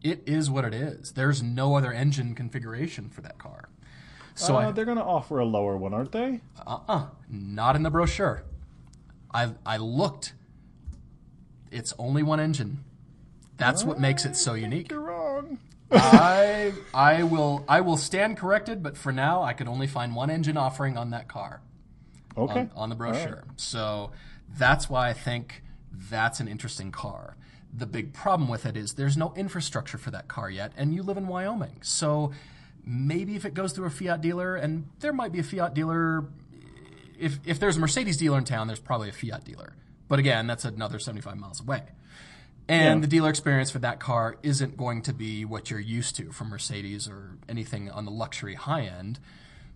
It 0.03 0.23
is 0.27 0.51
what 0.51 0.65
it 0.65 0.75
is. 0.75 1.13
There's 1.13 1.43
no 1.43 1.77
other 1.77 1.93
engine 1.93 2.35
configuration 2.35 3.09
for 3.09 3.21
that 3.23 3.39
car. 3.39 3.69
So 4.35 4.57
uh, 4.57 4.69
I, 4.69 4.73
they're 4.73 4.85
going 4.85 4.97
to 4.99 5.05
offer 5.05 5.39
a 5.39 5.45
lower 5.45 5.77
one, 5.77 5.93
aren't 5.95 6.13
they? 6.13 6.41
uh-uh, 6.67 7.07
not 7.29 7.77
in 7.77 7.83
the 7.83 7.91
brochure. 7.91 8.45
I 9.35 9.53
I 9.65 9.77
looked. 9.79 10.35
It's 11.71 11.95
only 11.99 12.23
one 12.23 12.41
engine. 12.41 12.85
That's 13.57 13.85
what 13.85 14.01
makes 14.01 14.25
it 14.25 14.37
so 14.37 14.55
unique. 14.55 14.89
I 15.93 16.73
I 16.95 17.23
will 17.23 17.65
I 17.69 17.81
will 17.81 17.97
stand 17.97 18.37
corrected, 18.37 18.83
but 18.83 18.97
for 18.97 19.13
now 19.13 19.43
I 19.43 19.53
could 19.53 19.69
only 19.69 19.87
find 19.87 20.15
one 20.15 20.31
engine 20.31 20.57
offering 20.57 20.97
on 20.97 21.11
that 21.11 21.29
car 21.29 21.61
Okay. 22.37 22.61
on, 22.61 22.71
on 22.75 22.89
the 22.89 22.95
brochure. 22.95 23.45
So 23.57 24.11
that's 24.59 24.89
why 24.89 25.09
I 25.09 25.13
think 25.13 25.63
that's 25.93 26.41
an 26.41 26.49
interesting 26.49 26.91
car. 26.91 27.37
The 27.75 27.87
big 27.87 28.13
problem 28.13 28.49
with 28.49 28.67
it 28.67 28.77
is 28.77 28.95
there's 28.95 29.17
no 29.17 29.33
infrastructure 29.37 29.99
for 29.99 30.11
that 30.11 30.29
car 30.29 30.51
yet, 30.51 30.73
and 30.77 30.95
you 30.95 31.03
live 31.03 31.17
in 31.17 31.27
Wyoming. 31.27 31.79
So 31.83 32.33
maybe 32.85 33.35
if 33.37 33.45
it 33.45 33.55
goes 33.55 33.73
through 33.73 33.87
a 33.87 33.91
Fiat 33.91 34.21
dealer, 34.21 34.57
and 34.57 34.87
there 35.01 35.13
might 35.13 35.33
be 35.33 35.39
a 35.39 35.43
Fiat 35.43 35.73
dealer, 35.75 36.25
if, 37.19 37.39
if 37.47 37.59
there's 37.61 37.77
a 37.77 37.81
Mercedes 37.81 38.17
dealer 38.19 38.37
in 38.39 38.45
town, 38.45 38.67
there's 38.67 38.81
probably 38.81 39.09
a 39.09 39.13
Fiat 39.13 39.45
dealer. 39.45 39.75
But 40.09 40.19
again, 40.19 40.47
that's 40.47 40.65
another 40.67 40.99
75 40.99 41.37
miles 41.39 41.61
away. 41.61 41.83
And 42.69 42.99
Yeah. 42.99 43.01
the 43.01 43.07
dealer 43.07 43.31
experience 43.31 43.71
for 43.71 43.81
that 43.81 44.01
car 44.01 44.37
isn't 44.43 44.77
going 44.77 45.03
to 45.03 45.13
be 45.13 45.45
what 45.45 45.71
you're 45.71 45.81
used 45.81 46.17
to 46.17 46.31
from 46.33 46.49
Mercedes 46.49 47.09
or 47.09 47.39
anything 47.49 47.91
on 47.91 48.05
the 48.05 48.11
luxury 48.11 48.55
high 48.55 48.83
end. 48.83 49.19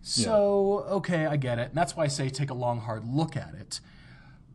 So, 0.02 0.86
okay, 0.88 1.26
I 1.26 1.36
get 1.36 1.58
it. 1.58 1.68
And 1.70 1.74
that's 1.74 1.96
why 1.96 2.04
I 2.04 2.06
say 2.06 2.28
take 2.28 2.50
a 2.50 2.54
long, 2.54 2.80
hard 2.80 3.04
look 3.04 3.36
at 3.36 3.54
it. 3.54 3.80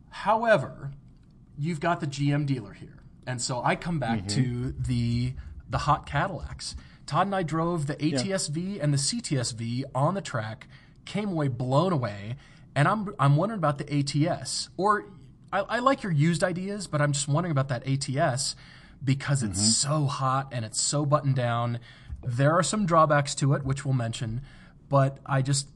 However, 0.08 0.92
you've 1.58 1.80
got 1.80 2.00
the 2.00 2.06
GM 2.06 2.46
dealer 2.46 2.72
here. 2.72 3.02
And 3.26 3.40
so 3.40 3.62
I 3.62 3.76
come 3.76 3.98
back 3.98 4.20
mm-hmm. 4.20 4.26
to 4.28 4.74
the 4.78 5.34
the 5.68 5.78
hot 5.78 6.06
Cadillacs. 6.06 6.74
Todd 7.06 7.26
and 7.26 7.34
I 7.34 7.42
drove 7.42 7.86
the 7.86 8.02
ATS-V 8.02 8.80
and 8.80 8.92
the 8.92 8.98
CTS-V 8.98 9.84
on 9.94 10.14
the 10.14 10.20
track, 10.20 10.68
came 11.04 11.30
away 11.30 11.48
blown 11.48 11.92
away, 11.92 12.36
and 12.74 12.88
I'm 12.88 13.14
I'm 13.18 13.36
wondering 13.36 13.58
about 13.58 13.78
the 13.78 14.28
ATS. 14.28 14.70
Or 14.76 15.06
I, 15.52 15.60
I 15.60 15.78
like 15.80 16.02
your 16.02 16.12
used 16.12 16.42
ideas, 16.42 16.86
but 16.86 17.00
I'm 17.00 17.12
just 17.12 17.28
wondering 17.28 17.52
about 17.52 17.68
that 17.68 17.86
ATS 17.86 18.56
because 19.04 19.42
it's 19.42 19.58
mm-hmm. 19.58 19.98
so 20.00 20.06
hot 20.06 20.48
and 20.52 20.64
it's 20.64 20.80
so 20.80 21.04
buttoned 21.04 21.36
down. 21.36 21.80
There 22.22 22.52
are 22.52 22.62
some 22.62 22.86
drawbacks 22.86 23.34
to 23.36 23.54
it, 23.54 23.64
which 23.64 23.84
we'll 23.84 23.94
mention, 23.94 24.42
but 24.88 25.18
I 25.26 25.42
just 25.42 25.68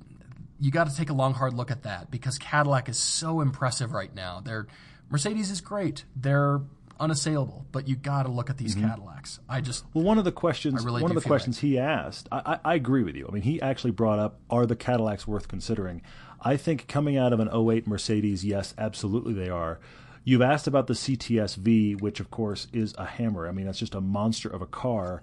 you 0.58 0.70
got 0.70 0.88
to 0.88 0.96
take 0.96 1.10
a 1.10 1.12
long 1.12 1.34
hard 1.34 1.52
look 1.52 1.70
at 1.70 1.82
that 1.82 2.10
because 2.10 2.38
Cadillac 2.38 2.88
is 2.88 2.96
so 2.96 3.40
impressive 3.40 3.92
right 3.92 4.14
now. 4.14 4.40
They're 4.40 4.66
Mercedes 5.10 5.50
is 5.50 5.60
great. 5.60 6.04
They're 6.14 6.60
unassailable, 6.98 7.66
but 7.72 7.86
you 7.88 7.96
got 7.96 8.24
to 8.24 8.30
look 8.30 8.50
at 8.50 8.56
these 8.56 8.74
mm-hmm. 8.74 8.88
Cadillacs. 8.88 9.38
I 9.48 9.60
just 9.60 9.84
Well, 9.92 10.04
one 10.04 10.18
of 10.18 10.24
the 10.24 10.32
questions, 10.32 10.84
really 10.84 11.02
one 11.02 11.10
of 11.10 11.22
the 11.22 11.28
questions 11.28 11.58
he 11.58 11.78
asked, 11.78 12.28
I, 12.32 12.38
I, 12.64 12.70
I 12.72 12.74
agree 12.74 13.02
with 13.02 13.16
you. 13.16 13.26
I 13.28 13.32
mean, 13.32 13.42
he 13.42 13.60
actually 13.60 13.90
brought 13.90 14.18
up, 14.18 14.40
are 14.50 14.66
the 14.66 14.76
Cadillacs 14.76 15.26
worth 15.26 15.48
considering? 15.48 16.02
I 16.40 16.56
think 16.56 16.88
coming 16.88 17.16
out 17.16 17.32
of 17.32 17.40
an 17.40 17.48
08 17.48 17.86
Mercedes, 17.86 18.44
yes, 18.44 18.74
absolutely 18.78 19.32
they 19.32 19.48
are. 19.48 19.78
You've 20.24 20.42
asked 20.42 20.66
about 20.66 20.86
the 20.86 20.94
CTS-V, 20.94 21.96
which 21.96 22.20
of 22.20 22.30
course 22.30 22.66
is 22.72 22.94
a 22.98 23.06
hammer. 23.06 23.46
I 23.46 23.52
mean, 23.52 23.66
that's 23.66 23.78
just 23.78 23.94
a 23.94 24.00
monster 24.00 24.48
of 24.48 24.60
a 24.60 24.66
car. 24.66 25.22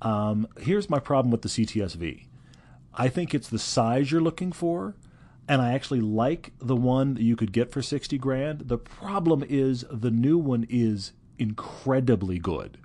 Um, 0.00 0.46
here's 0.60 0.88
my 0.88 1.00
problem 1.00 1.30
with 1.32 1.42
the 1.42 1.48
CTS-V. 1.48 2.28
I 2.94 3.08
think 3.08 3.34
it's 3.34 3.48
the 3.48 3.58
size 3.58 4.12
you're 4.12 4.20
looking 4.20 4.52
for, 4.52 4.94
and 5.48 5.60
I 5.60 5.72
actually 5.72 6.00
like 6.00 6.52
the 6.60 6.76
one 6.76 7.14
that 7.14 7.22
you 7.22 7.34
could 7.34 7.52
get 7.52 7.72
for 7.72 7.82
60 7.82 8.16
grand. 8.18 8.68
The 8.68 8.78
problem 8.78 9.44
is 9.48 9.84
the 9.90 10.10
new 10.10 10.38
one 10.38 10.66
is 10.70 11.12
incredibly 11.38 12.38
good. 12.38 12.78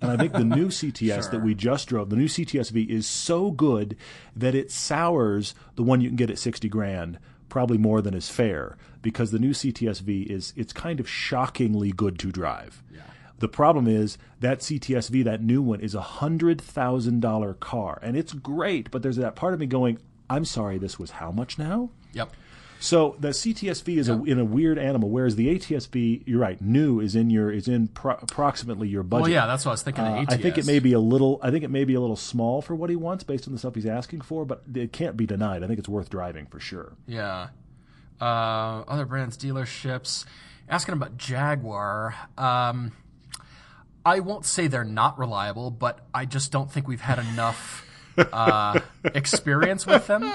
And 0.00 0.10
I 0.10 0.16
think 0.16 0.32
the 0.32 0.44
new 0.44 0.68
CTS 0.78 1.30
that 1.30 1.42
we 1.42 1.54
just 1.54 1.88
drove, 1.88 2.10
the 2.10 2.16
new 2.16 2.26
CTS-V 2.28 2.82
is 2.82 3.06
so 3.06 3.50
good 3.50 3.96
that 4.34 4.54
it 4.54 4.70
sours 4.70 5.54
the 5.74 5.82
one 5.82 6.00
you 6.00 6.08
can 6.08 6.16
get 6.16 6.30
at 6.30 6.38
60 6.38 6.68
grand 6.68 7.18
probably 7.48 7.78
more 7.78 8.02
than 8.02 8.12
is 8.12 8.28
fair 8.28 8.76
because 9.02 9.30
the 9.30 9.38
new 9.38 9.52
CTS-V 9.52 10.22
is 10.22 10.52
it's 10.56 10.72
kind 10.72 11.00
of 11.00 11.08
shockingly 11.08 11.90
good 11.92 12.18
to 12.18 12.30
drive. 12.30 12.82
The 13.38 13.48
problem 13.48 13.86
is 13.86 14.16
that 14.40 14.60
CTS-V, 14.60 15.22
that 15.24 15.42
new 15.42 15.60
one, 15.62 15.80
is 15.80 15.94
a 15.94 16.00
hundred 16.00 16.60
thousand 16.60 17.20
dollar 17.20 17.54
car, 17.54 17.98
and 18.02 18.16
it's 18.16 18.32
great. 18.32 18.90
But 18.90 19.02
there's 19.02 19.16
that 19.16 19.36
part 19.36 19.52
of 19.52 19.60
me 19.60 19.66
going, 19.66 19.98
"I'm 20.30 20.44
sorry, 20.46 20.78
this 20.78 20.98
was 20.98 21.12
how 21.12 21.30
much 21.30 21.58
now?" 21.58 21.90
yep. 22.12 22.32
So 22.78 23.16
the 23.18 23.28
CTS-V 23.28 23.98
is 23.98 24.08
a, 24.08 24.22
in 24.24 24.38
a 24.38 24.44
weird 24.44 24.78
animal, 24.78 25.08
whereas 25.08 25.36
the 25.36 25.54
ATS-V, 25.54 26.24
you're 26.26 26.40
right, 26.40 26.60
new 26.60 27.00
is 27.00 27.16
in 27.16 27.30
your 27.30 27.50
is 27.50 27.68
in 27.68 27.88
pro- 27.88 28.18
approximately 28.20 28.88
your 28.88 29.02
budget. 29.02 29.22
Well, 29.22 29.30
yeah, 29.30 29.46
that's 29.46 29.64
what 29.64 29.70
I 29.70 29.74
was 29.74 29.82
thinking. 29.82 30.04
Uh. 30.04 30.24
I 30.28 30.36
think 30.36 30.58
it 30.58 30.66
may 30.66 30.78
be 30.78 30.92
a 30.92 31.00
little. 31.00 31.40
I 31.42 31.50
think 31.50 31.64
it 31.64 31.70
may 31.70 31.84
be 31.84 31.94
a 31.94 32.00
little 32.00 32.16
small 32.16 32.62
for 32.62 32.74
what 32.74 32.90
he 32.90 32.96
wants, 32.96 33.24
based 33.24 33.46
on 33.46 33.52
the 33.52 33.58
stuff 33.58 33.74
he's 33.74 33.86
asking 33.86 34.20
for. 34.22 34.44
But 34.44 34.62
it 34.74 34.92
can't 34.92 35.16
be 35.16 35.26
denied. 35.26 35.62
I 35.64 35.66
think 35.66 35.78
it's 35.78 35.88
worth 35.88 36.10
driving 36.10 36.46
for 36.46 36.60
sure. 36.60 36.92
Yeah. 37.06 37.48
Uh, 38.20 38.84
other 38.88 39.04
brands, 39.04 39.36
dealerships. 39.36 40.24
Asking 40.68 40.94
about 40.94 41.16
Jaguar. 41.16 42.14
Um, 42.36 42.92
I 44.04 44.20
won't 44.20 44.44
say 44.44 44.68
they're 44.68 44.84
not 44.84 45.18
reliable, 45.18 45.70
but 45.70 46.06
I 46.14 46.26
just 46.26 46.52
don't 46.52 46.70
think 46.70 46.86
we've 46.86 47.00
had 47.00 47.18
enough 47.18 47.84
uh, 48.16 48.80
experience 49.04 49.86
with 49.86 50.06
them. 50.06 50.32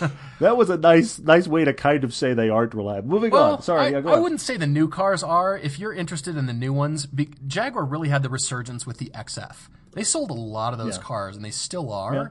That 0.40 0.56
was 0.56 0.70
a 0.70 0.76
nice, 0.76 1.18
nice 1.18 1.48
way 1.48 1.64
to 1.64 1.72
kind 1.72 2.04
of 2.04 2.14
say 2.14 2.32
they 2.34 2.48
aren't 2.48 2.74
reliable. 2.74 3.08
Moving 3.08 3.34
on. 3.34 3.60
Sorry, 3.62 3.80
I, 3.86 3.88
yeah, 3.88 4.00
go 4.00 4.10
I 4.10 4.16
on. 4.16 4.22
wouldn't 4.22 4.40
say 4.40 4.56
the 4.56 4.66
new 4.66 4.88
cars 4.88 5.22
are. 5.22 5.56
If 5.58 5.78
you're 5.78 5.92
interested 5.92 6.36
in 6.36 6.46
the 6.46 6.52
new 6.52 6.72
ones, 6.72 7.06
be, 7.06 7.30
Jaguar 7.46 7.84
really 7.84 8.08
had 8.08 8.22
the 8.22 8.28
resurgence 8.28 8.86
with 8.86 8.98
the 8.98 9.10
XF. 9.14 9.68
They 9.92 10.04
sold 10.04 10.30
a 10.30 10.34
lot 10.34 10.72
of 10.72 10.78
those 10.78 10.96
Yeah. 10.96 11.02
cars, 11.02 11.34
and 11.36 11.44
they 11.44 11.50
still 11.50 11.92
are. 11.92 12.14
Yeah. 12.14 12.26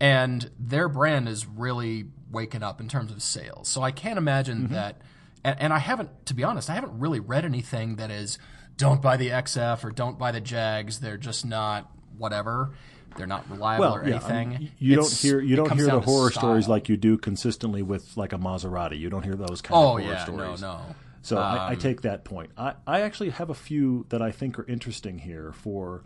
And 0.00 0.50
their 0.58 0.88
brand 0.88 1.28
is 1.28 1.46
really 1.46 2.06
waking 2.30 2.62
up 2.62 2.80
in 2.80 2.88
terms 2.88 3.12
of 3.12 3.22
sales. 3.22 3.68
So 3.68 3.82
I 3.82 3.90
can't 3.90 4.18
imagine 4.18 4.64
Mm-hmm. 4.64 4.74
that. 4.74 5.00
And, 5.44 5.60
and 5.60 5.72
I 5.72 5.78
haven't, 5.78 6.26
to 6.26 6.34
be 6.34 6.42
honest, 6.44 6.70
I 6.70 6.74
haven't 6.74 6.98
really 6.98 7.20
read 7.20 7.44
anything 7.44 7.96
that 7.96 8.10
is 8.10 8.38
don't 8.76 9.00
buy 9.02 9.16
the 9.16 9.28
XF 9.28 9.84
or 9.84 9.90
don't 9.90 10.18
buy 10.18 10.32
the 10.32 10.40
Jags. 10.40 11.00
They're 11.00 11.16
just 11.18 11.44
not 11.44 11.90
whatever. 12.18 12.70
They're 13.16 13.26
not 13.28 13.48
reliable 13.48 13.84
well, 13.84 13.94
or 13.96 14.08
yeah, 14.08 14.18
I 14.24 14.30
anything. 14.32 14.48
mean, 14.48 14.70
you 14.78 14.92
It's- 14.94 15.22
don't 15.22 15.30
hear 15.30 15.40
you 15.40 15.54
don't 15.56 15.72
hear 15.72 15.86
the 15.86 16.00
horror 16.00 16.30
stories 16.32 16.66
like 16.66 16.88
you 16.88 16.96
do 16.96 17.16
consistently 17.16 17.82
with 17.82 18.16
like 18.16 18.32
a 18.32 18.38
Maserati. 18.38 18.98
You 18.98 19.08
don't 19.10 19.22
hear 19.22 19.36
those 19.36 19.62
kind 19.62 19.78
Oh 19.78 19.96
of 19.98 20.02
horror 20.02 20.14
yeah, 20.14 20.24
stories. 20.24 20.60
no, 20.60 20.78
no. 20.78 20.80
So 21.22 21.38
I, 21.38 21.56
I 21.68 21.72
Um, 21.74 21.78
take 21.78 22.02
that 22.02 22.24
point. 22.24 22.50
I, 22.58 22.74
I 22.86 23.00
actually 23.02 23.30
have 23.30 23.50
a 23.50 23.54
few 23.54 24.04
that 24.08 24.20
I 24.20 24.30
think 24.32 24.58
are 24.58 24.66
interesting 24.68 25.18
here 25.20 25.52
for 25.52 26.02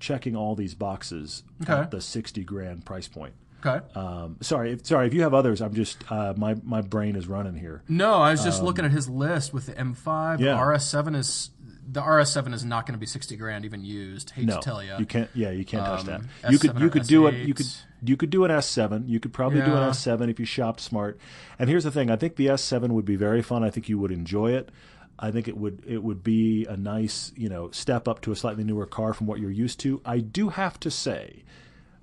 checking 0.00 0.34
all 0.34 0.54
these 0.54 0.74
boxes 0.74 1.42
Okay. 1.62 1.72
at 1.74 1.90
the 1.90 2.00
sixty 2.00 2.42
grand 2.42 2.84
price 2.86 3.06
point. 3.08 3.34
Okay. 3.64 3.84
Um, 3.98 4.36
sorry, 4.40 4.72
if, 4.72 4.86
sorry. 4.86 5.06
If 5.08 5.14
you 5.14 5.22
have 5.22 5.34
others, 5.34 5.60
I'm 5.60 5.74
just 5.74 6.10
uh, 6.10 6.34
my 6.36 6.54
my 6.64 6.80
brain 6.80 7.16
is 7.16 7.26
running 7.28 7.54
here. 7.56 7.82
No, 7.88 8.14
I 8.14 8.30
was 8.30 8.42
just 8.44 8.62
looking 8.62 8.84
at 8.84 8.92
his 8.92 9.08
list 9.08 9.52
with 9.52 9.66
the 9.66 9.72
M5. 9.72 10.34
Um, 10.36 10.40
Yeah. 10.42 10.56
RS7 10.58 11.16
is 11.16 11.50
the 11.88 12.00
RS7 12.02 12.52
is 12.52 12.64
not 12.64 12.84
going 12.86 12.94
to 12.94 12.98
be 12.98 13.06
60 13.06 13.36
grand 13.36 13.64
even 13.64 13.84
used. 13.84 14.30
Hate 14.30 14.46
No, 14.46 14.56
to 14.56 14.60
tell 14.62 14.82
you. 14.82 14.94
you 14.98 15.06
can't. 15.06 15.30
Yeah, 15.34 15.50
you 15.50 15.64
can't 15.64 15.84
touch 15.84 16.00
Um, 16.00 16.06
that. 16.42 16.50
You 16.52 16.58
could 16.58 16.70
S7 16.72 16.80
you 16.80 16.86
or 16.86 16.90
could 16.90 17.06
do 17.06 17.26
it. 17.28 17.34
You 17.46 17.54
could 17.54 17.66
you 18.02 18.16
could 18.16 18.30
do 18.30 18.44
an 18.44 18.50
S7. 18.50 19.08
You 19.08 19.20
could 19.20 19.32
probably 19.32 19.60
do 19.60 19.72
an 19.74 19.90
S7 19.90 20.28
if 20.30 20.38
you 20.40 20.44
shopped 20.46 20.80
smart. 20.80 21.18
And 21.58 21.68
here's 21.70 21.84
the 21.84 21.90
thing: 21.90 22.10
I 22.10 22.16
think 22.16 22.36
the 22.36 22.46
S7 22.46 22.88
would 22.90 23.04
be 23.04 23.16
very 23.16 23.42
fun. 23.42 23.62
I 23.64 23.70
think 23.70 23.88
you 23.88 23.98
would 23.98 24.12
enjoy 24.12 24.52
it. 24.52 24.70
I 25.18 25.30
think 25.30 25.48
it 25.48 25.56
would 25.56 25.82
it 25.86 26.02
would 26.02 26.22
be 26.22 26.66
a 26.66 26.76
nice 26.76 27.32
you 27.36 27.48
know 27.48 27.70
step 27.70 28.06
up 28.06 28.20
to 28.22 28.32
a 28.32 28.36
slightly 28.36 28.64
newer 28.64 28.84
car 28.86 29.14
from 29.14 29.26
what 29.26 29.38
you're 29.40 29.50
used 29.50 29.80
to. 29.80 30.02
I 30.04 30.18
do 30.18 30.50
have 30.50 30.78
to 30.80 30.90
say, 30.90 31.42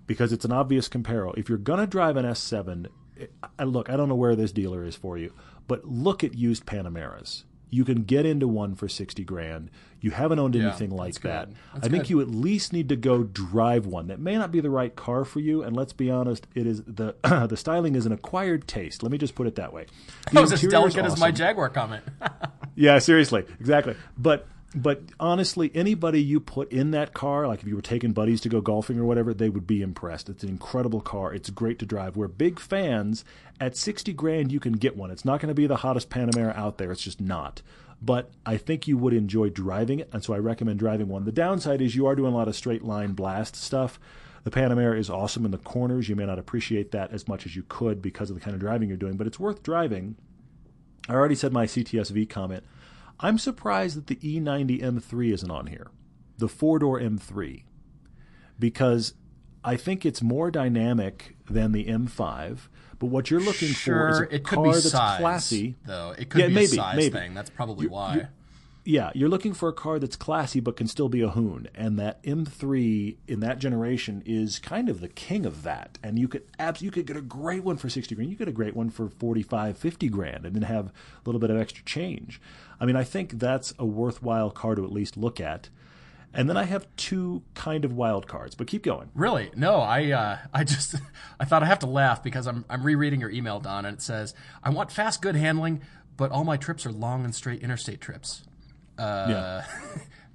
because 0.08 0.32
it's 0.34 0.46
an 0.46 0.52
obvious 0.52 0.90
comparo. 0.90 1.38
If 1.38 1.48
you're 1.50 1.58
gonna 1.60 1.86
drive 1.88 2.18
an 2.18 2.26
S7, 2.26 2.88
it- 3.16 3.32
I, 3.60 3.66
look, 3.66 3.90
I 3.90 3.98
don't 3.98 4.10
know 4.10 4.16
where 4.16 4.36
this 4.36 4.52
dealer 4.52 4.84
is 4.84 4.96
for 4.96 5.18
you, 5.20 5.32
but 5.68 5.86
look 5.86 6.24
at 6.24 6.34
used 6.34 6.66
Panameras. 6.66 7.44
You 7.74 7.84
can 7.84 8.04
get 8.04 8.26
into 8.26 8.48
one 8.48 8.76
for 8.76 8.88
sixty 8.88 9.24
grand. 9.24 9.72
You 10.00 10.12
haven't 10.12 10.38
owned 10.38 10.54
Yeah, 10.54 10.68
anything 10.68 10.92
like 10.92 11.22
that. 11.22 11.50
I 11.74 11.80
think 11.88 12.04
good. 12.04 12.10
you 12.12 12.22
at 12.22 12.28
least 12.30 12.72
need 12.74 12.90
to 12.90 12.96
go 12.96 13.24
drive 13.24 13.86
one. 13.86 14.08
That 14.08 14.20
may 14.20 14.38
not 14.38 14.52
be 14.52 14.60
the 14.60 14.70
right 14.70 14.96
car 14.96 15.26
for 15.26 15.40
you, 15.40 15.64
and 15.64 15.76
let's 15.76 15.94
be 15.94 16.12
honest, 16.12 16.46
it 16.54 16.68
is 16.68 16.84
the 16.86 17.16
the 17.50 17.58
styling 17.58 17.96
is 17.96 18.06
an 18.06 18.12
acquired 18.12 18.68
taste. 18.68 19.02
Let 19.02 19.12
me 19.12 19.18
just 19.18 19.34
put 19.34 19.48
it 19.48 19.56
that 19.56 19.74
way. 19.74 19.88
The 20.26 20.34
that 20.34 20.42
was 20.42 20.52
as 20.52 20.64
interior 20.64 20.88
is 20.88 20.94
delicate 20.94 21.12
as 21.14 21.20
my. 21.20 21.32
Jaguar 21.32 21.70
comment. 21.70 22.04
Yeah, 22.76 22.98
seriously, 22.98 23.46
exactly. 23.60 23.96
But 24.18 24.48
but 24.76 25.02
honestly, 25.20 25.72
anybody 25.76 26.22
you 26.22 26.40
put 26.40 26.72
in 26.72 26.92
that 26.92 27.14
car, 27.14 27.48
like 27.48 27.62
if 27.62 27.68
you 27.68 27.76
were 27.76 27.82
taking 27.82 28.12
buddies 28.12 28.42
to 28.42 28.50
go 28.50 28.62
golfing 28.62 28.98
or 28.98 29.06
whatever, 29.06 29.34
they 29.34 29.50
would 29.50 29.68
be 29.68 29.82
impressed. 29.82 30.30
It's 30.30 30.44
an 30.44 30.50
incredible 30.50 31.02
car. 31.02 31.34
It's 31.34 31.50
great 31.50 31.78
to 31.80 31.86
drive. 31.86 32.16
We're 32.16 32.28
big 32.28 32.60
fans. 32.60 33.24
At 33.60 33.78
sixty 33.78 34.14
grand, 34.14 34.52
you 34.52 34.60
can 34.60 34.74
get 34.74 34.98
one. 34.98 35.12
It's 35.12 35.26
not 35.26 35.40
going 35.40 35.50
to 35.50 35.54
be 35.54 35.68
the 35.68 35.78
hottest 35.78 36.10
Panamera 36.10 36.56
out 36.58 36.78
there. 36.78 36.92
It's 36.92 37.04
just 37.04 37.22
not. 37.22 37.62
But 38.02 38.32
I 38.46 38.58
think 38.58 38.88
you 38.88 38.98
would 38.98 39.14
enjoy 39.14 39.50
driving 39.50 40.00
it, 40.00 40.10
and 40.12 40.24
so 40.24 40.34
I 40.34 40.40
recommend 40.40 40.80
driving 40.80 41.08
one. 41.08 41.24
The 41.24 41.32
downside 41.32 41.82
is 41.82 41.96
you 41.96 42.06
are 42.08 42.16
doing 42.16 42.34
a 42.34 42.36
lot 42.36 42.48
of 42.48 42.56
straight 42.56 42.84
line 42.84 43.14
blast 43.14 43.56
stuff. 43.56 44.00
The 44.44 44.52
Panamera 44.52 44.98
is 44.98 45.10
awesome 45.10 45.46
in 45.46 45.52
the 45.52 45.58
corners. 45.58 46.10
You 46.10 46.18
may 46.18 46.26
not 46.26 46.40
appreciate 46.40 46.92
that 46.92 47.14
as 47.14 47.30
much 47.30 47.46
as 47.46 47.56
you 47.56 47.64
could 47.70 48.02
because 48.02 48.30
of 48.30 48.36
the 48.36 48.42
kind 48.42 48.54
of 48.54 48.60
driving 48.60 48.90
you're 48.90 48.98
doing, 48.98 49.16
but 49.16 49.28
it's 49.28 49.40
worth 49.40 49.64
driving. 49.64 50.16
I 51.08 51.14
already 51.14 51.36
said 51.36 51.54
my 51.54 51.66
CTSV 51.66 52.30
comment. 52.30 52.66
I'm 53.20 53.38
surprised 53.38 53.96
that 53.98 54.08
the 54.08 54.16
E90 54.18 54.82
M3 54.82 55.34
isn't 55.34 55.52
on 55.52 55.68
here. 55.68 55.88
The 56.38 56.48
four 56.48 56.80
door 56.80 57.00
M3. 57.00 57.64
because 58.60 59.14
I 59.64 59.78
think 59.78 60.06
it's 60.06 60.22
more 60.22 60.52
dynamic 60.52 61.36
than 61.50 61.72
the 61.72 61.86
M5. 61.86 62.68
But 63.00 63.08
what 63.08 63.30
you're 63.32 63.40
looking 63.40 63.70
sure, 63.70 63.96
for 63.96 64.10
is 64.10 64.20
a 64.32 64.36
it 64.36 64.44
could 64.44 64.56
car 64.56 64.64
be 64.66 64.72
that's 64.72 64.90
size, 64.92 65.20
classy. 65.20 65.76
though. 65.86 66.14
It 66.18 66.30
could 66.30 66.42
Yeah, 66.42 66.48
be 66.48 66.54
maybe, 66.54 66.66
a 66.66 66.70
size 66.70 66.96
maybe. 66.98 67.10
thing. 67.18 67.34
That's 67.34 67.50
probably 67.50 67.88
why. 67.88 68.28
Yeah, 68.86 69.12
you're 69.16 69.30
looking 69.30 69.54
for 69.54 69.70
a 69.70 69.74
car 69.74 69.98
that's 69.98 70.18
classy 70.18 70.60
but 70.60 70.76
can 70.76 70.88
still 70.88 71.08
be 71.08 71.22
a 71.22 71.30
hoon, 71.30 71.70
and 71.74 71.98
that 72.00 72.22
M3 72.24 73.16
in 73.30 73.40
that 73.40 73.60
generation 73.60 74.22
is 74.26 74.60
kind 74.60 74.90
of 74.90 75.00
the 75.00 75.08
king 75.08 75.46
of 75.46 75.64
that. 75.64 75.98
And 76.04 76.20
you 76.20 76.28
could 76.28 76.44
abs- 76.60 76.82
you 76.82 76.92
could 76.92 77.06
get 77.06 77.16
a 77.16 77.22
great 77.22 77.64
one 77.64 77.78
for 77.78 77.90
60 77.90 78.14
grand. 78.14 78.30
You 78.30 78.36
get 78.36 78.50
a 78.50 78.52
great 78.52 78.76
one 78.76 78.90
for 78.90 79.08
45, 79.08 79.78
50 79.78 80.10
grand, 80.10 80.46
and 80.46 80.54
then 80.54 80.64
have 80.64 80.88
a 80.88 80.92
little 81.26 81.40
bit 81.40 81.50
of 81.50 81.58
extra 81.58 81.86
change. 81.86 82.42
I 82.78 82.86
mean, 82.86 82.98
I 82.98 83.06
think 83.06 83.40
that's 83.40 83.74
a 83.80 83.86
worthwhile 83.86 84.50
car 84.52 84.76
to 84.76 84.84
at 84.84 84.92
least 84.92 85.16
look 85.16 85.40
at. 85.40 85.70
And 86.34 86.50
then 86.50 86.58
I 86.58 86.64
have 86.64 86.88
two 86.98 87.44
kind 87.54 87.86
of 87.86 87.94
wild 87.94 88.28
cards, 88.28 88.54
but 88.54 88.68
keep 88.68 88.84
going. 88.84 89.12
Really? 89.16 89.50
No, 89.56 89.78
I 89.78 90.12
uh, 90.12 90.38
I 90.54 90.66
just 90.66 90.96
I 91.40 91.46
thought 91.46 91.64
I 91.64 91.68
have 91.68 91.80
to 91.80 91.88
laugh 91.88 92.22
because 92.22 92.48
I'm 92.48 92.66
I'm 92.70 92.84
rereading 92.84 93.22
your 93.22 93.32
email, 93.32 93.62
Don, 93.62 93.86
and 93.86 93.96
it 93.96 94.02
says 94.02 94.34
I 94.62 94.72
want 94.72 94.92
fast, 94.92 95.22
good 95.22 95.38
handling, 95.38 95.82
but 96.18 96.32
all 96.32 96.44
my 96.44 96.58
trips 96.58 96.86
are 96.86 96.92
long 96.92 97.24
and 97.24 97.34
straight 97.34 97.62
interstate 97.62 98.02
trips. 98.02 98.44
Uh, 98.98 99.26
Yeah. 99.30 99.66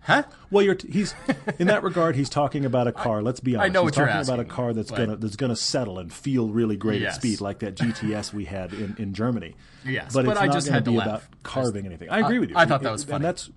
Huh? 0.00 0.22
Well, 0.50 0.64
you're 0.64 0.74
t- 0.74 0.90
he's 0.90 1.14
in 1.58 1.66
that 1.66 1.82
regard. 1.82 2.16
He's 2.16 2.30
talking 2.30 2.64
about 2.64 2.86
a 2.86 2.92
car. 3.04 3.20
let's 3.20 3.40
be 3.40 3.56
honest. 3.56 3.66
I 3.66 3.68
know 3.70 3.82
he's 3.82 3.88
what 3.88 3.96
you're 3.98 4.06
talking 4.06 4.22
about 4.22 4.40
a 4.40 4.44
car 4.46 4.72
that's 4.72 4.90
but- 4.90 4.96
gonna 4.96 5.16
that's 5.16 5.36
gonna 5.36 5.54
settle 5.54 5.98
and 5.98 6.10
feel 6.10 6.48
really 6.48 6.76
great 6.78 7.02
Yes. 7.02 7.16
at 7.16 7.20
speed, 7.20 7.42
like 7.42 7.58
that 7.58 7.74
GTS 7.74 8.32
we 8.32 8.46
had 8.46 8.72
in, 8.72 8.96
in 8.98 9.12
Germany. 9.12 9.54
Yes, 9.84 10.14
but, 10.14 10.24
but 10.24 10.30
it's 10.32 10.40
I 10.40 10.46
not 10.46 10.54
just 10.54 10.68
had 10.68 10.86
to 10.86 10.92
be 10.92 10.96
laugh. 10.96 11.06
about 11.06 11.22
carving 11.42 11.84
anything. 11.84 12.08
I 12.08 12.20
agree 12.20 12.38
with 12.38 12.48
you. 12.48 12.56
I 12.56 12.64
thought 12.64 12.80
that 12.84 12.90
was 12.92 13.02
And 13.02 13.10
funny. 13.10 13.22
that's. 13.22 13.50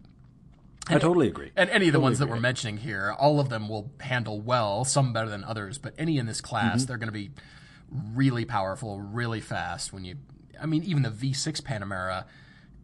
I 0.89 0.99
totally 0.99 1.29
agree. 1.29 1.51
And 1.55 1.69
any 1.69 1.87
of 1.87 1.93
the 1.93 1.99
Totally 1.99 2.03
ones 2.03 2.19
that 2.19 2.27
we're 2.27 2.39
mentioning 2.41 2.75
here, 2.75 3.15
all 3.17 3.39
of 3.39 3.47
them 3.47 3.69
will 3.69 3.89
handle 4.01 4.41
well, 4.41 4.83
some 4.83 5.13
better 5.13 5.29
than 5.29 5.45
others, 5.45 5.77
but 5.77 5.93
any 5.97 6.17
in 6.17 6.25
this 6.25 6.41
class, 6.41 6.79
Mm-hmm. 6.81 6.87
they're 6.87 6.97
going 6.97 7.07
to 7.07 7.13
be 7.13 7.31
really 8.13 8.43
powerful, 8.43 8.99
really 8.99 9.39
fast. 9.39 9.93
When 9.93 10.03
you, 10.03 10.15
I 10.61 10.65
mean, 10.65 10.83
even 10.83 11.03
the 11.03 11.11
V6 11.11 11.61
Panamera 11.61 12.25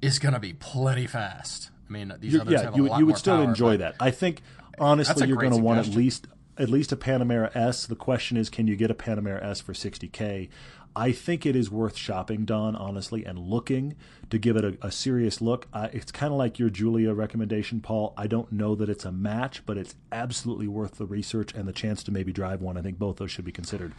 is 0.01 0.19
going 0.19 0.35
to 0.35 0.39
be 0.39 0.53
plenty 0.53 1.05
fast. 1.05 1.71
I 1.89 1.93
mean, 1.93 2.13
these 2.19 2.33
You- 2.33 2.41
others 2.41 2.53
yeah, 2.53 2.61
have 2.63 2.73
a 2.73 2.77
you, 2.77 2.87
lot 2.87 2.99
you 2.99 3.05
more 3.05 3.13
would 3.13 3.17
still 3.17 3.37
power, 3.37 3.43
enjoy 3.45 3.77
that. 3.77 3.95
I 3.99 4.11
think 4.11 4.41
honestly, 4.79 5.27
you're 5.27 5.37
going 5.37 5.51
to 5.53 5.61
want 5.61 5.79
at 5.79 5.87
least 5.93 6.27
at 6.57 6.69
least 6.69 6.91
a 6.91 6.97
Panamera 6.97 7.55
S. 7.55 7.85
The 7.85 7.95
question 7.95 8.35
is, 8.35 8.49
can 8.49 8.65
you 8.67 8.75
get 8.75 8.89
a 8.89 8.95
Panamera 8.95 9.43
S 9.43 9.61
for 9.61 9.73
60k? 9.73 10.49
I 10.95 11.11
think 11.11 11.45
it 11.45 11.55
is 11.55 11.69
worth 11.69 11.95
shopping, 11.95 12.43
Don, 12.45 12.75
honestly, 12.75 13.23
and 13.23 13.37
looking 13.37 13.95
to 14.31 14.39
give 14.39 14.55
it 14.57 14.65
a, 14.65 14.75
a 14.87 14.91
serious 14.91 15.39
look. 15.39 15.67
Uh, 15.71 15.89
it's 15.93 16.11
kind 16.11 16.33
of 16.33 16.39
like 16.39 16.57
your 16.57 16.71
Giulia 16.71 17.13
recommendation, 17.13 17.81
Paul. 17.81 18.15
I 18.17 18.25
don't 18.25 18.51
know 18.51 18.73
that 18.73 18.89
it's 18.89 19.05
a 19.05 19.11
match, 19.11 19.63
but 19.67 19.77
it's 19.77 19.93
absolutely 20.11 20.67
worth 20.67 20.95
the 20.95 21.05
research 21.05 21.53
and 21.53 21.67
the 21.67 21.73
chance 21.73 22.01
to 22.05 22.11
maybe 22.11 22.33
drive 22.33 22.63
one. 22.63 22.75
I 22.77 22.81
think 22.81 22.97
both 22.97 23.17
those 23.17 23.29
should 23.29 23.45
be 23.45 23.51
considered. 23.51 23.93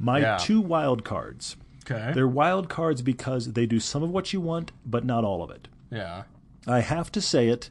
My 0.00 0.18
Yeah. 0.18 0.38
two 0.38 0.60
wild 0.60 1.04
cards. 1.04 1.56
Okay. 1.88 2.10
They're 2.12 2.26
wild 2.26 2.68
cards 2.68 3.00
because 3.02 3.52
they 3.52 3.66
do 3.66 3.78
some 3.78 4.02
of 4.02 4.10
what 4.10 4.32
you 4.32 4.40
want, 4.40 4.72
but 4.84 5.04
not 5.04 5.22
all 5.22 5.44
of 5.44 5.50
it. 5.52 5.68
Yeah. 5.92 6.24
I 6.66 6.80
have 6.80 7.10
to 7.12 7.20
say 7.20 7.48
it, 7.48 7.70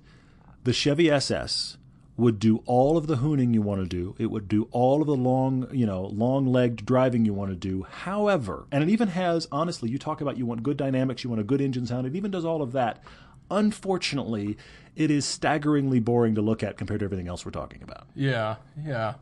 the 0.64 0.74
Chevy 0.74 1.10
SS 1.10 1.78
would 2.18 2.38
do 2.40 2.62
all 2.66 2.98
of 2.98 3.08
the 3.08 3.16
hooning 3.18 3.54
you 3.54 3.62
want 3.62 3.82
to 3.82 3.88
do. 3.88 4.14
It 4.20 4.26
would 4.30 4.50
do 4.50 4.68
all 4.72 5.00
of 5.02 5.08
the 5.08 5.16
long, 5.16 5.68
you 5.72 5.86
know, 5.86 6.04
long-legged 6.08 6.86
driving 6.86 7.24
you 7.24 7.34
want 7.34 7.52
to 7.52 7.56
do. 7.56 7.84
However, 7.90 8.66
and 8.74 8.84
it 8.84 8.90
even 8.90 9.08
has 9.10 9.48
honestly, 9.54 9.90
you 9.90 9.98
talk 9.98 10.20
about 10.20 10.38
you 10.38 10.46
want 10.46 10.62
good 10.62 10.76
dynamics, 10.76 11.24
you 11.24 11.30
want 11.30 11.40
a 11.40 11.46
good 11.46 11.62
engine 11.62 11.86
sound, 11.86 12.06
it 12.06 12.16
even 12.16 12.30
does 12.30 12.44
all 12.44 12.62
of 12.62 12.74
that. 12.74 13.02
Unfortunately, 13.50 14.58
it 14.96 15.10
is 15.10 15.26
staggeringly 15.26 16.00
boring 16.00 16.36
to 16.36 16.42
look 16.42 16.62
at 16.62 16.78
compared 16.78 17.00
to 17.00 17.06
everything 17.06 17.28
else 17.30 17.46
we're 17.46 17.52
talking 17.52 17.82
about. 17.84 18.08
Yeah. 18.16 18.58
Yeah. 18.86 19.14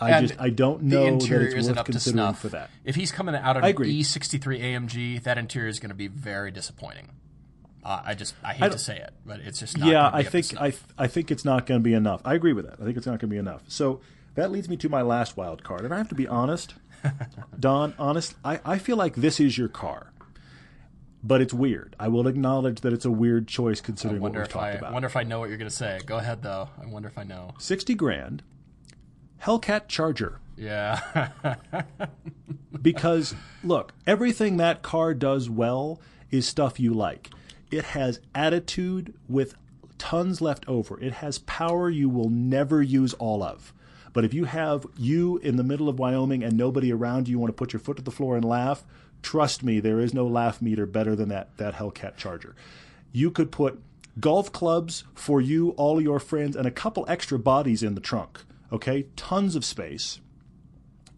I 0.00 0.12
And 0.12 0.28
just 0.28 0.40
I 0.40 0.48
don't 0.48 0.88
the 0.88 0.96
know 0.96 1.04
that 1.04 1.12
interior 1.12 1.46
it's 1.48 1.54
isn't 1.56 1.72
worth 1.72 1.78
up 1.80 1.86
to 1.86 1.92
considering 1.92 2.24
snuff. 2.24 2.40
for 2.40 2.48
that. 2.48 2.70
If 2.84 2.94
he's 2.96 3.12
coming 3.12 3.34
out 3.34 3.58
of 3.58 3.64
an 3.64 3.68
agree. 3.68 4.00
E63 4.00 4.62
AMG, 4.62 5.22
that 5.24 5.36
interior 5.36 5.68
is 5.68 5.78
going 5.78 5.90
to 5.90 5.94
be 5.94 6.08
very 6.08 6.50
disappointing. 6.50 7.10
Uh, 7.82 8.02
I 8.04 8.14
just 8.14 8.34
I 8.44 8.52
hate 8.52 8.72
to 8.72 8.78
say 8.78 8.98
it, 8.98 9.12
but 9.24 9.40
it's 9.40 9.58
just 9.60 9.78
not 9.78 9.88
yeah, 9.88 10.10
I 10.12 10.22
think. 10.22 10.54
I 10.60 10.70
th- 10.70 10.82
I 10.98 11.06
think 11.06 11.30
it's 11.30 11.44
not 11.44 11.66
going 11.66 11.80
to 11.80 11.82
be 11.82 11.94
enough. 11.94 12.20
I 12.24 12.34
agree 12.34 12.52
with 12.52 12.66
that. 12.66 12.78
I 12.80 12.84
think 12.84 12.96
it's 12.96 13.06
not 13.06 13.12
going 13.12 13.20
to 13.20 13.26
be 13.28 13.38
enough. 13.38 13.62
So 13.68 14.00
that 14.34 14.50
leads 14.52 14.68
me 14.68 14.76
to 14.78 14.88
my 14.88 15.02
last 15.02 15.36
wild 15.36 15.64
card, 15.64 15.82
and 15.84 15.94
I 15.94 15.98
have 15.98 16.08
to 16.10 16.14
be 16.14 16.28
honest, 16.28 16.74
Don. 17.58 17.94
Honest, 17.98 18.34
I, 18.44 18.60
I 18.64 18.78
feel 18.78 18.96
like 18.96 19.14
this 19.14 19.40
is 19.40 19.56
your 19.56 19.68
car, 19.68 20.12
but 21.24 21.40
it's 21.40 21.54
weird. 21.54 21.96
I 21.98 22.08
will 22.08 22.28
acknowledge 22.28 22.82
that 22.82 22.92
it's 22.92 23.06
a 23.06 23.10
weird 23.10 23.48
choice 23.48 23.80
I 23.80 23.86
considering 23.86 24.20
what 24.20 24.34
we've 24.34 24.46
talked 24.46 24.64
I 24.64 24.70
about. 24.72 24.92
wonder 24.92 25.06
if 25.06 25.16
I 25.16 25.22
know 25.22 25.38
what 25.40 25.48
you're 25.48 25.58
going 25.58 25.70
to 25.70 25.74
say. 25.74 26.00
Go 26.04 26.18
ahead 26.18 26.42
though. 26.42 26.68
I 26.82 26.86
wonder 26.86 27.08
if 27.08 27.16
I 27.16 27.22
know. 27.24 27.54
Sixty 27.58 27.94
grand, 27.94 28.42
Hellcat 29.42 29.88
Charger. 29.88 30.38
Yeah. 30.56 31.30
because 32.82 33.34
look, 33.64 33.94
everything 34.06 34.58
that 34.58 34.82
car 34.82 35.14
does 35.14 35.48
well 35.48 36.00
is 36.30 36.46
stuff 36.46 36.78
you 36.78 36.92
like. 36.92 37.30
It 37.70 37.84
has 37.86 38.20
attitude 38.34 39.14
with 39.28 39.54
tons 39.98 40.40
left 40.40 40.68
over. 40.68 40.98
It 41.00 41.14
has 41.14 41.38
power 41.40 41.88
you 41.88 42.08
will 42.08 42.28
never 42.28 42.82
use 42.82 43.14
all 43.14 43.42
of. 43.42 43.72
But 44.12 44.24
if 44.24 44.34
you 44.34 44.44
have 44.44 44.86
you 44.96 45.38
in 45.38 45.56
the 45.56 45.62
middle 45.62 45.88
of 45.88 45.98
Wyoming 45.98 46.42
and 46.42 46.56
nobody 46.56 46.92
around 46.92 47.28
you, 47.28 47.32
you 47.32 47.38
want 47.38 47.50
to 47.50 47.56
put 47.56 47.72
your 47.72 47.80
foot 47.80 47.96
to 47.98 48.02
the 48.02 48.10
floor 48.10 48.36
and 48.36 48.44
laugh, 48.44 48.82
trust 49.22 49.62
me, 49.62 49.78
there 49.78 50.00
is 50.00 50.12
no 50.12 50.26
laugh 50.26 50.60
meter 50.60 50.84
better 50.84 51.14
than 51.14 51.28
that 51.28 51.56
that 51.58 51.74
Hellcat 51.74 52.16
Charger. 52.16 52.56
You 53.12 53.30
could 53.30 53.52
put 53.52 53.80
golf 54.18 54.50
clubs 54.50 55.04
for 55.14 55.40
you, 55.40 55.70
all 55.70 56.00
your 56.00 56.18
friends, 56.18 56.56
and 56.56 56.66
a 56.66 56.72
couple 56.72 57.04
extra 57.06 57.38
bodies 57.38 57.82
in 57.82 57.94
the 57.94 58.00
trunk. 58.00 58.40
Okay, 58.72 59.06
tons 59.16 59.54
of 59.54 59.64
space 59.64 60.20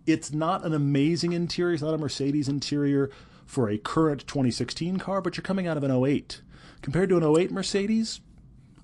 it's 0.07 0.33
not 0.33 0.65
an 0.65 0.73
amazing 0.73 1.33
interior. 1.33 1.75
It's 1.75 1.83
not 1.83 1.95
a 1.95 1.99
Mercedes 1.99 2.49
interior 2.49 3.11
for 3.47 3.69
a 3.69 3.79
current 3.79 4.27
2016 4.27 4.99
car, 4.99 5.21
but 5.21 5.37
you're 5.37 5.43
coming 5.43 5.67
out 5.67 5.77
of 5.77 5.85
an 5.85 5.91
08. 5.91 6.41
Compared 6.81 7.09
to 7.11 7.17
an 7.17 7.25
08 7.25 7.51
Mercedes, 7.53 8.21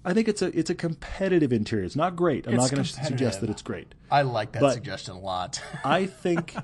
I 0.05 0.15
think 0.15 0.29
it's 0.29 0.41
a 0.41 0.57
it's 0.57 0.71
a 0.71 0.75
competitive 0.75 1.53
interior. 1.53 1.85
It's 1.85 1.97
not 1.97 2.15
great. 2.17 2.47
I'm 2.47 2.55
It's 2.55 2.63
not 2.63 2.71
going 2.71 2.85
to 2.85 3.05
suggest 3.05 3.41
that 3.41 3.51
it's 3.51 3.63
great. 3.63 3.95
I 4.11 4.23
like 4.23 4.53
that 4.53 4.61
But- 4.63 4.75
suggestion 4.75 5.15
a 5.15 5.19
lot. 5.19 5.61
I 5.85 6.07
think 6.07 6.55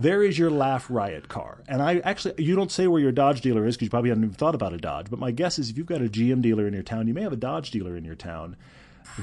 there 0.00 0.22
is 0.22 0.38
your 0.38 0.50
laugh 0.50 0.86
riot 0.88 1.28
car. 1.28 1.62
And 1.68 1.82
I 1.82 1.98
actually, 1.98 2.42
you 2.42 2.54
don't 2.54 2.70
say 2.70 2.86
where 2.86 3.00
your 3.00 3.12
Dodge 3.12 3.40
dealer 3.40 3.66
is 3.66 3.76
because 3.76 3.86
you 3.86 3.90
probably 3.90 4.10
haven't 4.10 4.24
even 4.24 4.34
thought 4.36 4.54
about 4.54 4.72
a 4.72 4.78
Dodge. 4.78 5.10
But 5.10 5.18
my 5.18 5.32
guess 5.32 5.58
is 5.58 5.68
if 5.70 5.76
you've 5.76 5.86
got 5.86 6.00
a 6.00 6.08
GM 6.08 6.40
dealer 6.40 6.66
in 6.68 6.72
your 6.74 6.82
town, 6.84 7.08
you 7.08 7.14
may 7.14 7.22
have 7.22 7.32
a 7.32 7.36
Dodge 7.36 7.70
dealer 7.72 7.96
in 7.96 8.04
your 8.04 8.14
town 8.14 8.56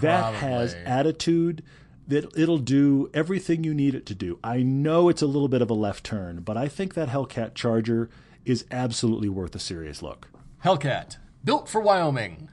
that 0.01 0.33
has 0.35 0.75
attitude. 0.85 1.63
That 2.11 2.37
it'll 2.37 2.57
do 2.57 3.09
everything 3.13 3.63
you 3.63 3.73
need 3.73 3.95
it 3.95 4.05
to 4.07 4.13
do. 4.15 4.37
I 4.43 4.63
know 4.63 5.07
it's 5.09 5.21
a 5.21 5.27
little 5.27 5.47
bit 5.47 5.61
of 5.61 5.69
a 5.69 5.73
left 5.73 6.03
turn, 6.03 6.41
but 6.41 6.57
I 6.57 6.67
think 6.67 6.93
that 6.93 7.07
Hellcat 7.09 7.55
Charger 7.55 8.09
is 8.45 8.65
absolutely 8.69 9.29
worth 9.29 9.55
a 9.55 9.59
serious 9.59 10.01
look. 10.01 10.27
Hellcat, 10.63 11.17
built 11.43 11.69
for 11.69 11.79
Wyoming. 11.79 12.49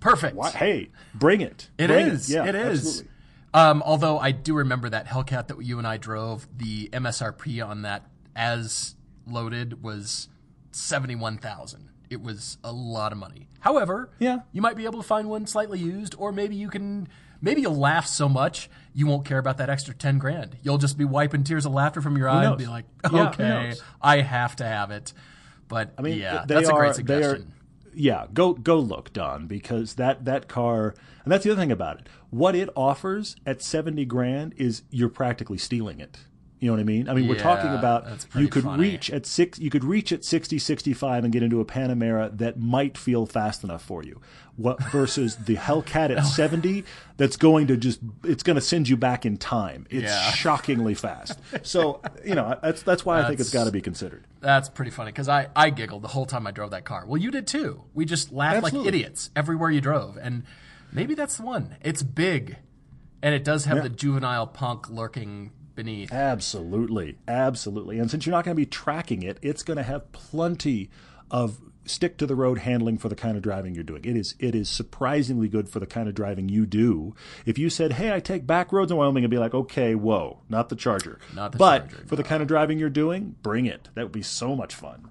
Perfect. 0.00 0.34
Why, 0.36 0.50
hey, 0.50 0.90
bring 1.14 1.40
it! 1.42 1.68
It 1.78 1.88
Bring 1.88 2.06
is. 2.08 2.30
Yeah, 2.30 2.46
it 2.46 2.54
is. 2.54 3.04
Um, 3.52 3.82
although 3.86 4.18
I 4.18 4.32
do 4.32 4.54
remember 4.54 4.88
that 4.88 5.06
Hellcat 5.06 5.48
that 5.48 5.62
you 5.62 5.78
and 5.78 5.86
I 5.86 5.96
drove, 5.96 6.48
the 6.56 6.88
MSRP 6.92 7.64
on 7.66 7.82
that 7.82 8.06
as 8.34 8.96
loaded 9.26 9.82
was 9.82 10.28
seventy 10.72 11.14
one 11.14 11.36
thousand. 11.38 11.90
It 12.10 12.20
was 12.22 12.58
a 12.64 12.72
lot 12.72 13.12
of 13.12 13.18
money. 13.18 13.48
However, 13.60 14.10
Yeah. 14.18 14.40
you 14.52 14.60
might 14.62 14.76
be 14.76 14.84
able 14.84 15.00
to 15.00 15.06
find 15.06 15.28
one 15.28 15.46
slightly 15.46 15.78
used, 15.78 16.14
or 16.18 16.32
maybe 16.32 16.56
you 16.56 16.68
can. 16.68 17.06
Maybe 17.40 17.60
you'll 17.62 17.76
laugh 17.76 18.06
so 18.06 18.28
much 18.28 18.70
you 18.94 19.06
won't 19.06 19.24
care 19.24 19.38
about 19.38 19.58
that 19.58 19.68
extra 19.68 19.92
ten 19.92 20.18
grand. 20.18 20.56
You'll 20.62 20.78
just 20.78 20.96
be 20.96 21.04
wiping 21.04 21.42
tears 21.42 21.66
of 21.66 21.72
laughter 21.72 22.00
from 22.00 22.16
your 22.16 22.28
eyes 22.28 22.46
and 22.46 22.56
be 22.56 22.66
like, 22.66 22.84
"Okay, 23.04 23.48
knows? 23.48 23.82
I 24.00 24.20
have 24.20 24.56
to 24.56 24.64
have 24.64 24.90
it." 24.92 25.12
But 25.68 25.92
I 25.98 26.02
mean, 26.02 26.18
yeah, 26.18 26.44
that's 26.46 26.68
are, 26.68 26.76
a 26.84 26.92
great 26.92 27.06
They 27.06 27.14
are, 27.22 27.22
suggestion. 27.34 27.52
yeah, 27.92 28.26
go 28.32 28.52
go 28.52 28.78
look, 28.78 29.12
Don, 29.12 29.46
because 29.48 29.94
that 29.94 30.24
that 30.26 30.48
car, 30.48 30.94
and 31.24 31.32
that's 31.32 31.44
the 31.44 31.50
other 31.50 31.60
thing 31.60 31.72
about 31.72 32.00
it. 32.00 32.08
What 32.30 32.54
it 32.54 32.68
offers 32.76 33.34
at 33.44 33.62
seventy 33.62 34.04
grand 34.04 34.54
is 34.56 34.82
you're 34.90 35.08
practically 35.08 35.58
stealing 35.58 35.98
it. 36.00 36.18
You 36.60 36.68
know 36.68 36.74
what 36.74 36.80
I 36.80 36.84
mean? 36.84 37.08
I 37.10 37.14
mean, 37.14 37.28
we're 37.28 37.38
talking 37.38 37.74
about 37.74 38.06
you 38.34 38.48
could 38.48 38.62
funny. 38.62 38.80
reach 38.80 39.10
at 39.10 39.26
six, 39.26 39.58
you 39.58 39.68
could 39.68 39.84
reach 39.84 40.12
at 40.12 40.24
60, 40.24 40.58
65 40.58 41.24
and 41.24 41.30
get 41.32 41.42
into 41.42 41.60
a 41.60 41.64
Panamera 41.64 42.34
that 42.38 42.58
might 42.58 42.96
feel 42.96 43.26
fast 43.26 43.64
enough 43.64 43.82
for 43.82 44.02
you. 44.02 44.20
What 44.56 44.82
versus 44.92 45.36
the 45.36 45.56
Hellcat 45.56 46.16
at 46.16 46.24
seventy, 46.24 46.84
that's 47.18 47.36
going 47.36 47.66
to 47.66 47.76
just 47.76 47.98
it's 48.22 48.42
going 48.44 48.54
to 48.54 48.60
send 48.62 48.88
you 48.88 48.96
back 48.96 49.26
in 49.26 49.36
time. 49.36 49.86
It's 49.90 50.04
Yeah. 50.04 50.30
shockingly 50.30 50.94
fast. 50.94 51.38
So 51.64 52.00
you 52.24 52.34
know 52.36 52.56
that's 52.62 52.82
that's 52.82 53.04
why 53.04 53.20
I 53.20 53.26
think 53.26 53.40
it's 53.40 53.50
got 53.52 53.64
to 53.64 53.72
be 53.72 53.80
considered. 53.82 54.24
That's 54.40 54.68
pretty 54.70 54.92
funny 54.92 55.10
because 55.10 55.28
I, 55.28 55.48
I 55.56 55.70
giggled 55.70 56.02
the 56.02 56.08
whole 56.08 56.24
time 56.24 56.46
I 56.46 56.50
drove 56.52 56.70
that 56.70 56.84
car. 56.84 57.04
Well, 57.04 57.20
you 57.20 57.30
did 57.32 57.46
too. 57.48 57.82
We 57.94 58.04
just 58.04 58.32
laughed 58.32 58.62
like 58.62 58.74
idiots 58.74 59.30
everywhere 59.34 59.70
you 59.70 59.80
drove. 59.80 60.16
And 60.16 60.44
maybe 60.92 61.14
that's 61.14 61.36
the 61.36 61.42
one. 61.44 61.76
It's 61.82 62.02
big 62.04 62.56
and 63.22 63.34
it 63.34 63.42
does 63.44 63.64
have 63.64 63.78
Yeah. 63.78 63.82
the 63.82 63.88
juvenile 63.90 64.46
punk 64.46 64.88
lurking 64.88 65.50
beneath. 65.74 66.12
Absolutely, 66.12 67.18
absolutely. 67.26 67.98
And 67.98 68.10
since 68.10 68.26
you're 68.26 68.34
not 68.34 68.44
going 68.44 68.54
to 68.56 68.60
be 68.60 68.66
tracking 68.66 69.22
it, 69.22 69.38
it's 69.42 69.62
going 69.62 69.76
to 69.76 69.82
have 69.82 70.10
plenty 70.12 70.90
of 71.30 71.60
stick 71.86 72.16
to 72.16 72.26
the 72.26 72.34
road 72.34 72.58
handling 72.58 72.98
for 72.98 73.08
the 73.08 73.14
kind 73.14 73.36
of 73.36 73.42
driving 73.42 73.74
you're 73.74 73.84
doing. 73.84 74.04
It 74.04 74.16
is 74.16 74.34
it 74.38 74.54
is 74.54 74.68
surprisingly 74.68 75.48
good 75.48 75.68
for 75.68 75.80
the 75.80 75.86
kind 75.86 76.08
of 76.08 76.14
driving 76.14 76.48
you 76.48 76.66
do. 76.66 77.14
If 77.44 77.58
you 77.58 77.70
said, 77.70 77.94
"Hey, 77.94 78.12
I 78.12 78.20
take 78.20 78.46
back 78.46 78.72
roads 78.72 78.90
in 78.90 78.96
Wyoming," 78.96 79.24
I'd 79.24 79.30
be 79.30 79.38
like, 79.38 79.54
"Okay, 79.54 79.94
whoa, 79.94 80.40
not 80.48 80.68
the 80.68 80.76
Charger." 80.76 81.18
Not 81.34 81.52
the 81.52 81.58
charger. 81.58 81.84
but 81.84 81.90
Charger, 81.90 82.06
for 82.06 82.16
the 82.16 82.22
kind 82.24 82.42
of 82.42 82.48
driving 82.48 82.78
you're 82.78 82.90
doing, 82.90 83.36
bring 83.42 83.66
it. 83.66 83.90
That 83.94 84.02
would 84.04 84.12
be 84.12 84.22
so 84.22 84.56
much 84.56 84.74
fun. 84.74 85.08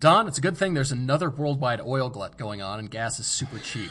Don, 0.00 0.26
it's 0.26 0.38
a 0.38 0.40
good 0.40 0.56
thing 0.56 0.74
there's 0.74 0.92
another 0.92 1.28
worldwide 1.30 1.80
oil 1.80 2.08
glut 2.08 2.36
going 2.38 2.62
on 2.62 2.78
and 2.78 2.90
gas 2.90 3.20
is 3.20 3.26
super 3.26 3.58
cheap. 3.58 3.90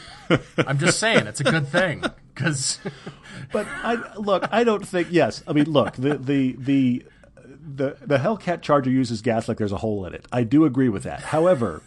I'm 0.58 0.78
just 0.78 0.98
saying, 0.98 1.26
it's 1.28 1.40
a 1.40 1.44
good 1.44 1.68
thing 1.68 2.02
because 2.34 2.78
But 3.52 3.66
I 3.68 4.14
look, 4.16 4.44
I 4.52 4.64
don't 4.64 4.86
think. 4.86 5.08
Yes, 5.10 5.42
I 5.46 5.52
mean, 5.52 5.70
look, 5.70 5.94
the 5.94 6.18
the 6.18 6.56
the 6.58 7.04
the 7.76 7.96
the 8.04 8.18
Hellcat 8.18 8.60
Charger 8.62 8.90
uses 8.90 9.22
gas 9.22 9.48
like 9.48 9.56
there's 9.58 9.72
a 9.72 9.76
hole 9.78 10.04
in 10.06 10.14
it. 10.14 10.26
I 10.32 10.42
do 10.44 10.64
agree 10.64 10.88
with 10.88 11.04
that. 11.04 11.20
However. 11.20 11.82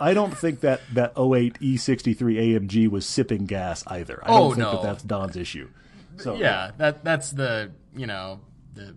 I 0.00 0.14
don't 0.14 0.36
think 0.36 0.62
that 0.62 0.80
that 0.94 1.12
08 1.12 1.60
E63 1.60 2.16
AMG 2.16 2.88
was 2.88 3.06
sipping 3.06 3.46
gas 3.46 3.84
either. 3.86 4.20
I 4.24 4.30
Oh, 4.32 4.38
don't 4.38 4.56
think 4.56 4.58
no. 4.58 4.72
that 4.72 4.82
that's 4.82 5.02
Don's 5.04 5.36
issue. 5.36 5.68
So 6.16 6.34
yeah, 6.34 6.72
that 6.78 7.04
that's 7.04 7.30
the 7.30 7.70
you 7.94 8.08
know 8.08 8.40
the 8.74 8.96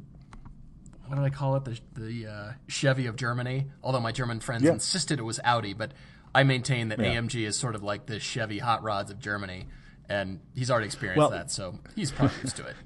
what 1.10 1.18
do 1.18 1.24
I 1.24 1.30
call 1.30 1.56
it 1.58 1.66
the 1.66 1.80
the 1.96 2.28
uh, 2.28 2.52
Chevy 2.68 3.08
of 3.08 3.16
Germany. 3.16 3.68
Although 3.84 4.00
my 4.02 4.12
German 4.12 4.40
friends 4.40 4.64
Yeah. 4.64 4.74
insisted 4.74 5.20
it 5.20 5.24
was 5.24 5.40
Audi, 5.44 5.74
but 5.74 5.92
I 6.34 6.44
maintain 6.44 6.90
that 6.90 7.00
Yeah. 7.00 7.16
AMG 7.16 7.46
is 7.46 7.58
sort 7.58 7.76
of 7.76 7.84
like 7.84 8.06
the 8.06 8.20
Chevy 8.20 8.60
hot 8.60 8.84
rods 8.84 9.10
of 9.12 9.20
Germany, 9.20 9.68
and 10.08 10.40
he's 10.56 10.70
already 10.72 10.86
experienced 10.86 11.18
Well- 11.18 11.32
that, 11.32 11.52
so 11.52 11.80
he's 11.96 12.12
probably 12.12 12.38
used 12.44 12.56
to 12.58 12.66
it. 12.68 12.76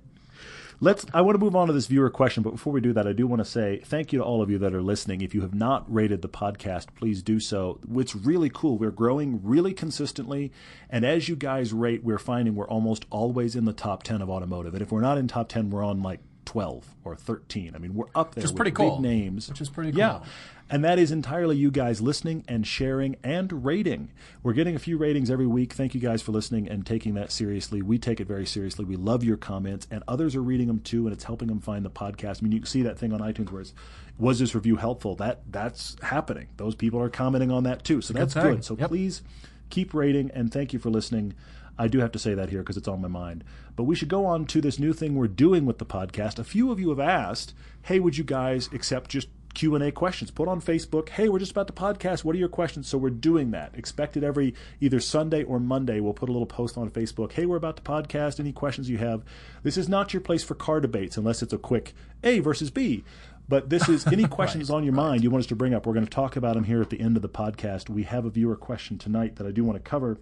Let's. 0.80 1.06
I 1.14 1.22
want 1.22 1.36
to 1.36 1.40
move 1.40 1.56
on 1.56 1.68
to 1.68 1.74
this 1.74 1.88
viewer 1.88 2.10
question, 2.10 2.44
but 2.44 2.50
before 2.50 2.74
we 2.74 2.82
do 2.82 2.92
that, 2.94 3.08
I 3.08 3.14
do 3.14 3.26
want 3.26 3.40
to 3.40 3.46
say 3.46 3.80
thank 3.86 4.12
you 4.12 4.20
to 4.20 4.26
all 4.26 4.42
of 4.42 4.50
you 4.50 4.58
that 4.58 4.74
are 4.74 4.82
listening. 4.82 5.22
If 5.22 5.34
you 5.34 5.40
have 5.42 5.54
not 5.54 5.86
rated 5.94 6.22
the 6.22 6.28
podcast, 6.28 6.88
please 6.96 7.22
do 7.22 7.40
so. 7.40 7.80
It's 7.96 8.14
really 8.16 8.50
cool. 8.50 8.78
We're 8.78 8.92
growing 8.92 9.40
really 9.44 9.74
consistently, 9.74 10.52
and 10.90 11.06
as 11.06 11.30
you 11.30 11.38
guys 11.38 11.72
rate, 11.72 12.04
we're 12.04 12.18
finding 12.18 12.56
we're 12.56 12.68
almost 12.68 13.06
always 13.12 13.56
in 13.56 13.64
the 13.64 13.72
top 13.72 14.04
ten 14.04 14.22
of 14.22 14.30
automotive. 14.30 14.74
And 14.74 14.82
if 14.82 14.92
we're 14.92 15.00
not 15.00 15.18
in 15.18 15.28
top 15.28 15.48
ten, 15.48 15.70
we're 15.70 15.86
on 15.86 16.02
like 16.02 16.20
twelve 16.46 16.94
or 17.04 17.16
thirteen. 17.16 17.74
I 17.76 17.78
mean, 17.80 17.94
we're 17.94 18.06
up 18.16 18.36
there 18.36 18.44
with 18.44 18.56
pretty 18.56 18.72
big 18.72 18.76
cool. 18.78 19.00
names, 19.02 19.50
Which 19.50 19.62
is 19.62 19.70
pretty 19.70 19.92
Yeah. 19.98 20.22
And 20.70 20.84
that 20.86 20.98
is 20.98 21.12
entirely 21.12 21.56
you 21.58 21.70
guys 21.70 22.02
listening 22.02 22.44
and 22.48 22.66
sharing 22.66 23.18
and 23.24 23.64
rating. 23.66 24.10
We're 24.42 24.54
getting 24.54 24.76
a 24.76 24.80
few 24.80 24.98
ratings 24.98 25.30
every 25.30 25.46
week. 25.46 25.74
Thank 25.74 25.94
you 25.94 26.00
guys 26.02 26.22
for 26.24 26.32
listening 26.32 26.68
and 26.68 26.84
taking 26.86 27.14
that 27.16 27.32
seriously. 27.32 27.82
We 27.82 28.00
take 28.00 28.20
it 28.20 28.28
very 28.28 28.46
seriously. 28.46 28.84
We 28.86 28.96
love 28.96 29.24
your 29.24 29.38
comments, 29.38 29.88
and 29.92 30.04
others 30.08 30.36
are 30.36 30.42
reading 30.42 30.68
them 30.68 30.80
too, 30.80 31.06
and 31.06 31.14
it's 31.14 31.26
helping 31.26 31.48
them 31.50 31.60
find 31.60 31.86
the 31.86 31.92
podcast. 31.92 32.40
I 32.40 32.44
mean, 32.44 32.54
you 32.54 32.60
can 32.60 32.68
see 32.68 32.82
that 32.84 32.98
thing 32.98 33.14
on 33.14 33.20
iTunes 33.20 33.52
where 33.52 33.62
it's, 33.62 33.74
was 34.18 34.40
this 34.40 34.56
review 34.56 34.78
helpful? 34.78 35.16
That 35.18 35.42
That's 35.52 35.96
happening. 36.02 36.48
Those 36.58 36.76
people 36.76 37.00
are 37.02 37.10
commenting 37.10 37.52
on 37.52 37.64
that 37.66 37.84
too. 37.84 38.02
So 38.02 38.14
that's 38.14 38.34
thing. 38.34 38.44
good. 38.44 38.66
So 38.66 38.76
Yep. 38.78 38.90
please 38.90 39.22
keep 39.70 39.94
rating, 39.94 40.32
and 40.32 40.52
thank 40.52 40.74
you 40.74 40.80
for 40.80 40.90
listening. 40.90 41.34
I 41.78 41.88
do 41.88 42.00
have 42.00 42.12
to 42.12 42.20
say 42.20 42.34
that 42.34 42.50
here 42.50 42.60
because 42.60 42.78
it's 42.78 42.88
on 42.88 43.02
my 43.02 43.08
mind. 43.08 43.44
But 43.76 43.84
we 43.84 43.96
should 43.96 44.10
go 44.10 44.26
on 44.26 44.46
to 44.48 44.62
this 44.62 44.80
new 44.80 44.94
thing 44.94 45.16
we're 45.16 45.28
doing 45.28 45.66
with 45.66 45.80
the 45.80 45.86
podcast. 45.86 46.38
A 46.40 46.44
few 46.44 46.72
of 46.72 46.80
you 46.80 46.90
have 46.90 47.00
asked, 47.00 47.54
"Hey, 47.84 48.00
would 48.00 48.18
you 48.18 48.24
guys 48.24 48.70
accept 48.72 49.10
just 49.10 49.28
Q 49.56 49.76
and 49.76 49.84
A 49.84 49.92
questions? 49.92 50.32
Put 50.32 50.48
on 50.48 50.62
Facebook. 50.62 51.10
Hey, 51.10 51.30
we're 51.30 51.40
just 51.40 51.52
about 51.52 51.68
to 51.68 51.74
podcast. 51.74 52.24
What 52.24 52.36
are 52.36 52.40
your 52.40 52.48
questions?" 52.48 52.88
So 52.88 52.98
we're 52.98 53.10
doing 53.10 53.52
that. 53.52 53.72
Expect 53.76 54.16
it 54.18 54.24
every 54.24 54.54
either 54.82 55.00
Sunday 55.00 55.44
or 55.44 55.60
Monday. 55.60 56.00
We'll 56.00 56.14
put 56.14 56.30
a 56.30 56.32
little 56.32 56.46
post 56.46 56.78
on 56.78 56.90
Facebook. 56.90 57.32
Hey, 57.32 57.46
we're 57.46 57.58
about 57.58 57.78
to 57.78 57.84
podcast. 57.84 58.40
Any 58.40 58.52
questions 58.52 58.90
you 58.90 59.00
have? 59.00 59.24
This 59.64 59.78
is 59.78 59.90
not 59.90 60.14
your 60.14 60.22
place 60.22 60.44
for 60.44 60.56
car 60.56 60.80
debates 60.80 61.18
unless 61.18 61.42
it's 61.42 61.54
a 61.54 61.58
quick 61.58 61.94
A 62.24 62.40
versus 62.40 62.70
B. 62.70 63.04
But 63.50 63.70
this 63.70 63.90
is 63.90 64.08
any 64.08 64.28
questions 64.28 64.70
on 64.70 64.84
your 64.84 64.94
mind 64.94 65.24
you 65.24 65.30
want 65.30 65.42
us 65.42 65.48
to 65.48 65.56
bring 65.56 65.74
up. 65.74 65.86
We're 65.86 65.94
going 65.94 66.06
to 66.06 66.10
talk 66.10 66.36
about 66.36 66.56
them 66.56 66.64
here 66.64 66.82
at 66.82 66.90
the 66.90 67.02
end 67.02 67.16
of 67.16 67.22
the 67.22 67.30
podcast. 67.30 67.90
We 67.90 68.04
have 68.04 68.26
a 68.26 68.30
viewer 68.30 68.56
question 68.56 68.98
tonight 68.98 69.36
that 69.36 69.48
I 69.48 69.52
do 69.52 69.64
want 69.64 69.84
to 69.84 69.90
cover. 69.90 70.20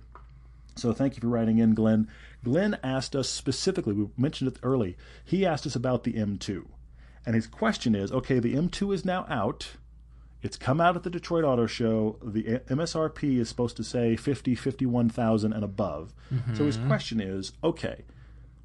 So 0.76 0.93
thank 0.93 1.15
you 1.15 1.22
for 1.22 1.28
writing 1.28 1.57
in, 1.57 1.74
Glenn. 1.74 2.07
Glenn 2.43 2.78
asked 2.84 3.15
us 3.15 3.30
specifically, 3.30 3.93
we 3.93 4.07
mentioned 4.17 4.51
it 4.51 4.59
early, 4.63 4.97
he 5.24 5.45
asked 5.45 5.65
us 5.65 5.76
about 5.76 6.03
the 6.03 6.13
M2. 6.13 6.65
And 7.26 7.36
his 7.36 7.47
question 7.47 7.93
is 7.93 8.11
okay, 8.11 8.39
the 8.39 8.55
M2 8.55 8.93
is 8.93 9.05
now 9.05 9.26
out. 9.30 9.72
It's 10.41 10.57
come 10.57 10.82
out 10.82 10.95
at 10.95 11.03
the 11.03 11.11
Detroit 11.11 11.43
Auto 11.43 11.67
Show. 11.67 12.17
The 12.24 12.61
MSRP 12.67 13.38
is 13.38 13.47
supposed 13.47 13.78
to 13.78 13.84
say 13.84 14.15
50, 14.15 14.55
51,000 14.55 15.53
and 15.53 15.63
above. 15.63 16.15
So 16.55 16.65
his 16.65 16.78
mm-hmm. 16.78 16.88
question 16.88 17.22
is 17.22 17.51
okay, 17.63 18.05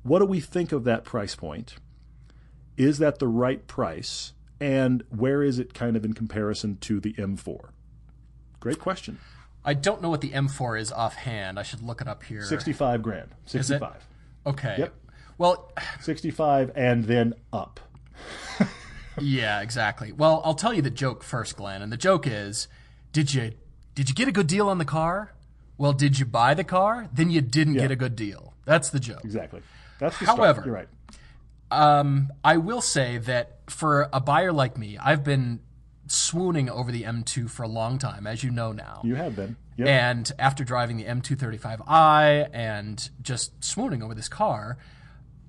what 0.03 0.21
do 0.21 0.25
we 0.25 0.41
think 0.41 0.73
of 0.73 0.85
that 0.85 1.05
price 1.05 1.35
point? 1.35 1.77
Is 2.79 2.99
that 2.99 3.19
the 3.19 3.29
right 3.29 3.67
price? 3.67 4.33
And 4.59 5.05
where 5.11 5.43
is 5.43 5.59
it 5.59 5.75
kind 5.75 5.97
of 5.97 6.05
in 6.05 6.15
comparison 6.15 6.79
to 6.79 6.99
the 6.99 7.13
M4? 7.15 7.71
Great 8.59 8.79
question. 8.79 9.19
I 9.67 9.75
don't 9.75 10.01
know 10.01 10.09
what 10.09 10.21
the 10.21 10.31
M4 10.31 10.81
is 10.81 10.93
offhand. 10.93 11.59
I 11.59 11.65
should 11.65 11.83
look 11.83 12.01
it 12.01 12.07
up 12.07 12.23
here. 12.23 12.43
65 12.43 13.03
grand. 13.03 13.31
65. 13.47 14.07
Okay. 14.47 14.77
Yep. 14.79 14.95
Well, 15.39 15.73
65 16.01 16.71
and 16.77 17.05
then 17.05 17.35
up. 17.53 17.81
yeah, 19.21 19.61
exactly. 19.61 20.13
Well, 20.13 20.41
I'll 20.45 20.55
tell 20.55 20.73
you 20.73 20.83
the 20.83 20.91
joke 20.91 21.25
first, 21.25 21.57
Glenn. 21.57 21.83
And 21.83 21.93
the 21.93 21.97
joke 21.97 22.27
is, 22.27 22.69
did 23.13 23.35
you 23.35 23.53
did 23.97 24.09
you 24.09 24.15
get 24.15 24.29
a 24.29 24.33
good 24.33 24.47
deal 24.47 24.69
on 24.69 24.79
the 24.79 24.85
car? 24.85 25.33
Well, 25.79 25.93
did 25.93 26.19
you 26.19 26.27
buy 26.27 26.55
the 26.55 26.65
car? 26.65 27.09
Then 27.13 27.31
you 27.31 27.41
didn't 27.41 27.75
get 27.75 27.91
a 27.91 27.97
good 27.97 28.15
deal. 28.15 28.55
That's 28.65 28.91
the 28.91 29.01
joke. 29.01 29.25
Exactly. 29.25 29.63
That's 29.99 30.19
the 30.19 30.27
However- 30.27 30.63
start. 30.63 30.67
You're 30.67 30.75
right. 30.75 30.89
Um, 31.69 32.33
I 32.45 32.59
will 32.59 32.81
say 32.81 33.19
that 33.19 33.59
for 33.69 34.09
a 34.13 34.21
buyer 34.21 34.53
like 34.53 34.79
me, 34.79 34.97
I've 34.99 35.25
been 35.25 35.61
swooning 36.07 36.71
over 36.71 36.93
the 36.93 37.03
M2 37.03 37.51
for 37.51 37.63
a 37.63 37.69
long 37.69 37.99
time, 37.99 38.27
as 38.27 38.45
you 38.45 38.51
know 38.51 38.73
now. 38.73 39.01
You 39.05 39.17
have 39.17 39.37
been. 39.37 39.57
Yep. 39.77 39.89
And 39.89 40.33
after 40.39 40.65
driving 40.65 40.97
the 40.97 41.05
M235i 41.05 42.49
and 42.53 43.11
just 43.21 43.63
swooning 43.63 44.03
over 44.03 44.15
this 44.15 44.29
car, 44.29 44.79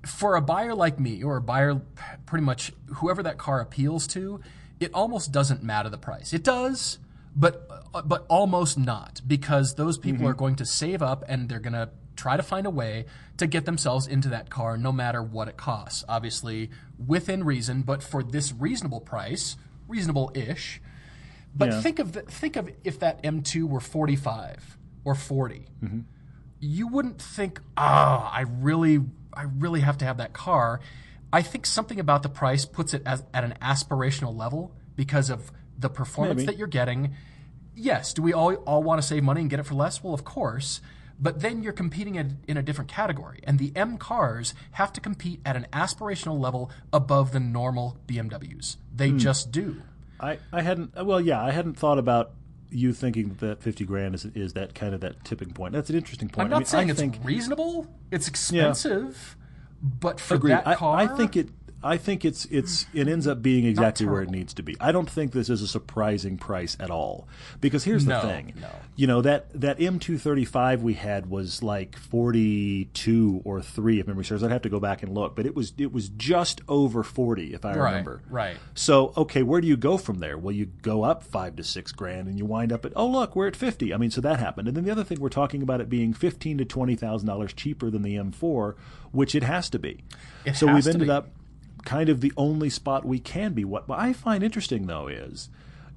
for 0.05 0.35
a 0.35 0.41
buyer 0.41 0.73
like 0.73 0.99
me, 0.99 1.23
or 1.23 1.37
a 1.37 1.41
buyer 1.41 1.81
pretty 2.25 2.43
much 2.43 2.71
whoever 2.95 3.23
that 3.23 3.37
car 3.37 3.59
appeals 3.59 4.07
to, 4.07 4.41
it 4.79 4.91
almost 4.93 5.31
doesn't 5.31 5.63
matter 5.63 5.89
the 5.89 5.97
price. 5.97 6.33
It 6.33 6.43
does, 6.43 6.99
but 7.35 7.69
but 8.05 8.25
almost 8.29 8.77
not 8.77 9.21
because 9.25 9.75
those 9.75 9.97
people 9.97 10.19
mm-hmm. 10.19 10.27
are 10.27 10.33
going 10.33 10.55
to 10.57 10.65
save 10.65 11.01
up 11.01 11.23
and 11.27 11.49
they're 11.49 11.59
going 11.59 11.73
to 11.73 11.89
try 12.15 12.35
to 12.35 12.43
find 12.43 12.65
a 12.67 12.69
way 12.69 13.05
to 13.37 13.47
get 13.47 13.65
themselves 13.65 14.07
into 14.07 14.29
that 14.29 14.49
car 14.49 14.77
no 14.77 14.91
matter 14.91 15.21
what 15.21 15.47
it 15.47 15.57
costs. 15.57 16.03
Obviously, 16.09 16.69
within 17.05 17.43
reason, 17.43 17.81
but 17.81 18.03
for 18.03 18.23
this 18.23 18.51
reasonable 18.51 18.99
price, 19.01 19.55
reasonable-ish. 19.87 20.81
But 21.55 21.71
Yeah. 21.71 21.81
think 21.81 21.99
of 21.99 22.11
the, 22.13 22.21
think 22.23 22.55
of 22.55 22.69
if 22.83 22.99
that 22.99 23.21
M2 23.23 23.67
were 23.67 23.79
45 23.79 24.77
or 25.03 25.15
40. 25.15 25.67
You 26.59 26.87
wouldn't 26.87 27.21
think, 27.21 27.61
"Ah, 27.77 28.31
I 28.31 28.41
really 28.41 29.03
I 29.33 29.43
really 29.43 29.81
have 29.81 29.97
to 29.99 30.05
have 30.05 30.17
that 30.17 30.33
car." 30.33 30.79
I 31.31 31.41
think 31.41 31.65
something 31.65 31.99
about 31.99 32.23
the 32.23 32.29
price 32.29 32.65
puts 32.65 32.93
it 32.93 33.03
as, 33.05 33.23
at 33.33 33.43
an 33.43 33.53
aspirational 33.61 34.35
level 34.35 34.71
because 34.95 35.29
of 35.29 35.51
the 35.77 35.89
performance 35.89 36.37
Maybe. 36.37 36.45
that 36.47 36.57
you're 36.57 36.67
getting. 36.67 37.13
Yes, 37.75 38.13
do 38.13 38.21
we 38.23 38.33
all 38.33 38.55
all 38.65 38.81
want 38.81 38.99
to 39.01 39.07
save 39.07 39.23
money 39.23 39.41
and 39.41 39.49
get 39.49 39.59
it 39.59 39.63
for 39.63 39.75
less? 39.75 40.03
Well, 40.03 40.13
of 40.13 40.23
course. 40.23 40.81
But 41.19 41.39
then 41.41 41.63
you're 41.63 41.73
competing 41.73 42.15
in, 42.15 42.37
in 42.47 42.57
a 42.57 42.61
different 42.61 42.89
category, 42.89 43.39
and 43.43 43.57
the 43.57 43.71
M 43.75 43.97
cars 43.97 44.53
have 44.73 44.93
to 44.93 45.01
compete 45.01 45.41
at 45.45 45.55
an 45.55 45.65
aspirational 45.73 46.39
level 46.39 46.69
above 46.93 47.31
the 47.31 47.39
normal 47.39 47.97
BMWs. 48.07 48.77
They 48.95 49.09
Hmm. 49.09 49.17
just 49.17 49.51
do. 49.51 49.81
I, 50.19 50.37
I 50.53 50.61
hadn't, 50.61 50.93
well, 51.05 51.19
yeah, 51.21 51.43
I 51.43 51.51
hadn't 51.51 51.75
thought 51.77 51.97
about 51.99 52.31
you 52.69 52.91
thinking 52.93 53.35
that 53.39 53.61
50 53.63 53.85
grand 53.85 54.13
is, 54.15 54.25
is 54.25 54.53
that 54.53 54.75
kind 54.75 54.93
of 54.93 55.01
that 55.01 55.23
tipping 55.23 55.51
point. 55.53 55.73
That's 55.73 55.89
an 55.89 55.95
interesting 55.95 56.27
point. 56.29 56.45
I'm 56.45 56.49
not 56.49 56.55
I 56.57 56.59
mean, 56.59 56.65
saying 56.65 56.87
I 56.89 56.91
it's 56.91 56.99
think, 56.99 57.19
reasonable. 57.23 57.87
It's 58.11 58.27
expensive, 58.27 59.37
but 59.81 60.19
for 60.19 60.35
Agreed. 60.35 60.51
that 60.51 60.67
I, 60.67 60.75
car, 60.75 60.97
I 60.97 61.07
think 61.07 61.35
it. 61.37 61.49
I 61.87 61.97
think 61.97 62.25
it's 62.25 62.45
it's 62.45 62.85
it 62.93 63.07
ends 63.07 63.25
up 63.27 63.41
being 63.41 63.65
exactly 63.65 64.05
where 64.05 64.21
it 64.21 64.29
needs 64.29 64.53
to 64.55 64.63
be. 64.63 64.75
I 64.79 64.91
don't 64.91 65.09
think 65.09 65.31
this 65.31 65.49
is 65.49 65.61
a 65.61 65.67
surprising 65.67 66.37
price 66.37 66.75
at 66.79 66.91
all. 66.91 67.27
Because 67.61 67.83
here's 67.85 68.05
the 68.05 68.13
No, 68.13 68.21
thing. 68.21 68.53
no. 68.59 68.69
You 68.95 69.07
know, 69.07 69.21
that 69.21 69.49
that 69.59 69.79
M235 69.79 70.81
we 70.81 70.93
had 70.95 71.29
was 71.29 71.63
like 71.63 71.97
42 71.97 73.41
or 73.45 73.61
3 73.61 73.99
if 73.99 74.07
memory 74.07 74.25
serves. 74.25 74.43
I'd 74.43 74.51
have 74.51 74.61
to 74.63 74.69
go 74.69 74.79
back 74.79 75.03
and 75.03 75.13
look, 75.13 75.35
but 75.35 75.45
it 75.45 75.55
was 75.55 75.73
it 75.77 75.91
was 75.91 76.09
just 76.09 76.61
over 76.67 77.03
40 77.03 77.53
if 77.53 77.65
I 77.65 77.69
right, 77.75 77.89
remember. 77.89 78.21
right. 78.29 78.57
So, 78.75 79.13
okay, 79.17 79.43
where 79.43 79.61
do 79.61 79.67
you 79.67 79.77
go 79.77 79.97
from 79.97 80.19
there? 80.19 80.37
Well, 80.37 80.53
you 80.53 80.65
go 80.65 81.03
up 81.03 81.23
five 81.23 81.55
to 81.57 81.63
six 81.63 81.91
grand, 81.91 82.27
and 82.27 82.37
you 82.37 82.45
wind 82.45 82.71
up 82.71 82.85
at 82.85 82.93
oh 82.95 83.07
look, 83.07 83.35
we're 83.35 83.47
at 83.47 83.55
fifty. 83.55 83.93
I 83.93 83.97
mean, 83.97 84.11
so 84.11 84.21
that 84.21 84.39
happened. 84.39 84.67
And 84.67 84.75
then 84.77 84.83
the 84.83 84.91
other 84.91 85.03
thing 85.03 85.19
we're 85.19 85.29
talking 85.29 85.61
about 85.61 85.81
it 85.81 85.89
being 85.89 86.13
fifteen 86.13 86.57
to 86.57 86.65
twenty 86.65 86.95
thousand 86.95 87.27
dollars 87.27 87.53
cheaper 87.53 87.89
than 87.89 88.01
the 88.01 88.15
M4, 88.15 88.75
which 89.11 89.35
it 89.35 89.43
has 89.43 89.69
to 89.71 89.79
be. 89.79 90.03
It 90.45 90.55
so 90.55 90.67
has 90.67 90.75
we've 90.75 90.83
to 90.85 90.89
ended 90.91 91.07
be. 91.07 91.11
up 91.11 91.29
kind 91.87 92.09
of 92.09 92.19
the 92.19 92.33
only 92.35 92.69
spot 92.69 93.05
we 93.05 93.17
can 93.17 93.53
be. 93.53 93.63
What 93.63 93.85
I 93.89 94.11
find 94.11 94.43
interesting 94.43 94.87
though 94.87 95.07
is 95.07 95.47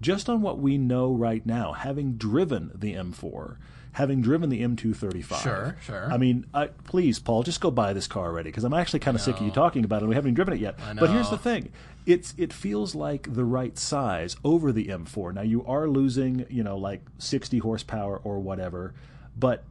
just 0.01 0.31
on 0.31 0.41
what 0.41 0.59
we 0.59 0.79
know 0.79 1.13
right 1.13 1.45
now, 1.45 1.73
having 1.73 2.15
driven 2.15 2.71
the 2.75 2.95
M4, 2.95 3.57
having 3.93 4.23
driven 4.23 4.51
the 4.51 4.63
M235. 4.63 5.43
Sure, 5.43 5.77
sure. 5.85 6.09
I 6.11 6.17
mean, 6.17 6.47
I, 6.55 6.69
please, 6.69 7.19
Paul, 7.19 7.43
just 7.43 7.61
go 7.61 7.73
buy 7.73 7.93
this 7.93 8.07
car 8.07 8.27
already 8.27 8.51
because 8.51 8.63
I'm 8.63 8.73
actually 8.73 9.01
kind 9.01 9.17
of 9.17 9.21
sick 9.21 9.37
of 9.37 9.43
you 9.43 9.51
talking 9.51 9.85
about 9.85 9.97
it. 9.97 10.03
and 10.03 10.09
We 10.11 10.15
haven't 10.15 10.29
even 10.29 10.35
driven 10.37 10.55
it 10.55 10.61
yet. 10.61 10.79
But 10.99 11.11
here's 11.11 11.29
the 11.29 11.37
thing: 11.39 11.73
it's 12.07 12.35
it 12.39 12.53
feels 12.53 12.95
like 12.95 13.35
the 13.35 13.45
right 13.45 13.77
size 13.77 14.37
over 14.45 14.71
the 14.71 14.87
M4. 14.87 15.35
Now 15.35 15.43
you 15.43 15.67
are 15.67 15.89
losing, 15.89 16.47
you 16.49 16.63
know, 16.63 16.79
like 16.79 17.03
60 17.19 17.59
horsepower 17.59 18.21
or 18.23 18.39
whatever, 18.39 18.95
but. 19.37 19.65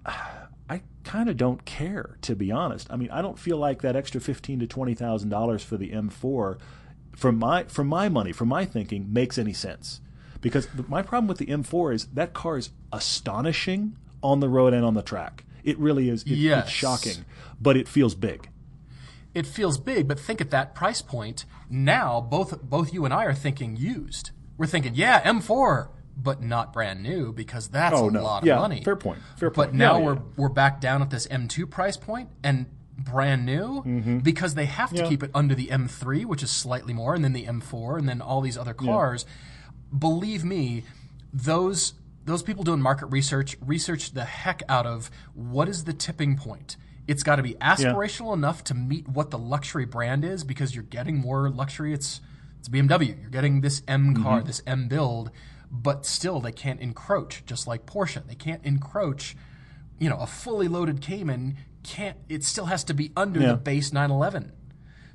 I 0.69 0.81
kind 1.03 1.29
of 1.29 1.37
don't 1.37 1.65
care, 1.65 2.17
to 2.21 2.35
be 2.35 2.51
honest. 2.51 2.87
I 2.91 2.95
mean, 2.95 3.09
I 3.11 3.21
don't 3.21 3.39
feel 3.39 3.57
like 3.57 3.81
that 3.81 3.95
extra 3.95 4.21
fifteen 4.21 4.59
to 4.59 4.67
twenty 4.67 4.93
thousand 4.93 5.29
dollars 5.29 5.63
for 5.63 5.77
the 5.77 5.89
M4, 5.91 6.57
for 7.15 7.31
my 7.31 7.63
from 7.63 7.87
my 7.87 8.07
money, 8.09 8.31
for 8.31 8.45
my 8.45 8.65
thinking, 8.65 9.11
makes 9.11 9.37
any 9.37 9.53
sense. 9.53 10.01
Because 10.41 10.67
my 10.87 11.01
problem 11.01 11.27
with 11.27 11.37
the 11.37 11.47
M4 11.47 11.93
is 11.93 12.05
that 12.13 12.33
car 12.33 12.57
is 12.57 12.69
astonishing 12.93 13.97
on 14.23 14.39
the 14.39 14.47
road 14.47 14.73
and 14.73 14.85
on 14.85 14.93
the 14.93 15.01
track. 15.01 15.43
It 15.65 15.77
really 15.77 16.07
is. 16.09 16.23
It, 16.23 16.29
Yes. 16.29 16.63
It's 16.67 16.71
shocking, 16.71 17.25
but 17.59 17.75
it 17.75 17.87
feels 17.89 18.15
big. 18.15 18.49
it 19.33 19.45
feels 19.45 19.77
big, 19.77 20.07
but 20.07 20.19
think 20.19 20.39
at 20.41 20.49
that 20.51 20.73
price 20.73 21.01
point. 21.01 21.45
Now, 21.69 22.21
both 22.21 22.61
both 22.61 22.93
you 22.93 23.03
and 23.05 23.13
I 23.13 23.25
are 23.25 23.33
thinking 23.33 23.75
used. 23.75 24.31
We're 24.57 24.65
thinking, 24.65 24.93
yeah, 24.95 25.21
M4, 25.23 25.89
but 26.21 26.41
not 26.41 26.73
brand 26.73 27.01
new 27.01 27.31
because 27.31 27.69
that's 27.69 27.95
Oh, 27.95 28.09
a 28.09 28.11
no. 28.11 28.21
lot 28.23 28.43
Yeah, 28.43 28.55
of 28.55 28.61
money. 28.61 28.83
fair 28.83 28.95
point. 28.97 29.19
Fair 29.37 29.49
point. 29.49 29.69
But 29.71 29.75
now 29.75 29.97
Yeah, 29.97 30.05
we're 30.05 30.13
yeah. 30.15 30.19
we're 30.35 30.49
back 30.49 30.81
down 30.81 31.01
at 31.01 31.09
this 31.09 31.25
M2 31.27 31.65
price 31.69 31.95
point 31.97 32.29
and 32.43 32.65
brand 32.97 33.45
new 33.45 34.19
because 34.23 34.55
they 34.55 34.65
have 34.65 34.89
to 34.89 34.95
Mm-hmm. 34.97 35.09
Keep 35.09 35.23
it 35.23 35.31
under 35.33 35.55
the 35.55 35.67
M3, 35.67 36.25
which 36.25 36.43
is 36.43 36.49
slightly 36.51 36.93
more, 36.93 37.15
and 37.15 37.23
then 37.23 37.31
the 37.31 37.45
M4, 37.45 37.97
and 37.97 38.09
then 38.09 38.19
all 38.21 38.41
these 38.41 38.57
other 38.57 38.73
cars. 38.73 39.25
Believe 39.97 40.43
me, 40.43 40.83
those 41.33 41.93
those 42.25 42.43
people 42.43 42.63
doing 42.63 42.81
market 42.81 43.07
research 43.07 43.57
research 43.65 44.11
the 44.11 44.25
heck 44.25 44.61
out 44.69 44.85
of 44.85 45.09
what 45.33 45.67
is 45.69 45.85
the 45.85 45.93
tipping 45.93 46.35
point. 46.37 46.75
It's 47.07 47.23
got 47.23 47.37
to 47.37 47.43
be 47.43 47.55
aspirational 47.55 48.33
enough 48.35 48.63
to 48.65 48.75
meet 48.75 49.07
what 49.07 49.31
the 49.31 49.39
luxury 49.39 49.85
brand 49.85 50.23
is 50.23 50.43
because 50.43 50.75
you're 50.75 50.83
getting 50.83 51.17
more 51.17 51.49
luxury. 51.49 51.91
It's 51.93 52.21
it's 52.59 52.67
BMW. 52.69 53.19
You're 53.19 53.29
getting 53.31 53.61
this 53.61 53.81
M 53.87 54.13
Mm-hmm. 54.13 54.23
car, 54.23 54.41
this 54.43 54.61
M 54.67 54.87
build, 54.89 55.31
but 55.71 56.05
still 56.05 56.39
they 56.39 56.51
can't 56.51 56.79
encroach. 56.79 57.43
Just 57.45 57.67
like 57.67 57.85
Porsche, 57.85 58.25
they 58.27 58.35
can't 58.35 58.63
encroach. 58.65 59.35
You 59.99 60.09
know, 60.09 60.17
a 60.17 60.27
fully 60.27 60.67
loaded 60.67 61.01
Cayman 61.01 61.57
can't. 61.83 62.17
It 62.27 62.43
still 62.43 62.65
has 62.65 62.83
to 62.85 62.93
be 62.93 63.11
under 63.15 63.39
Yeah. 63.39 63.47
the 63.51 63.57
base 63.57 63.91
911. 63.93 64.51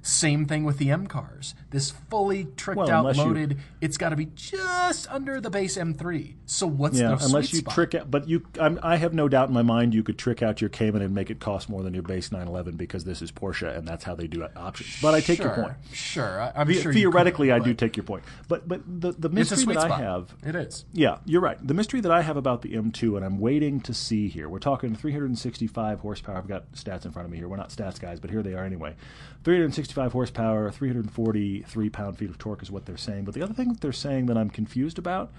Same 0.06 0.44
thing 0.44 0.64
with 0.64 0.76
the 0.76 0.90
M 0.90 1.06
cars. 1.06 1.54
This 1.70 1.90
fully 1.90 2.44
tricked 2.56 2.76
Well, 2.76 2.90
out, 2.90 3.00
unless 3.00 3.16
you- 3.16 3.24
loaded. 3.24 3.58
It's 3.80 3.96
got 3.96 4.10
to 4.10 4.16
be 4.16 4.26
just 4.34 5.10
under 5.10 5.40
the 5.40 5.48
base 5.48 5.78
M3. 5.78 6.34
So 6.44 6.66
what's 6.66 6.98
Yeah, 6.98 7.14
the 7.14 7.24
unless 7.24 7.54
you 7.54 7.60
spot? 7.60 7.74
trick 7.74 7.94
out, 7.94 8.10
but 8.10 8.28
you, 8.28 8.46
I'm, 8.60 8.78
I 8.82 8.96
have 8.96 9.14
no 9.14 9.28
doubt 9.30 9.48
in 9.48 9.54
my 9.54 9.62
mind 9.62 9.94
you 9.94 10.02
could 10.02 10.18
trick 10.18 10.42
out 10.42 10.60
your 10.60 10.68
Cayman 10.68 11.00
and 11.00 11.14
make 11.14 11.30
it 11.30 11.40
cost 11.40 11.70
more 11.70 11.82
than 11.82 11.94
your 11.94 12.02
base 12.02 12.30
911 12.30 12.76
because 12.76 13.04
this 13.04 13.22
is 13.22 13.32
Porsche 13.32 13.74
and 13.74 13.88
that's 13.88 14.04
how 14.04 14.14
they 14.14 14.26
do 14.26 14.46
options. 14.56 14.90
But 15.00 15.14
I 15.14 15.20
take 15.20 15.38
your 15.38 15.54
point. 15.54 15.72
Sure, 15.92 16.38
I, 16.38 16.52
I'm 16.54 16.66
The- 16.68 16.74
sure. 16.74 16.92
Theoretically, 16.92 17.48
could, 17.48 17.54
I 17.62 17.64
do 17.64 17.72
take 17.72 17.96
your 17.96 18.04
point. 18.04 18.24
But 18.46 18.68
but 18.68 18.82
the 18.86 19.12
the 19.12 19.30
mystery 19.30 19.72
that 19.72 19.84
spot. 19.84 19.90
I 19.90 20.02
have 20.02 20.34
It 20.44 20.54
is. 20.54 20.84
Yeah, 20.92 21.16
you're 21.24 21.40
right. 21.40 21.56
The 21.66 21.72
mystery 21.72 22.00
that 22.02 22.12
I 22.12 22.20
have 22.20 22.36
about 22.36 22.60
the 22.60 22.74
M2, 22.74 23.16
and 23.16 23.24
I'm 23.24 23.38
waiting 23.38 23.80
to 23.80 23.94
see 23.94 24.28
here. 24.28 24.50
We're 24.50 24.58
talking 24.58 24.94
365 24.94 26.00
horsepower. 26.00 26.36
I've 26.36 26.46
got 26.46 26.70
stats 26.72 27.06
in 27.06 27.12
front 27.12 27.24
of 27.24 27.32
me 27.32 27.38
here. 27.38 27.48
We're 27.48 27.56
not 27.56 27.70
stats 27.70 27.98
guys, 27.98 28.20
but 28.20 28.28
here 28.30 28.42
they 28.42 28.52
are 28.52 28.64
anyway. 28.66 28.96
365 29.44 29.93
horsepower, 29.94 30.70
343 30.70 31.90
pound 31.90 32.18
feet 32.18 32.30
of 32.30 32.38
torque 32.38 32.62
is 32.62 32.70
what 32.70 32.86
they're 32.86 32.96
saying. 32.96 33.24
But 33.24 33.34
the 33.34 33.42
other 33.42 33.54
thing 33.54 33.68
that 33.68 33.80
they're 33.80 33.92
saying 33.92 34.26
that 34.26 34.36
I'm 34.36 34.50
confused 34.50 34.98
about 34.98 35.32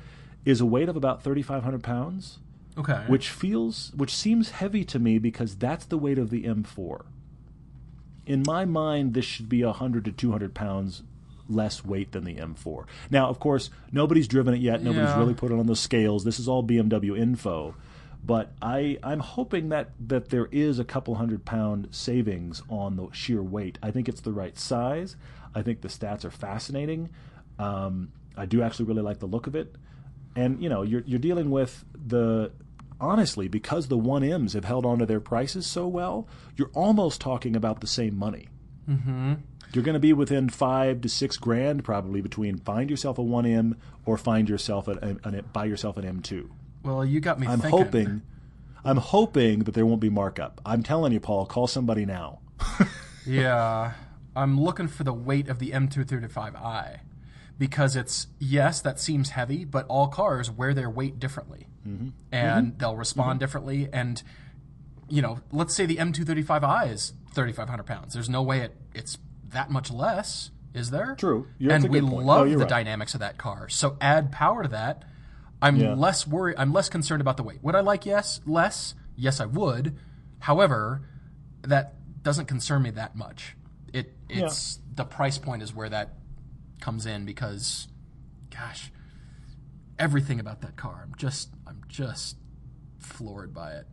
is 0.46 0.62
a 0.62 0.66
weight 0.66 0.90
of 0.90 0.96
about 0.96 1.24
3,500 1.24 1.82
pounds, 1.84 2.40
Okay. 2.78 3.04
which 3.08 3.30
feels, 3.30 3.92
which 3.96 4.16
seems 4.16 4.52
heavy 4.52 4.84
to 4.86 5.00
me 5.00 5.18
because 5.20 5.56
that's 5.56 5.86
the 5.86 5.98
weight 5.98 6.18
of 6.20 6.30
the 6.30 6.44
M4. 6.46 7.06
In 8.26 8.44
my 8.46 8.66
mind, 8.66 9.14
this 9.14 9.26
should 9.26 9.50
be 9.50 9.64
100 9.64 10.06
to 10.06 10.12
200 10.12 10.54
pounds 10.54 11.04
less 11.48 11.86
weight 11.86 12.12
than 12.12 12.24
the 12.24 12.36
M4. 12.36 12.86
Now, 13.12 13.28
of 13.30 13.40
course, 13.40 13.70
nobody's 13.92 14.28
driven 14.28 14.54
it 14.56 14.62
yet. 14.62 14.82
Nobody's 14.82 15.10
Yeah. 15.10 15.20
really 15.20 15.36
put 15.36 15.52
it 15.52 15.60
on 15.60 15.68
the 15.68 15.76
scales. 15.76 16.24
This 16.24 16.40
is 16.40 16.48
all 16.48 16.64
BMW 16.64 17.16
info. 17.16 17.76
But 18.26 18.54
I, 18.60 18.98
I'm 19.04 19.20
hoping 19.20 19.70
that, 19.70 19.92
that 20.08 20.30
there 20.30 20.48
is 20.52 20.80
a 20.80 20.84
couple 20.84 21.16
hundred 21.16 21.46
pound 21.46 21.90
savings 21.92 22.64
on 22.70 22.96
the 22.96 23.10
sheer 23.12 23.44
weight. 23.44 23.78
I 23.84 23.92
think 23.92 24.10
it's 24.10 24.22
the 24.22 24.32
right 24.32 24.58
size. 24.58 25.16
I 25.54 25.62
think 25.62 25.82
the 25.82 25.90
stats 25.90 26.26
are 26.26 26.32
fascinating. 26.32 27.10
Um, 27.60 28.12
I 28.36 28.48
do 28.48 28.64
actually 28.64 28.86
really 28.86 29.04
like 29.04 29.20
the 29.20 29.28
look 29.28 29.46
of 29.46 29.56
it. 29.56 29.76
And 30.36 30.62
you 30.62 30.70
know, 30.70 30.82
you're 30.82 31.04
you're 31.06 31.20
dealing 31.20 31.52
with 31.52 31.86
the 31.94 32.52
honestly 33.00 33.48
because 33.48 33.88
the 33.88 33.98
one 33.98 34.24
M's 34.24 34.54
have 34.54 34.66
held 34.66 34.86
on 34.86 35.00
to 35.00 35.06
their 35.06 35.20
prices 35.20 35.68
so 35.68 35.88
well. 35.88 36.28
You're 36.56 36.72
almost 36.74 37.22
talking 37.22 37.56
about 37.56 37.80
the 37.80 37.88
same 37.88 38.18
money. 38.18 38.50
Mm-hmm. 38.90 39.34
You're 39.72 39.84
going 39.84 39.94
to 39.94 40.00
be 40.00 40.14
within 40.14 40.50
five 40.50 41.02
to 41.02 41.10
six 41.10 41.38
grand 41.38 41.84
probably 41.84 42.22
between 42.22 42.58
find 42.58 42.90
yourself 42.90 43.18
a 43.18 43.22
one 43.22 43.46
M 43.46 43.78
or 44.06 44.18
find 44.18 44.50
yourself 44.50 44.88
an, 44.88 44.98
an, 45.00 45.20
an 45.24 45.46
buy 45.54 45.66
yourself 45.66 45.98
an 45.98 46.22
M2. 46.22 46.50
Well, 46.86 47.04
you 47.04 47.20
got 47.20 47.40
me 47.40 47.48
I'm 47.48 47.60
thinking. 47.60 47.80
hoping, 47.84 48.22
I'm 48.84 48.98
hoping 48.98 49.60
that 49.66 49.74
there 49.74 49.86
won't 49.86 50.02
be 50.02 50.10
markup. 50.10 50.62
I'm 50.66 50.84
telling 50.84 51.12
you, 51.12 51.20
Paul, 51.20 51.46
call 51.46 51.68
somebody 51.68 52.06
now. 52.06 52.40
Yeah, 53.28 53.94
I'm 54.36 54.62
looking 54.62 54.88
for 54.88 55.04
the 55.04 55.12
weight 55.14 55.48
of 55.50 55.58
the 55.58 55.72
M235i 55.72 57.00
because 57.58 57.96
it's 57.96 58.28
yes, 58.38 58.82
that 58.82 59.00
seems 59.00 59.32
heavy, 59.32 59.66
but 59.66 59.88
all 59.88 60.08
cars 60.10 60.52
wear 60.52 60.74
their 60.74 60.90
weight 60.90 61.20
differently, 61.20 61.68
Mm-hmm. 61.88 62.10
and 62.32 62.78
they'll 62.80 62.96
respond 62.96 63.40
differently. 63.40 63.88
And 63.92 64.22
you 65.10 65.22
know, 65.22 65.40
let's 65.52 65.76
say 65.76 65.86
the 65.86 65.98
M235i 65.98 66.92
is 66.92 67.14
3,500 67.34 67.84
pounds. 67.84 68.14
There's 68.16 68.30
no 68.30 68.42
way 68.42 68.62
it, 68.62 68.76
it's 68.94 69.18
that 69.50 69.70
much 69.70 69.92
less, 69.92 70.50
is 70.74 70.90
there? 70.92 71.16
True. 71.18 71.48
Yeah, 71.60 71.74
and 71.76 71.90
we 71.90 72.02
point. 72.02 72.26
love 72.26 72.48
you're 72.48 72.58
the 72.58 72.64
right. 72.66 72.70
dynamics 72.70 73.14
of 73.14 73.20
that 73.22 73.38
car. 73.38 73.70
So 73.70 73.98
add 74.02 74.32
power 74.32 74.64
to 74.64 74.70
that. 74.70 75.04
I'm 75.62 75.78
Yeah. 75.78 75.94
less 75.94 76.28
worried. 76.28 76.56
I'm 76.58 76.74
less 76.74 76.90
concerned 76.90 77.22
about 77.22 77.38
the 77.38 77.44
weight. 77.44 77.64
Would 77.64 77.76
I 77.76 77.80
like 77.82 78.06
yes 78.06 78.42
less? 78.46 78.94
Yes, 79.16 79.40
I 79.40 79.46
would. 79.46 79.98
However, 80.40 81.02
that 81.62 81.96
doesn't 82.24 82.46
concern 82.48 82.82
me 82.84 82.92
that 82.92 83.16
much. 83.16 83.56
It 83.94 84.16
it's 84.30 84.80
the 84.94 85.06
price 85.06 85.38
point 85.38 85.64
is 85.64 85.74
where 85.74 85.90
that 85.90 86.16
comes 86.82 87.06
in 87.06 87.26
because, 87.26 87.88
gosh, 88.50 88.92
everything 89.98 90.40
about 90.40 90.62
that 90.62 90.76
car. 90.76 91.02
I'm 91.04 91.16
just 91.16 91.50
I'm 91.66 91.82
just 91.88 92.38
floored 93.00 93.54
by 93.54 93.74
it. 93.74 93.88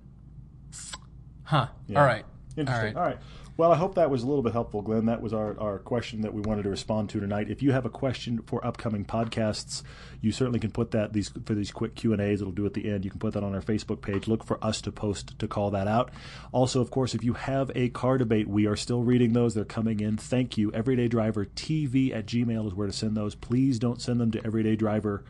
Huh. 1.44 1.68
All 1.94 2.04
right. 2.04 2.24
Interesting. 2.56 2.96
All 2.96 3.02
right. 3.02 3.18
Well, 3.56 3.70
I 3.70 3.76
hope 3.76 3.96
that 3.96 4.08
was 4.08 4.22
a 4.22 4.26
little 4.26 4.42
bit 4.42 4.54
helpful, 4.54 4.80
Glenn. 4.80 5.06
That 5.06 5.20
was 5.20 5.34
our, 5.34 5.58
our 5.60 5.78
question 5.78 6.22
that 6.22 6.32
we 6.32 6.40
wanted 6.40 6.62
to 6.62 6.70
respond 6.70 7.10
to 7.10 7.20
tonight. 7.20 7.50
If 7.50 7.62
you 7.62 7.72
have 7.72 7.84
a 7.84 7.90
question 7.90 8.40
for 8.46 8.64
upcoming 8.66 9.04
podcasts, 9.04 9.82
you 10.22 10.32
certainly 10.32 10.58
can 10.58 10.70
put 10.70 10.92
that 10.92 11.12
these 11.12 11.30
for 11.44 11.54
these 11.54 11.70
quick 11.70 11.94
Q 11.94 12.14
and 12.14 12.22
A's. 12.22 12.40
It'll 12.40 12.52
do 12.52 12.64
at 12.64 12.72
the 12.72 12.90
end. 12.90 13.04
You 13.04 13.10
can 13.10 13.20
put 13.20 13.34
that 13.34 13.44
on 13.44 13.54
our 13.54 13.60
Facebook 13.60 14.00
page. 14.00 14.26
Look 14.26 14.42
for 14.42 14.62
us 14.64 14.80
to 14.82 14.92
post 14.92 15.38
to 15.38 15.46
call 15.46 15.70
that 15.72 15.86
out. 15.86 16.12
Also, 16.50 16.80
of 16.80 16.90
course, 16.90 17.14
if 17.14 17.22
you 17.22 17.34
have 17.34 17.70
a 17.74 17.90
car 17.90 18.16
debate, 18.16 18.48
we 18.48 18.66
are 18.66 18.76
still 18.76 19.02
reading 19.02 19.34
those. 19.34 19.54
They're 19.54 19.64
coming 19.66 20.00
in. 20.00 20.16
Thank 20.16 20.56
you. 20.56 20.72
Everyday 20.72 21.08
Driver 21.08 21.44
TV 21.44 22.14
at 22.14 22.24
Gmail 22.24 22.66
is 22.66 22.74
where 22.74 22.86
to 22.86 22.92
send 22.92 23.16
those. 23.16 23.34
Please 23.34 23.78
don't 23.78 24.00
send 24.00 24.18
them 24.18 24.30
to 24.30 24.44
Everyday 24.46 24.76
Driver 24.76 25.24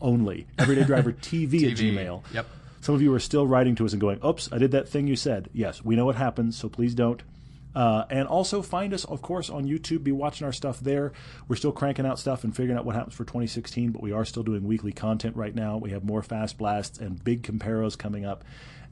only. 0.00 0.46
Everyday 0.58 0.84
Driver 0.84 1.12
TV, 1.20 1.70
at 1.70 1.76
Gmail. 1.76 2.22
Yep. 2.32 2.46
Some 2.80 2.94
of 2.94 3.02
you 3.02 3.12
are 3.12 3.20
still 3.20 3.46
writing 3.46 3.74
to 3.74 3.84
us 3.84 3.92
and 3.92 4.00
going, 4.00 4.24
"Oops, 4.24 4.50
I 4.52 4.56
did 4.56 4.70
that 4.70 4.88
thing 4.88 5.06
you 5.06 5.16
said." 5.16 5.50
Yes, 5.52 5.84
we 5.84 5.96
know 5.96 6.06
what 6.06 6.16
happens, 6.16 6.56
so 6.56 6.70
please 6.70 6.94
don't. 6.94 7.22
Uh, 7.74 8.04
and 8.10 8.26
also 8.26 8.60
find 8.62 8.92
us, 8.94 9.04
of 9.04 9.22
course, 9.22 9.50
on 9.50 9.64
YouTube. 9.66 10.02
Be 10.02 10.10
watching 10.12 10.44
our 10.46 10.52
stuff 10.52 10.80
there. 10.80 11.12
We're 11.46 11.56
still 11.56 11.70
cranking 11.72 12.06
out 12.06 12.18
stuff 12.18 12.42
and 12.42 12.54
figuring 12.56 12.78
out 12.78 12.84
what 12.84 12.94
happens 12.96 13.14
for 13.14 13.24
2016, 13.24 13.92
but 13.92 14.02
we 14.02 14.10
are 14.12 14.24
still 14.24 14.42
doing 14.42 14.64
weekly 14.66 14.92
content 14.92 15.36
right 15.36 15.54
now. 15.54 15.76
We 15.76 15.90
have 15.90 16.02
more 16.02 16.22
fast 16.22 16.58
blasts 16.58 16.98
and 16.98 17.22
big 17.22 17.42
comparos 17.42 17.96
coming 17.96 18.24
up. 18.24 18.42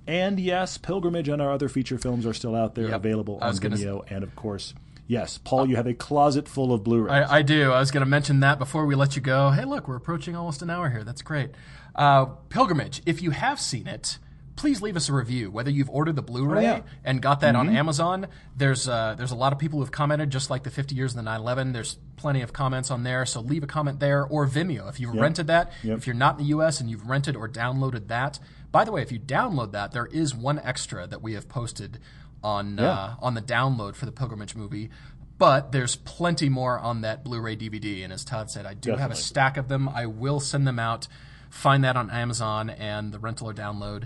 And 0.06 0.38
yes, 0.38 0.78
Pilgrimage 0.78 1.28
and 1.28 1.42
our 1.42 1.50
other 1.50 1.68
feature 1.68 1.98
films 1.98 2.26
are 2.26 2.34
still 2.34 2.54
out 2.54 2.74
there, 2.76 2.86
Yep. 2.88 2.94
available 2.94 3.38
on 3.42 3.54
Vimeo. 3.54 4.04
And 4.08 4.22
of 4.22 4.36
course, 4.36 4.72
yes, 5.08 5.36
Paul, 5.38 5.68
you 5.68 5.74
have 5.74 5.88
a 5.88 5.94
closet 5.94 6.46
full 6.46 6.72
of 6.72 6.84
Blu-rays. 6.84 7.10
I, 7.28 7.38
I 7.38 7.42
do. 7.42 7.72
I 7.72 7.80
was 7.80 7.90
going 7.90 8.04
to 8.04 8.08
mention 8.10 8.38
that 8.40 8.60
before 8.60 8.86
we 8.86 8.94
let 8.94 9.16
you 9.16 9.22
go. 9.22 9.50
Hey, 9.50 9.64
look, 9.64 9.88
we're 9.88 9.96
approaching 9.96 10.36
almost 10.36 10.62
an 10.62 10.70
hour 10.70 10.90
here. 10.90 11.02
That's 11.02 11.22
great. 11.22 11.50
Uh, 11.96 12.26
Pilgrimage, 12.50 13.02
if 13.04 13.20
you 13.20 13.32
have 13.32 13.58
seen 13.58 13.88
it, 13.88 14.18
please 14.57 14.82
leave 14.82 14.96
us 14.96 15.09
a 15.09 15.12
review. 15.12 15.50
Whether 15.50 15.70
you've 15.70 15.90
ordered 15.90 16.16
the 16.16 16.22
Blu-ray 16.22 16.62
yeah. 16.62 16.80
and 17.04 17.22
got 17.22 17.40
that 17.40 17.54
on 17.54 17.68
Amazon, 17.68 18.26
there's 18.57 18.88
uh, 18.88 19.14
there's 19.16 19.30
a 19.30 19.36
lot 19.36 19.52
of 19.52 19.59
people 19.59 19.78
who've 19.78 19.92
commented, 19.92 20.30
just 20.30 20.50
like 20.50 20.64
the 20.64 20.70
50 20.70 20.94
years 20.94 21.12
of 21.12 21.16
the 21.16 21.22
911. 21.22 21.72
There's 21.72 21.98
plenty 22.16 22.42
of 22.42 22.52
comments 22.52 22.90
on 22.90 23.02
there, 23.04 23.24
so 23.26 23.40
leave 23.40 23.62
a 23.62 23.66
comment 23.66 24.00
there 24.00 24.24
or 24.24 24.46
Vimeo 24.46 24.88
if 24.88 24.98
you've 24.98 25.14
rented 25.14 25.46
that. 25.46 25.72
Yep. 25.82 25.98
If 25.98 26.07
you're 26.07 26.16
not 26.16 26.38
in 26.38 26.44
the 26.44 26.48
U.S. 26.50 26.80
and 26.80 26.90
you've 26.90 27.09
rented 27.09 27.36
or 27.36 27.48
downloaded 27.48 28.09
that. 28.09 28.38
By 28.72 28.84
the 28.84 28.92
way, 28.92 29.02
if 29.02 29.12
you 29.12 29.18
download 29.18 29.72
that, 29.72 29.92
there 29.92 30.07
is 30.07 30.34
one 30.34 30.59
extra 30.59 31.07
that 31.07 31.22
we 31.22 31.34
have 31.34 31.48
posted 31.48 31.98
on 32.42 32.78
uh, 32.78 33.16
on 33.20 33.34
the 33.34 33.42
download 33.42 33.94
for 33.94 34.07
the 34.07 34.12
Pilgrimage 34.12 34.54
movie. 34.54 34.90
But 35.38 35.70
there's 35.70 35.96
plenty 35.96 36.48
more 36.48 36.78
on 36.78 37.02
that 37.02 37.22
Blu-ray 37.22 37.57
DVD, 37.57 38.02
and 38.02 38.12
as 38.12 38.24
Todd 38.24 38.50
said, 38.50 38.64
I 38.64 38.72
do 38.72 38.96
have 38.96 39.11
a 39.11 39.14
stack 39.14 39.59
of 39.59 39.68
them. 39.68 39.86
I 39.86 40.07
will 40.07 40.40
send 40.40 40.66
them 40.66 40.78
out. 40.78 41.09
Find 41.50 41.84
that 41.84 41.96
on 41.96 42.11
Amazon 42.11 42.70
and 42.70 43.12
the 43.12 43.18
rental 43.18 43.50
or 43.50 43.54
download. 43.54 44.04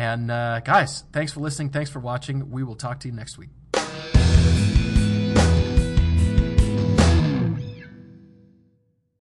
And 0.00 0.30
uh, 0.30 0.60
guys, 0.60 1.04
thanks 1.12 1.34
for 1.34 1.40
listening. 1.40 1.68
Thanks 1.68 1.90
for 1.90 2.00
watching. 2.00 2.50
We 2.50 2.62
will 2.62 2.74
talk 2.74 3.00
to 3.00 3.08
you 3.08 3.12
next 3.12 3.36
week. 3.36 3.50